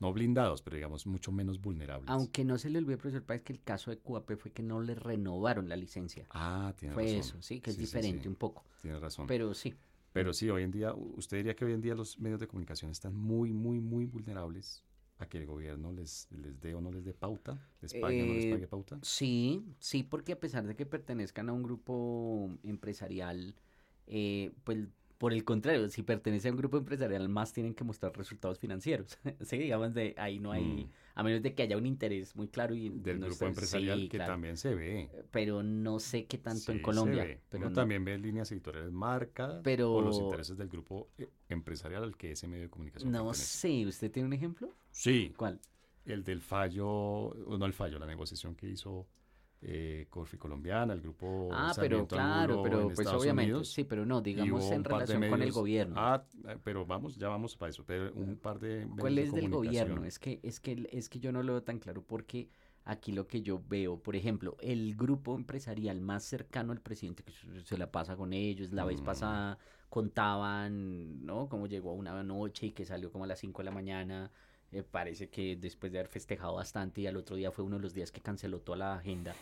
no 0.00 0.12
blindados, 0.12 0.62
pero 0.62 0.76
digamos 0.76 1.06
mucho 1.06 1.32
menos 1.32 1.60
vulnerables. 1.60 2.08
Aunque 2.08 2.44
no 2.44 2.56
se 2.58 2.70
le 2.70 2.78
olvide, 2.78 2.96
profesor 2.96 3.24
Páez, 3.24 3.42
que 3.42 3.52
el 3.52 3.60
caso 3.62 3.90
de 3.90 3.98
QAP 3.98 4.36
fue 4.36 4.50
que 4.52 4.62
no 4.62 4.80
le 4.80 4.94
renovaron 4.94 5.68
la 5.68 5.76
licencia. 5.76 6.26
Ah, 6.30 6.72
tiene 6.78 6.94
fue 6.94 7.04
razón. 7.04 7.18
eso, 7.20 7.42
sí, 7.42 7.60
que 7.60 7.70
es 7.70 7.76
Sí, 7.76 7.82
diferente 7.82 8.22
sí. 8.22 8.28
un 8.28 8.36
poco. 8.36 8.64
Tiene 8.82 8.98
razón. 8.98 9.26
Pero 9.26 9.52
sí. 9.54 9.74
Pero 10.12 10.32
sí, 10.32 10.48
hoy 10.48 10.62
en 10.62 10.70
día, 10.70 10.94
usted 10.94 11.36
diría 11.36 11.54
que 11.54 11.64
hoy 11.64 11.72
en 11.74 11.80
día 11.82 11.94
los 11.94 12.18
medios 12.18 12.40
de 12.40 12.46
comunicación 12.48 12.90
están 12.90 13.14
muy, 13.14 13.52
muy, 13.52 13.78
muy 13.80 14.06
vulnerables 14.06 14.82
a 15.18 15.26
que 15.28 15.36
el 15.38 15.46
gobierno 15.46 15.92
les, 15.92 16.28
les 16.30 16.58
dé 16.60 16.74
o 16.74 16.80
no 16.80 16.90
les 16.92 17.04
dé 17.04 17.12
pauta, 17.12 17.60
les 17.82 17.92
pague 17.92 18.22
o 18.22 18.26
no 18.26 18.34
les 18.34 18.44
Eh, 18.46 18.50
pague 18.52 18.66
pauta. 18.68 18.98
Sí, 19.02 19.64
sí, 19.80 20.04
porque 20.04 20.32
a 20.32 20.40
pesar 20.40 20.64
de 20.66 20.76
que 20.76 20.86
pertenezcan 20.86 21.48
a 21.48 21.52
un 21.52 21.62
grupo 21.62 22.50
empresarial, 22.62 23.54
eh, 24.06 24.52
pues 24.64 24.78
por 25.18 25.32
el 25.32 25.44
contrario, 25.44 25.88
si 25.88 26.02
pertenece 26.02 26.48
a 26.48 26.52
un 26.52 26.56
grupo 26.56 26.78
empresarial, 26.78 27.28
más 27.28 27.52
tienen 27.52 27.74
que 27.74 27.82
mostrar 27.84 28.16
resultados 28.16 28.58
financieros. 28.58 29.18
sí, 29.40 29.58
digamos, 29.58 29.92
de 29.92 30.14
ahí 30.16 30.38
no 30.38 30.52
hay, 30.52 30.64
Mm. 30.64 30.90
a 31.16 31.22
menos 31.24 31.42
de 31.42 31.54
que 31.54 31.64
haya 31.64 31.76
un 31.76 31.86
interés 31.86 32.36
muy 32.36 32.46
claro 32.48 32.74
y 32.74 32.88
Del 32.88 33.18
no 33.18 33.26
grupo 33.26 33.46
empresarial 33.46 33.98
sí, 34.00 34.08
que 34.08 34.16
claro. 34.18 34.32
también 34.34 34.56
se 34.56 34.74
ve. 34.76 35.10
Pero 35.32 35.62
no 35.64 35.98
sé 35.98 36.26
qué 36.26 36.38
tanto 36.38 36.60
Sí, 36.60 36.72
en 36.72 36.78
se 36.78 36.82
Colombia. 36.82 37.24
ve. 37.24 37.40
Pero 37.48 37.62
Uno 37.62 37.70
no. 37.70 37.74
también 37.74 38.04
ve 38.04 38.16
líneas 38.16 38.50
editoriales 38.52 38.92
marcadas 38.92 39.60
Pero- 39.64 39.92
por 39.92 40.04
los 40.04 40.18
intereses 40.20 40.56
del 40.56 40.68
grupo 40.68 41.08
eh, 41.18 41.28
empresarial 41.48 42.04
al 42.04 42.16
que 42.16 42.30
ese 42.32 42.46
medio 42.46 42.62
de 42.62 42.70
comunicación 42.70 43.10
No 43.10 43.24
pertenece. 43.26 43.44
sé, 43.44 43.86
¿usted 43.86 44.12
tiene 44.12 44.28
un 44.28 44.32
ejemplo? 44.34 44.72
Sí, 44.92 45.34
¿Cuál? 45.36 45.60
el 46.04 46.22
del 46.22 46.40
fallo, 46.40 47.34
no 47.58 47.66
el 47.66 47.72
fallo, 47.72 47.98
la 47.98 48.06
negociación 48.06 48.54
que 48.54 48.68
hizo 48.68 49.06
eh, 49.60 50.06
Corfi 50.08 50.36
Colombiana, 50.36 50.92
el 50.92 51.00
grupo 51.00 51.48
Ah, 51.52 51.72
pero 51.74 51.96
Sarmiento 52.06 52.14
claro, 52.16 52.54
Angulo 52.54 52.62
pero 52.62 52.84
pues 52.86 52.98
Estados 53.00 53.22
obviamente, 53.22 53.52
Unidos. 53.52 53.68
sí, 53.72 53.84
pero 53.84 54.06
no, 54.06 54.20
digamos 54.20 54.70
en 54.70 54.82
de 54.82 54.88
relación 54.88 55.20
con 55.22 55.32
el 55.34 55.38
medios- 55.40 55.54
gobierno. 55.56 55.94
Ah, 55.98 56.24
pero 56.62 56.86
vamos, 56.86 57.16
ya 57.16 57.28
vamos 57.28 57.56
para 57.56 57.70
eso. 57.70 57.84
Pero 57.84 58.12
un 58.14 58.36
par 58.36 58.58
de 58.60 58.86
medios 58.86 58.98
¿Cuál 59.00 59.14
de 59.16 59.22
es 59.24 59.32
del 59.32 59.48
gobierno? 59.50 60.04
Es 60.04 60.18
que, 60.18 60.38
es 60.42 60.60
que, 60.60 60.88
es 60.92 61.08
que 61.08 61.18
yo 61.18 61.32
no 61.32 61.42
lo 61.42 61.54
veo 61.54 61.62
tan 61.62 61.78
claro 61.80 62.02
porque 62.02 62.48
aquí 62.84 63.12
lo 63.12 63.26
que 63.26 63.42
yo 63.42 63.60
veo, 63.68 63.98
por 64.00 64.14
ejemplo, 64.16 64.56
el 64.60 64.94
grupo 64.94 65.34
empresarial 65.34 66.00
más 66.00 66.22
cercano 66.24 66.72
al 66.72 66.80
presidente 66.80 67.22
que 67.24 67.32
se- 67.64 67.76
la 67.78 67.90
pasa 67.90 68.16
con 68.16 68.32
ellos, 68.32 68.72
la 68.72 68.84
vez 68.84 69.00
Mm. 69.02 69.04
pasada 69.04 69.58
contaban, 69.90 71.24
¿no? 71.24 71.48
Cómo 71.48 71.66
llegó 71.66 71.90
a 71.90 71.94
una 71.94 72.22
noche 72.22 72.66
y 72.66 72.70
que 72.72 72.84
salió 72.84 73.10
como 73.10 73.24
a 73.24 73.26
las 73.26 73.38
5 73.40 73.58
de 73.62 73.64
la 73.66 73.70
mañana. 73.72 74.30
Eh, 74.72 74.82
parece 74.82 75.28
que 75.30 75.56
después 75.56 75.92
de 75.92 75.98
haber 75.98 76.08
festejado 76.10 76.54
bastante 76.54 77.00
y 77.00 77.06
al 77.06 77.16
otro 77.16 77.36
día 77.36 77.50
fue 77.50 77.64
uno 77.64 77.76
de 77.76 77.82
los 77.82 77.94
días 77.94 78.12
que 78.12 78.20
canceló 78.20 78.60
toda 78.60 78.78
la 78.78 78.94
agenda. 78.96 79.34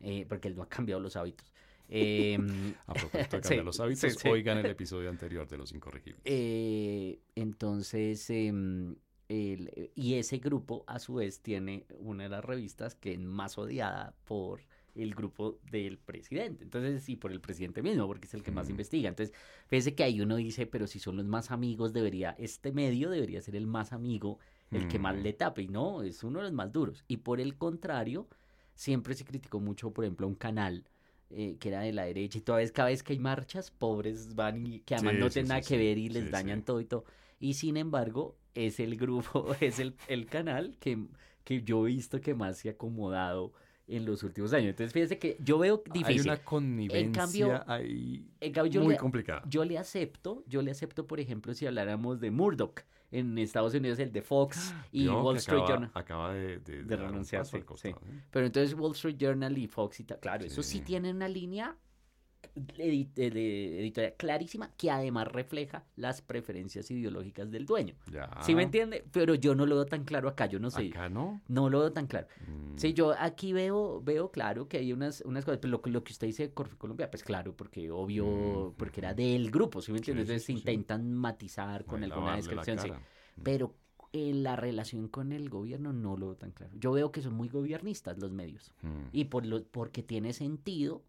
eh, 0.00 0.26
porque 0.28 0.46
él 0.48 0.54
no 0.56 0.62
ha 0.62 0.68
cambiado 0.68 1.00
los 1.00 1.16
hábitos. 1.16 1.52
Em, 1.88 2.74
A 2.86 2.94
propósito 2.94 3.36
de 3.36 3.42
Sí, 3.42 3.48
cambiar 3.48 3.64
los 3.64 3.80
hábitos, 3.80 4.12
sí, 4.12 4.18
sí. 4.20 4.28
oigan 4.28 4.58
el 4.58 4.68
episodio 4.70 5.10
anterior 5.10 5.48
de 5.48 5.58
Los 5.58 5.72
Incorregibles. 5.72 6.22
Eh, 6.24 7.18
entonces, 7.34 8.28
em, 8.30 8.96
el- 9.28 9.90
y 9.94 10.14
ese 10.14 10.38
grupo 10.38 10.84
a 10.86 10.98
su 10.98 11.14
vez 11.14 11.40
tiene 11.42 11.84
una 11.98 12.24
de 12.24 12.28
las 12.30 12.44
revistas 12.44 12.94
que 12.94 13.12
es 13.12 13.18
más 13.20 13.58
odiada 13.58 14.14
por 14.24 14.60
el 14.94 15.14
grupo 15.14 15.58
del 15.70 15.98
presidente. 15.98 16.64
Entonces, 16.64 17.08
y 17.08 17.16
por 17.16 17.30
el 17.32 17.40
presidente 17.40 17.82
mismo, 17.82 18.06
porque 18.06 18.26
es 18.26 18.34
el 18.34 18.42
que 18.42 18.50
más 18.50 18.68
investiga. 18.68 19.08
Entonces, 19.08 19.34
fíjese 19.68 19.94
que 19.94 20.02
ahí 20.02 20.20
uno 20.20 20.36
dice, 20.36 20.66
pero 20.66 20.86
si 20.86 20.98
son 20.98 21.16
los 21.16 21.26
más 21.26 21.50
amigos, 21.50 21.92
debería, 21.92 22.34
este 22.38 22.72
medio 22.72 23.10
debería 23.10 23.40
ser 23.42 23.54
el 23.56 23.66
más 23.66 23.92
amigo, 23.92 24.38
el 24.72 24.86
que 24.86 24.98
más 24.98 25.16
Mm. 25.16 25.22
le 25.22 25.32
tape. 25.32 25.62
Y 25.62 25.68
no, 25.68 26.02
es 26.02 26.22
uno 26.24 26.38
de 26.40 26.44
los 26.46 26.52
más 26.52 26.72
duros. 26.72 27.04
Y 27.08 27.18
por 27.18 27.40
el 27.40 27.56
contrario, 27.56 28.28
siempre 28.74 29.14
se 29.14 29.24
criticó 29.24 29.60
mucho, 29.60 29.92
por 29.92 30.04
ejemplo, 30.04 30.26
un 30.26 30.34
canal 30.34 30.84
eh, 31.30 31.56
que 31.58 31.68
era 31.68 31.80
de 31.80 31.92
la 31.92 32.04
derecha 32.04 32.38
y 32.38 32.40
toda 32.40 32.58
vez, 32.58 32.72
cada 32.72 32.88
vez 32.88 33.02
que 33.02 33.12
hay 33.12 33.18
marchas, 33.18 33.70
pobres 33.70 34.34
van 34.34 34.66
y 34.66 34.80
que 34.80 34.94
además 34.94 35.14
Sí, 35.14 35.16
no 35.16 35.30
tienen 35.30 35.48
sí, 35.48 35.48
nada 35.48 35.62
sí. 35.62 35.64
que 35.64 35.76
ver 35.76 35.98
y 35.98 36.08
les 36.08 36.30
dañan 36.30 36.62
todo 36.62 36.80
y 36.80 36.84
todo. 36.86 37.04
Y 37.40 37.54
sin 37.54 37.76
embargo, 37.76 38.36
es 38.54 38.80
el 38.80 38.96
grupo, 38.96 39.54
es 39.60 39.78
el, 39.78 39.94
el 40.06 40.26
canal 40.26 40.76
que, 40.80 40.98
que 41.44 41.62
yo 41.62 41.86
he 41.86 41.90
visto 41.90 42.20
que 42.20 42.34
más 42.34 42.58
se 42.58 42.68
ha 42.70 42.72
acomodado 42.72 43.52
en 43.88 44.04
los 44.04 44.22
últimos 44.22 44.52
años. 44.52 44.68
Entonces, 44.70 44.92
fíjese 44.92 45.18
que 45.18 45.36
yo 45.40 45.58
veo 45.58 45.82
Hay 45.86 45.92
difícil. 46.02 46.30
una 46.30 46.36
connivencia 46.44 47.22
cambio, 47.22 47.62
ahí 47.66 48.26
En 48.40 48.52
cambio, 48.52 48.72
yo 48.72 48.82
muy 48.84 48.96
complicada. 48.96 49.42
yo 49.48 49.64
le 49.64 49.78
acepto, 49.78 50.44
yo 50.46 50.62
le 50.62 50.70
acepto, 50.70 51.06
por 51.06 51.20
ejemplo, 51.20 51.54
si 51.54 51.66
habláramos 51.66 52.20
de 52.20 52.30
Murdoch 52.30 52.80
en 53.10 53.38
Estados 53.38 53.72
Unidos, 53.74 53.98
el 53.98 54.12
de 54.12 54.20
Fox 54.22 54.74
y 54.92 55.08
Wall 55.08 55.36
Street 55.38 55.58
acaba, 55.60 55.68
Journal. 55.70 55.90
acaba 55.94 56.32
de, 56.34 56.58
de, 56.58 56.96
renunciar, 56.96 57.46
sí, 57.46 57.56
¿eh? 57.84 57.94
Pero 58.30 58.46
entonces 58.46 58.74
Wall 58.78 58.92
Street 58.92 59.16
Journal 59.18 59.56
y 59.56 59.66
Fox 59.66 60.00
y 60.00 60.04
tal, 60.04 60.20
claro, 60.20 60.44
eso 60.44 60.62
sí 60.62 60.78
Sí. 60.78 60.84
tienen 60.84 61.16
una 61.16 61.28
línea 61.28 61.74
edi- 62.54 63.08
de- 63.14 63.30
de 63.30 63.80
editorial 63.80 64.14
clarísima 64.16 64.70
que 64.76 64.90
además 64.90 65.28
refleja 65.28 65.84
las 65.96 66.22
preferencias 66.22 66.90
ideológicas 66.90 67.50
del 67.50 67.66
dueño. 67.66 67.94
Ya. 68.12 68.30
¿Sí 68.42 68.54
me 68.54 68.62
entiende? 68.64 69.04
Pero 69.12 69.34
yo 69.34 69.54
no 69.54 69.66
lo 69.66 69.76
veo 69.76 69.86
tan 69.86 70.04
claro 70.04 70.28
acá, 70.28 70.46
yo 70.46 70.58
no 70.58 70.70
sé. 70.70 70.88
Acá 70.88 71.08
no. 71.08 71.40
No 71.48 71.68
lo 71.70 71.80
veo 71.80 71.92
tan 71.92 72.06
claro. 72.06 72.26
Mm, 72.46 72.76
Sí, 72.78 72.92
yo 72.94 73.12
aquí 73.18 73.52
veo, 73.52 74.00
veo 74.02 74.30
claro 74.30 74.68
que 74.68 74.78
hay 74.78 74.92
unas, 74.92 75.20
unas 75.22 75.44
cosas, 75.44 75.58
pero 75.60 75.72
lo, 75.72 75.82
que- 75.82 75.90
lo 75.90 76.04
que 76.04 76.12
usted 76.12 76.26
dice 76.28 76.44
de 76.44 76.54
Corfe 76.54 76.76
Colombia, 76.76 77.10
pues 77.10 77.22
claro, 77.24 77.54
porque 77.56 77.90
obvio, 77.90 78.24
Mm, 78.26 78.74
porque 78.76 79.00
era 79.00 79.08
ujú. 79.10 79.16
del 79.16 79.50
grupo, 79.50 79.82
¿sí 79.82 79.90
me 79.92 79.98
entiende? 79.98 80.22
Sí, 80.24 80.30
Entonces 80.30 80.44
sí, 80.46 80.52
sí. 80.52 80.58
intentan 80.58 81.12
matizar 81.14 81.84
con 81.84 82.04
alguna 82.04 82.36
descripción, 82.36 82.78
sí. 82.78 82.90
Mm. 82.90 83.42
Pero 83.42 83.74
en 84.12 84.42
la 84.42 84.56
relación 84.56 85.06
con 85.08 85.32
el 85.32 85.50
gobierno 85.50 85.92
no 85.92 86.16
lo 86.16 86.28
veo 86.28 86.36
tan 86.36 86.50
claro. 86.52 86.72
Yo 86.78 86.92
veo 86.92 87.12
que 87.12 87.20
son 87.20 87.34
muy 87.34 87.48
gobiernistas 87.48 88.16
los 88.18 88.32
medios. 88.32 88.72
Mm. 88.82 89.08
Y 89.12 89.24
por 89.26 89.44
lo, 89.44 89.62
porque 89.64 90.02
tiene 90.02 90.32
sentido, 90.32 91.02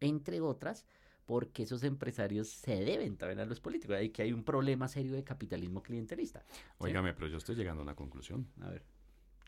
entre 0.00 0.40
otras, 0.40 0.86
porque 1.26 1.62
esos 1.62 1.84
empresarios 1.84 2.48
se 2.48 2.80
deben 2.84 3.16
también 3.16 3.38
a 3.40 3.44
los 3.44 3.60
políticos. 3.60 3.96
Ahí 3.96 4.10
que 4.10 4.22
hay 4.22 4.32
un 4.32 4.42
problema 4.42 4.88
serio 4.88 5.12
de 5.12 5.22
capitalismo 5.22 5.82
clientelista. 5.82 6.42
Óigame, 6.78 7.14
pero 7.14 7.28
yo 7.28 7.36
estoy 7.38 7.54
llegando 7.54 7.82
a 7.82 7.84
una 7.84 7.94
conclusión. 7.94 8.48
A 8.62 8.68
ver, 8.70 8.82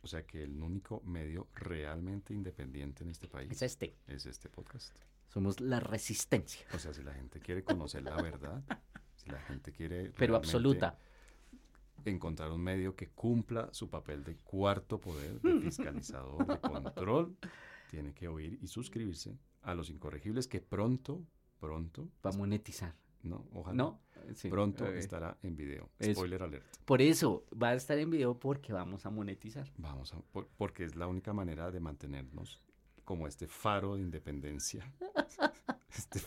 O 0.03 0.07
sea 0.07 0.25
que 0.27 0.43
el 0.45 0.61
único 0.63 1.01
medio 1.05 1.49
realmente 1.55 2.35
independiente 2.35 3.03
en 3.05 3.11
este 3.11 3.27
país 3.29 3.51
es 3.51 3.63
este. 3.63 3.97
es 4.07 4.27
este 4.27 4.49
podcast. 4.49 4.95
Somos 5.29 5.61
la 5.61 5.81
resistencia. 5.81 6.67
O 6.75 6.79
sea, 6.79 6.93
si 6.93 7.03
la 7.03 7.15
gente 7.15 7.41
quiere 7.41 7.65
conocer 7.65 8.03
la 8.03 8.21
verdad, 8.21 8.63
si 9.17 9.31
la 9.31 9.41
gente 9.41 9.73
quiere 9.73 10.11
Pero 10.17 10.37
absoluta. 10.37 10.99
encontrar 12.05 12.51
un 12.51 12.61
medio 12.61 12.95
que 12.97 13.09
cumpla 13.11 13.69
su 13.73 13.89
papel 13.89 14.25
de 14.25 14.37
cuarto 14.37 15.01
poder, 15.01 15.41
de 15.41 15.61
fiscalizador, 15.63 16.47
de 16.47 16.61
control, 16.61 17.37
tiene 17.93 18.15
que 18.15 18.27
oír 18.27 18.59
y 18.63 18.69
suscribirse 18.69 19.39
a 19.61 19.75
los 19.75 19.91
incorregibles 19.91 20.49
que 20.49 20.63
pronto, 20.63 21.27
pronto, 21.61 22.09
Para 22.23 22.35
monetizar. 22.39 22.95
no, 23.23 23.47
ojalá, 23.53 23.77
¿No? 23.77 24.01
Sí, 24.35 24.49
pronto 24.49 24.87
estará 24.87 25.37
en 25.43 25.55
video. 25.57 25.91
Eso. 25.99 26.13
Spoiler 26.15 26.43
alert. 26.43 26.65
Por 26.87 27.03
eso 27.03 27.45
va 27.63 27.69
a 27.69 27.75
estar 27.75 27.99
en 27.99 28.09
video 28.09 28.39
porque 28.41 28.73
vamos 28.73 29.05
a 29.05 29.11
monetizar. 29.11 29.71
Vamos 29.77 30.15
a, 30.15 30.21
por- 30.21 30.49
porque 30.57 30.85
es 30.85 30.97
la 30.97 31.07
única 31.07 31.35
manera 31.35 31.71
de 31.71 31.81
mantenernos 31.81 32.63
como 33.13 33.27
este 33.27 33.47
faro 33.47 33.97
de 33.97 34.01
independencia. 34.03 34.91
Este 35.95 36.23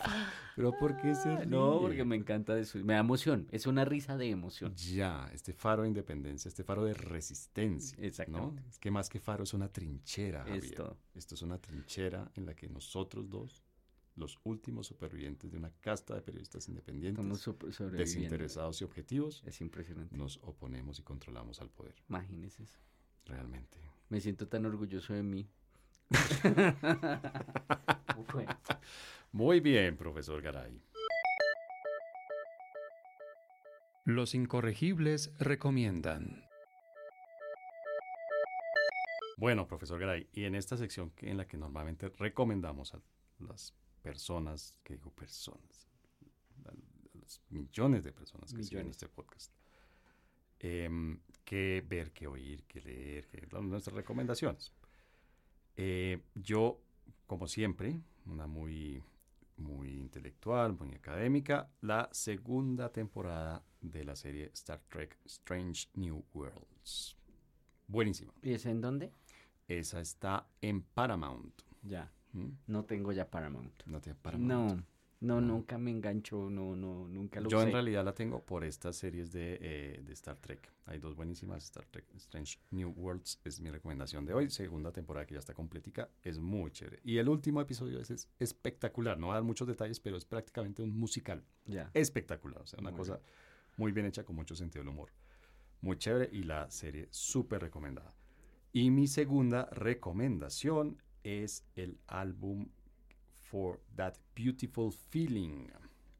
Pero 0.55 0.71
¿por 0.79 0.95
qué 0.95 1.15
se 1.15 1.37
ríe? 1.37 1.47
No, 1.47 1.79
porque 1.81 2.05
me 2.05 2.15
encanta 2.15 2.55
eso. 2.59 2.77
Me 2.85 2.93
da 2.93 2.99
emoción. 2.99 3.47
Es 3.51 3.65
una 3.65 3.83
risa 3.83 4.15
de 4.15 4.29
emoción. 4.29 4.75
Ya, 4.75 5.27
este 5.33 5.53
faro 5.53 5.81
de 5.81 5.87
independencia, 5.87 6.47
este 6.47 6.63
faro 6.63 6.85
de 6.85 6.93
resistencia. 6.93 7.97
¿no? 7.97 8.03
Exactamente. 8.05 8.61
Es 8.69 8.77
que 8.77 8.91
más 8.91 9.09
que 9.09 9.19
faro 9.19 9.43
es 9.43 9.55
una 9.55 9.67
trinchera. 9.69 10.41
Es 10.43 10.49
Javier. 10.65 10.75
todo. 10.75 10.97
Esto 11.15 11.33
es 11.33 11.41
una 11.41 11.57
trinchera 11.57 12.31
en 12.35 12.45
la 12.45 12.53
que 12.55 12.69
nosotros 12.69 13.27
dos, 13.27 13.63
los 14.15 14.37
últimos 14.43 14.85
supervivientes 14.85 15.49
de 15.51 15.57
una 15.57 15.71
casta 15.81 16.13
de 16.13 16.21
periodistas 16.21 16.67
independientes, 16.69 17.25
desinteresados 17.91 18.79
y 18.81 18.83
objetivos, 18.83 19.41
Es 19.47 19.61
impresionante. 19.61 20.15
nos 20.15 20.37
oponemos 20.43 20.99
y 20.99 21.01
controlamos 21.01 21.59
al 21.59 21.71
poder. 21.71 21.95
Imagínese 22.07 22.61
eso. 22.61 22.77
Realmente. 23.25 23.79
Me 24.09 24.21
siento 24.21 24.47
tan 24.47 24.67
orgulloso 24.67 25.13
de 25.15 25.23
mí. 25.23 25.49
Muy 29.31 29.59
bien, 29.59 29.97
profesor 29.97 30.41
Garay. 30.41 30.81
Los 34.05 34.33
incorregibles 34.35 35.33
recomiendan. 35.39 36.43
Bueno, 39.37 39.67
profesor 39.67 39.99
Garay, 39.99 40.29
y 40.31 40.45
en 40.45 40.55
esta 40.55 40.77
sección 40.77 41.09
que- 41.11 41.29
en 41.29 41.37
la 41.37 41.45
que 41.47 41.57
normalmente 41.57 42.07
recomendamos 42.09 42.93
a 42.93 43.01
las 43.39 43.73
personas, 44.01 44.73
que 44.83 44.93
digo 44.95 45.11
personas, 45.11 45.89
a 46.65 46.71
los 47.19 47.41
millones 47.49 48.03
de 48.05 48.13
personas 48.13 48.53
que 48.53 48.63
siguen 48.63 48.85
este 48.91 49.09
podcast, 49.09 49.51
em, 50.59 51.19
qué 51.43 51.83
ver, 51.85 52.11
qué 52.13 52.27
oír, 52.27 52.63
qué 52.67 52.79
leer, 52.81 53.27
qué, 53.27 53.45
nuestras 53.61 53.95
recomendaciones. 53.95 54.71
Eh, 55.77 56.21
yo, 56.35 56.81
como 57.27 57.47
siempre, 57.47 57.99
una 58.25 58.47
muy, 58.47 59.03
muy 59.57 59.99
intelectual, 59.99 60.73
muy 60.73 60.93
académica, 60.95 61.69
la 61.81 62.09
segunda 62.11 62.91
temporada 62.91 63.63
de 63.81 64.03
la 64.03 64.15
serie 64.15 64.51
Star 64.53 64.81
Trek 64.89 65.17
Strange 65.25 65.89
New 65.95 66.23
Worlds. 66.33 67.17
Buenísima. 67.88 68.33
¿Y 68.41 68.53
ese 68.53 68.69
en 68.71 68.81
dónde? 68.81 69.11
Esa 69.67 69.99
está 69.99 70.47
en 70.61 70.81
Paramount. 70.81 71.61
Ya. 71.83 72.11
¿Mm? 72.33 72.49
No 72.67 72.85
tengo 72.85 73.11
ya 73.11 73.29
Paramount. 73.29 73.83
No 73.85 74.01
tiene 74.01 74.17
Paramount. 74.21 74.77
No, 74.77 74.83
no, 75.25 75.41
nunca 75.41 75.77
me 75.77 75.91
engancho, 75.91 76.49
no, 76.49 76.75
no, 76.75 77.07
nunca 77.07 77.41
lo 77.41 77.49
Yo 77.49 77.61
en 77.61 77.71
realidad 77.71 78.05
la 78.05 78.13
tengo 78.13 78.43
por 78.45 78.63
estas 78.63 78.95
series 78.95 79.31
de, 79.31 79.57
eh, 79.59 80.01
de 80.05 80.13
Star 80.13 80.38
Trek. 80.38 80.71
Hay 80.85 80.99
dos 80.99 81.15
buenísimas. 81.15 81.63
Star 81.63 81.85
Trek 81.88 82.05
Strange 82.15 82.59
New 82.71 82.93
Worlds 82.95 83.39
es 83.43 83.59
mi 83.59 83.71
recomendación 83.71 84.25
de 84.25 84.33
hoy. 84.33 84.49
Segunda 84.49 84.91
temporada 84.91 85.25
que 85.25 85.33
ya 85.33 85.39
está 85.39 85.53
completica. 85.53 86.09
Es 86.21 86.39
muy 86.39 86.71
chévere. 86.71 86.99
Y 87.03 87.17
el 87.17 87.27
último 87.27 87.59
episodio 87.59 87.99
es, 87.99 88.11
es 88.11 88.29
espectacular. 88.39 89.17
No 89.17 89.27
va 89.27 89.33
a 89.33 89.38
dar 89.38 89.43
muchos 89.43 89.67
detalles, 89.67 89.99
pero 89.99 90.15
es 90.15 90.25
prácticamente 90.25 90.83
un 90.83 90.95
musical. 90.95 91.43
Ya. 91.65 91.89
Espectacular. 91.93 92.61
O 92.61 92.67
sea, 92.67 92.79
una 92.79 92.91
Muy 92.91 92.99
cosa 92.99 93.19
muy 93.77 93.91
bien 93.91 94.05
hecha 94.05 94.23
con 94.23 94.35
mucho 94.35 94.55
sentido 94.55 94.83
del 94.83 94.93
humor. 94.93 95.11
Muy 95.81 95.97
chévere 95.97 96.29
y 96.31 96.43
la 96.43 96.69
serie 96.69 97.07
súper 97.11 97.61
recomendada. 97.61 98.13
Y 98.71 98.91
mi 98.91 99.07
segunda 99.07 99.65
recomendación 99.71 101.01
es 101.23 101.65
el 101.75 101.99
álbum 102.07 102.69
For 103.49 103.79
That 103.95 104.15
Beautiful 104.36 104.91
Feeling 104.91 105.67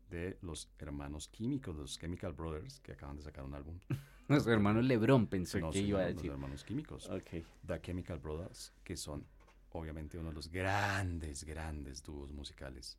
de 0.10 0.38
los 0.42 0.70
hermanos 0.80 1.28
químicos, 1.28 1.76
los 1.76 1.98
Chemical 2.00 2.34
Brothers, 2.34 2.80
que 2.80 2.92
acaban 2.94 3.16
de 3.18 3.24
sacar 3.24 3.44
un 3.44 3.54
álbum. 3.56 3.80
Nuestro 4.28 4.54
hermano 4.54 4.82
Lebrón 4.82 5.28
pensé 5.28 5.60
No, 5.60 5.72
que 5.72 5.80
iba 5.80 6.00
a 6.00 6.04
no, 6.04 6.08
los 6.10 6.16
decir. 6.18 6.32
hermanos 6.32 6.64
químicos. 6.64 7.10
Ok. 7.10 7.30
The 7.66 7.82
Chemical 7.82 8.20
Brothers, 8.20 8.74
que 8.84 8.96
son 8.98 9.26
obviamente 9.72 10.18
uno 10.18 10.30
de 10.30 10.36
los 10.36 10.50
grandes, 10.50 11.44
grandes 11.44 12.02
dúos 12.04 12.32
musicales 12.32 12.98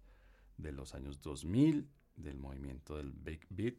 de 0.59 0.73
los 0.73 0.95
años 0.95 1.21
2000, 1.23 1.89
del 2.17 2.39
movimiento 2.39 2.97
del 2.97 3.12
Big 3.12 3.47
Beat, 3.51 3.77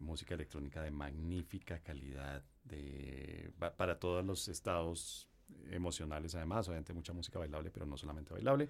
música 0.00 0.34
electrónica 0.34 0.82
de 0.82 0.90
magnífica 0.90 1.80
calidad, 1.80 2.44
de, 2.64 3.50
pa- 3.58 3.76
para 3.76 3.98
todos 3.98 4.24
los 4.24 4.48
estados 4.48 5.28
emocionales 5.70 6.34
además, 6.34 6.68
obviamente 6.68 6.92
mucha 6.92 7.12
música 7.12 7.38
bailable, 7.38 7.70
pero 7.70 7.86
no 7.86 7.96
solamente 7.96 8.32
bailable. 8.32 8.68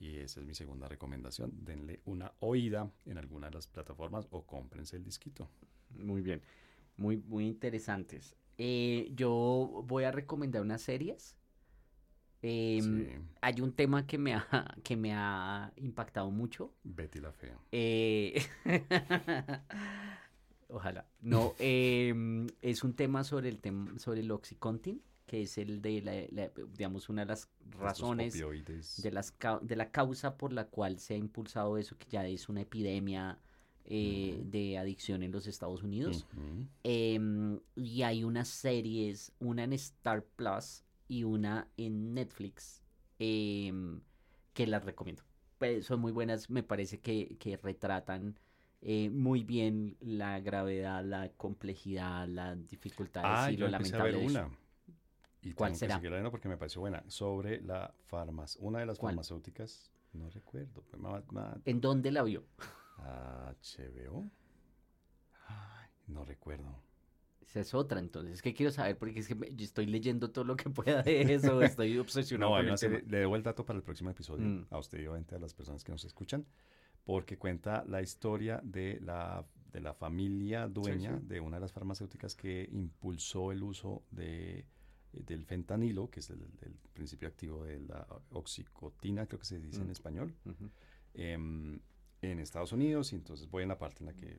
Y 0.00 0.16
esa 0.18 0.40
es 0.40 0.46
mi 0.46 0.54
segunda 0.54 0.88
recomendación. 0.88 1.52
Denle 1.64 2.00
una 2.04 2.32
oída 2.40 2.90
en 3.04 3.18
alguna 3.18 3.48
de 3.48 3.54
las 3.54 3.66
plataformas 3.66 4.26
o 4.30 4.46
cómprense 4.46 4.96
el 4.96 5.04
disquito. 5.04 5.48
Muy 5.90 6.22
bien. 6.22 6.40
Muy, 6.96 7.16
muy 7.16 7.46
interesantes. 7.46 8.36
Eh, 8.58 9.10
yo 9.14 9.84
voy 9.86 10.04
a 10.04 10.12
recomendar 10.12 10.62
unas 10.62 10.82
series. 10.82 11.36
Em, 12.42 13.04
Sí, 13.04 13.08
Hay 13.40 13.60
un 13.60 13.72
tema 13.72 14.06
que 14.06 14.18
me 14.18 14.34
ha, 14.34 14.46
que 14.84 14.96
me 14.96 15.12
ha 15.14 15.72
impactado 15.76 16.30
mucho. 16.30 16.72
Betty 16.84 17.20
la 17.20 17.32
Fea. 17.32 17.58
Eh, 17.72 18.40
Ojalá. 20.68 21.06
No, 21.20 21.54
em, 21.58 22.46
es 22.60 22.84
un 22.84 22.94
tema 22.94 23.24
sobre 23.24 23.48
el 23.48 23.58
tema 23.58 23.98
sobre 23.98 24.20
el 24.20 24.30
Oxycontin. 24.30 25.02
Que 25.28 25.42
es 25.42 25.56
el 25.58 25.80
de, 25.80 26.02
la, 26.02 26.12
la- 26.32 26.50
digamos, 26.72 27.08
una 27.08 27.22
de 27.22 27.26
las 27.28 27.48
razones 27.70 28.34
de, 29.00 29.12
las, 29.12 29.32
de 29.62 29.76
la 29.76 29.90
causa 29.92 30.36
por 30.36 30.52
la 30.52 30.66
cual 30.66 30.98
se 30.98 31.14
ha 31.14 31.16
impulsado 31.16 31.78
eso, 31.78 31.96
que 31.96 32.08
ya 32.10 32.26
es 32.26 32.48
una 32.48 32.62
epidemia 32.62 33.38
eh, 33.84 34.42
de 34.44 34.76
adicción 34.78 35.22
en 35.22 35.30
los 35.30 35.46
Estados 35.46 35.84
Unidos. 35.84 36.26
Em, 36.82 37.60
y 37.76 38.02
hay 38.02 38.24
unas 38.24 38.48
series, 38.48 39.32
una 39.38 39.64
en 39.64 39.72
Star 39.74 40.24
Plus 40.24 40.82
y 41.06 41.24
una 41.24 41.68
en 41.76 42.14
Netflix, 42.14 42.82
em, 43.18 44.00
que 44.54 44.66
las 44.66 44.84
recomiendo. 44.84 45.22
Pues, 45.58 45.86
son 45.86 46.00
muy 46.00 46.12
buenas, 46.12 46.50
me 46.50 46.62
parece 46.62 47.00
que, 47.00 47.36
que 47.38 47.56
retratan 47.56 48.38
eh, 48.80 49.10
muy 49.10 49.42
bien 49.42 49.96
la 50.00 50.38
gravedad, 50.40 51.04
la 51.04 51.30
complejidad, 51.30 52.28
las 52.28 52.66
dificultades 52.68 53.28
Ah, 53.38 53.50
y 53.52 53.56
yo 53.56 53.64
lo 53.66 53.76
empecé 53.76 53.96
a 53.96 54.04
ver 54.04 54.14
una. 54.16 54.50
Y 55.42 55.52
¿Cuál 55.52 55.70
tengo 55.70 55.78
será? 55.78 55.94
que 56.00 56.00
seguirla 56.08 56.30
porque 56.30 56.48
me 56.48 56.56
pareció 56.56 56.80
buena. 56.80 57.02
Sobre 57.08 57.60
la 57.62 57.94
farmacia. 58.06 58.60
Una 58.62 58.80
de 58.80 58.86
las 58.86 58.98
¿Cuál? 58.98 59.12
farmacéuticas. 59.12 59.90
No 60.12 60.28
recuerdo. 60.30 60.84
ma- 60.96 61.22
ma- 61.30 61.56
¿En 61.64 61.80
dónde 61.80 62.10
la 62.10 62.22
vio? 62.22 62.44
HBO. 62.98 64.28
Ay, 65.46 65.88
no 66.08 66.24
recuerdo. 66.24 66.82
Esa 67.40 67.60
es 67.60 67.72
otra, 67.72 67.98
entonces. 68.00 68.34
Es 68.34 68.42
que 68.42 68.52
quiero 68.52 68.70
saber, 68.72 68.98
porque 68.98 69.20
es 69.20 69.28
que 69.28 69.34
me- 69.34 69.54
yo 69.54 69.64
estoy 69.64 69.86
leyendo 69.86 70.30
todo 70.30 70.44
lo 70.44 70.56
que 70.56 70.68
pueda 70.68 71.02
de 71.02 71.22
eso, 71.34 71.62
estoy 71.80 71.96
obsesionado 71.98 72.50
No, 72.52 72.56
con 72.58 72.68
el 72.68 72.78
tema. 72.78 72.98
le 73.06 73.18
debo 73.18 73.36
el 73.36 73.42
dato 73.42 73.64
para 73.64 73.78
el 73.78 73.82
próximo 73.82 74.10
episodio 74.10 74.44
Mm. 74.46 74.66
a 74.70 74.78
usted 74.78 74.98
y 75.00 75.06
obviamente 75.06 75.34
a 75.34 75.38
las 75.38 75.54
personas 75.54 75.82
que 75.82 75.92
nos 75.92 76.04
escuchan, 76.04 76.44
porque 77.04 77.38
cuenta 77.38 77.84
la 77.86 78.02
historia 78.02 78.60
de 78.62 78.98
la, 79.00 79.46
de 79.72 79.80
la 79.80 79.94
familia 79.94 80.68
dueña 80.68 81.18
sí. 81.18 81.26
de 81.26 81.40
una 81.40 81.56
de 81.56 81.60
las 81.62 81.72
farmacéuticas 81.72 82.34
que 82.34 82.68
impulsó 82.70 83.50
el 83.52 83.62
uso 83.62 84.02
de, 84.10 84.66
del 85.12 85.44
fentanilo, 85.44 86.10
que 86.10 86.20
es 86.20 86.30
el, 86.30 86.40
el 86.62 86.74
principio 86.92 87.28
activo 87.28 87.64
de 87.64 87.80
la 87.80 88.06
oxicotina, 88.30 89.26
creo 89.26 89.38
que 89.40 89.46
se 89.46 89.58
dice 89.58 89.80
en 89.80 89.88
Mm. 89.88 89.92
español, 89.92 90.34
em, 91.14 91.80
en 92.22 92.38
Estados 92.40 92.72
Unidos. 92.72 93.12
Y 93.12 93.16
entonces 93.16 93.48
voy 93.50 93.62
en 93.62 93.68
la 93.70 93.78
parte 93.78 94.00
en 94.00 94.06
la 94.06 94.14
que 94.14 94.38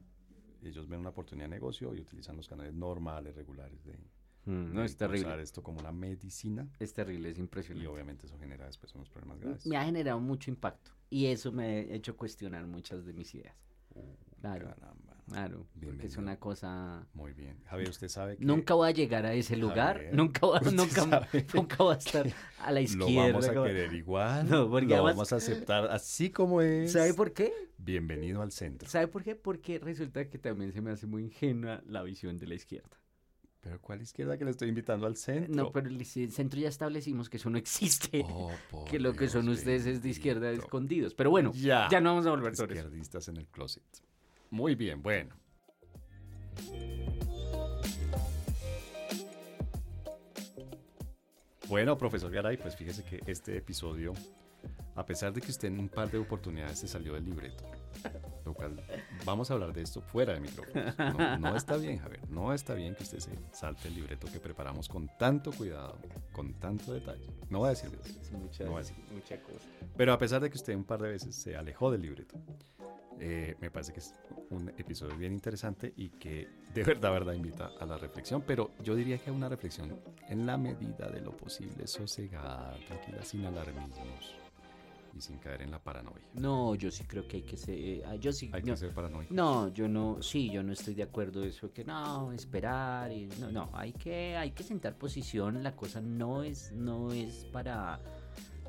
ellos 0.62 0.88
ven 0.88 1.00
una 1.00 1.10
oportunidad 1.10 1.46
de 1.46 1.56
negocio 1.56 1.94
y 1.96 2.02
utilizan 2.02 2.36
los 2.38 2.48
canales 2.48 2.74
normales, 2.74 3.36
regulares 3.36 3.84
de, 3.86 3.98
Mm, 4.46 4.74
No, 4.74 4.80
de 4.80 4.86
es 4.86 4.96
terrible. 4.98 5.20
impulsar 5.20 5.40
esto 5.42 5.62
como 5.62 5.80
una 5.80 5.92
medicina. 5.92 6.68
Es 6.80 6.94
terrible, 6.94 7.30
es 7.30 7.38
Y 7.38 7.42
impresionante. 7.42 7.88
obviamente 7.88 8.26
eso 8.26 8.38
genera 8.40 8.66
después 8.66 8.96
unos 8.96 9.10
problemas 9.10 9.38
graves. 9.40 9.66
Me 9.68 9.76
ha 9.76 9.84
generado 9.84 10.20
mucho 10.22 10.50
impacto 10.50 10.92
y 11.10 11.26
eso 11.26 11.52
me 11.52 11.64
ha 11.66 11.80
hecho 11.80 12.16
cuestionar 12.16 12.66
muchas 12.66 13.06
de 13.06 13.14
mis 13.14 13.36
ideas. 13.36 13.56
Uh, 13.96 14.16
Claro. 14.40 14.68
caramba. 14.70 15.19
Claro, 15.30 15.68
porque 15.82 16.08
es 16.08 16.18
una 16.18 16.38
cosa... 16.40 17.08
Muy 17.14 17.34
bien. 17.34 17.58
Javier, 17.66 17.90
usted 17.90 18.08
sabe 18.08 18.38
que 18.38 18.46
Nunca 18.46 18.74
voy 18.74 18.90
a 18.90 18.92
llegar 18.92 19.26
a 19.26 19.34
ese 19.34 19.56
lugar, 19.58 19.96
Javier, 19.98 20.14
nunca, 20.16 20.48
usted 20.48 20.72
nunca, 20.72 21.28
nunca 21.54 21.76
voy 21.78 21.96
a 21.96 21.98
estar 21.98 22.28
a 22.60 22.72
la 22.72 22.80
lo 22.80 22.86
izquierda. 22.86 23.28
vamos 23.32 23.48
a 23.48 23.54
querer 23.54 23.94
igual. 23.94 24.50
No, 24.50 24.70
porque 24.70 24.88
lo 24.88 24.96
además- 24.96 25.14
vamos 25.16 25.34
a 25.34 25.36
aceptar 25.38 25.86
así 25.92 26.30
como 26.30 26.62
es. 26.62 26.92
¿Sabe 26.92 27.14
por 27.14 27.34
qué? 27.34 27.54
Bienvenido 27.78 28.42
al 28.42 28.52
centro. 28.52 28.90
¿Sabe 28.90 29.08
por 29.08 29.24
qué? 29.24 29.36
Porque 29.36 29.80
resulta 29.80 30.28
que 30.30 30.38
también 30.38 30.72
se 30.74 30.82
me 30.82 30.92
hace 30.92 31.08
muy 31.08 31.24
ingenua 31.24 31.82
la 31.86 32.04
visión 32.04 32.38
de 32.38 32.48
la 32.48 32.56
izquierda. 32.56 33.00
Pero 33.62 33.82
¿cuál 33.82 34.02
izquierda 34.02 34.38
que 34.38 34.46
le 34.46 34.52
estoy 34.52 34.70
invitando 34.70 35.06
al 35.06 35.18
centro? 35.18 35.54
No, 35.54 35.72
pero 35.74 35.90
el, 35.90 36.06
centro 36.06 36.60
ya 36.60 36.70
establecimos 36.70 37.30
que 37.30 37.36
eso 37.38 37.50
no 37.50 37.58
existe. 37.58 38.24
Oh, 38.26 38.52
por 38.72 38.86
que 38.86 39.00
lo 39.00 39.14
que 39.14 39.28
son 39.28 39.46
Dios 39.46 39.58
ustedes 39.60 39.86
es 39.86 40.02
de 40.02 40.10
izquierda 40.10 40.48
bendito. 40.48 40.66
escondidos. 40.66 41.14
Pero 41.14 41.30
bueno, 41.30 41.52
Ya. 41.54 41.88
ya 41.92 42.00
no 42.00 42.12
vamos 42.12 42.26
a 42.26 42.30
volver 42.30 42.56
sobre 42.56 42.76
eso. 42.76 42.86
Izquierdistas 42.86 43.28
en 43.28 43.38
el 43.38 43.48
closet. 43.48 43.84
Muy 44.52 44.76
bien, 44.76 45.02
bueno. 45.02 45.36
Bueno, 51.68 51.98
profesor 51.98 52.32
Garay, 52.32 52.58
pues 52.58 52.76
fíjese 52.76 53.04
que 53.04 53.22
este 53.28 53.58
episodio, 53.58 54.14
a 54.96 55.06
pesar 55.06 55.32
de 55.34 55.42
que 55.42 55.52
usted 55.52 55.68
en 55.68 55.80
un 55.80 55.90
par 55.90 56.10
de 56.10 56.18
oportunidades 56.18 56.80
se 56.80 56.88
salió 56.88 57.14
del 57.14 57.26
libreto, 57.26 57.64
lo 58.44 58.54
cual 58.56 58.82
vamos 59.24 59.52
a 59.52 59.54
hablar 59.54 59.72
de 59.72 59.84
esto 59.84 60.02
fuera 60.02 60.34
de 60.34 60.40
micrófonos. 60.40 60.98
No, 60.98 61.38
no 61.38 61.56
está 61.56 61.78
bien, 61.78 62.00
Javier, 62.00 62.28
no 62.30 62.54
está 62.54 62.74
bien 62.74 62.96
que 62.96 63.04
usted 63.04 63.20
se 63.20 63.32
salte 63.52 63.88
el 63.88 63.96
libreto 63.96 64.28
que 64.32 64.40
preparamos 64.40 64.88
con 64.90 65.08
tanto 65.20 65.52
cuidado, 65.52 66.00
con 66.32 66.54
tanto 66.56 66.92
detalle. 66.92 67.28
No 67.52 67.60
voy 67.60 67.68
a 67.68 67.70
decir 67.72 67.92
eso. 68.04 68.20
Es 68.20 68.32
mucha, 68.32 68.64
No 68.64 68.80
es- 68.80 68.92
mucha 69.14 69.40
cosa. 69.44 69.68
Pero 69.96 70.12
a 70.14 70.18
pesar 70.18 70.42
de 70.42 70.50
que 70.50 70.58
usted 70.58 70.76
un 70.76 70.86
par 70.86 71.00
de 71.02 71.10
veces 71.10 71.36
se 71.36 71.56
alejó 71.56 71.92
del 71.92 72.02
libreto, 72.02 72.36
eh, 73.20 73.56
me 73.60 73.70
parece 73.70 73.94
que 73.94 74.00
es 74.00 74.14
un 74.50 74.70
episodio 74.70 75.16
bien 75.18 75.34
interesante 75.34 75.94
y 75.98 76.10
que 76.10 76.48
de 76.74 76.84
verdad, 76.86 77.12
verdad 77.12 77.34
invita 77.34 77.72
a 77.80 77.86
la 77.86 77.98
reflexión. 77.98 78.44
Pero 78.46 78.72
yo 78.82 78.96
diría 78.96 79.18
que 79.18 79.30
a 79.30 79.34
una 79.34 79.50
reflexión 79.50 80.00
en 80.28 80.46
la 80.46 80.58
medida 80.58 81.10
de 81.10 81.22
lo 81.22 81.36
posible, 81.36 81.88
sosegada, 81.88 82.78
tranquila, 82.88 83.24
sin 83.24 83.46
alarmismos 83.46 84.36
y 85.14 85.22
sin 85.22 85.38
caer 85.38 85.64
en 85.64 85.72
la 85.72 85.80
paranoia. 85.80 86.26
No, 86.36 86.76
yo 86.76 86.92
sí 86.92 87.04
creo 87.04 87.28
que 87.28 87.38
hay 87.38 87.44
que 87.44 87.58
ser... 87.58 87.76
eh, 87.76 88.04
ah, 88.06 88.16
yo 88.16 88.32
sí... 88.32 88.50
Hay 88.54 88.62
no, 88.62 88.74
que 88.74 88.78
ser 88.78 88.94
paranoico. 88.94 89.34
no, 89.34 89.70
yo 89.70 89.88
no... 89.88 90.22
Sí, 90.22 90.50
yo 90.52 90.64
no 90.64 90.74
estoy 90.74 90.94
de 90.94 91.04
acuerdo 91.04 91.44
eso. 91.44 91.72
Que 91.74 91.84
no, 91.84 92.32
esperar. 92.32 93.12
Y, 93.12 93.28
no, 93.40 93.52
no, 93.52 93.70
hay 93.74 93.94
que, 93.94 94.38
hay 94.38 94.52
que 94.52 94.64
sentar 94.64 94.98
posición. 94.98 95.64
La 95.64 95.76
cosa 95.76 96.00
no 96.00 96.44
es, 96.44 96.72
no 96.72 97.12
es 97.12 97.46
para... 97.52 98.00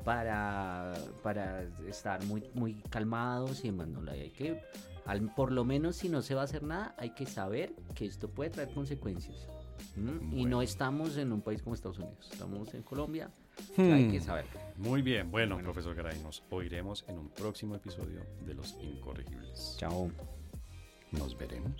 Para, 0.03 0.93
para 1.23 1.63
estar 1.87 2.23
muy, 2.25 2.43
muy 2.53 2.75
calmados 2.89 3.63
y 3.63 3.67
demás. 3.67 3.87
No, 3.87 4.09
hay 4.11 4.31
que, 4.31 4.61
al- 5.05 5.33
por 5.35 5.51
lo 5.51 5.63
menos 5.63 5.95
si 5.95 6.09
no 6.09 6.21
se 6.21 6.33
va 6.35 6.41
a 6.41 6.45
hacer 6.45 6.63
nada, 6.63 6.95
hay 6.97 7.11
que 7.11 7.25
saber 7.25 7.73
que 7.93 8.05
esto 8.05 8.29
puede 8.29 8.49
traer 8.49 8.73
consecuencias. 8.73 9.47
Y 10.31 10.45
no 10.45 10.61
estamos 10.61 11.17
en 11.17 11.31
un 11.31 11.41
país 11.41 11.61
como 11.61 11.73
Estados 11.75 11.97
Unidos, 11.99 12.29
estamos 12.31 12.73
en 12.73 12.83
Colombia, 12.83 13.29
hay 13.77 14.09
que 14.11 14.19
Hmm. 14.19 14.23
saber. 14.23 14.45
Muy 14.77 15.01
bien, 15.01 15.29
bueno, 15.31 15.55
Bueno. 15.55 15.71
profesor 15.71 15.95
Garay, 15.95 16.19
nos 16.21 16.43
oiremos 16.51 17.03
en 17.07 17.17
un 17.17 17.29
próximo 17.29 17.75
episodio 17.75 18.21
de 18.45 18.53
Los 18.53 18.75
Incorregibles. 18.81 19.75
Chao. 19.79 20.09
Nos 21.11 21.37
veremos. 21.37 21.75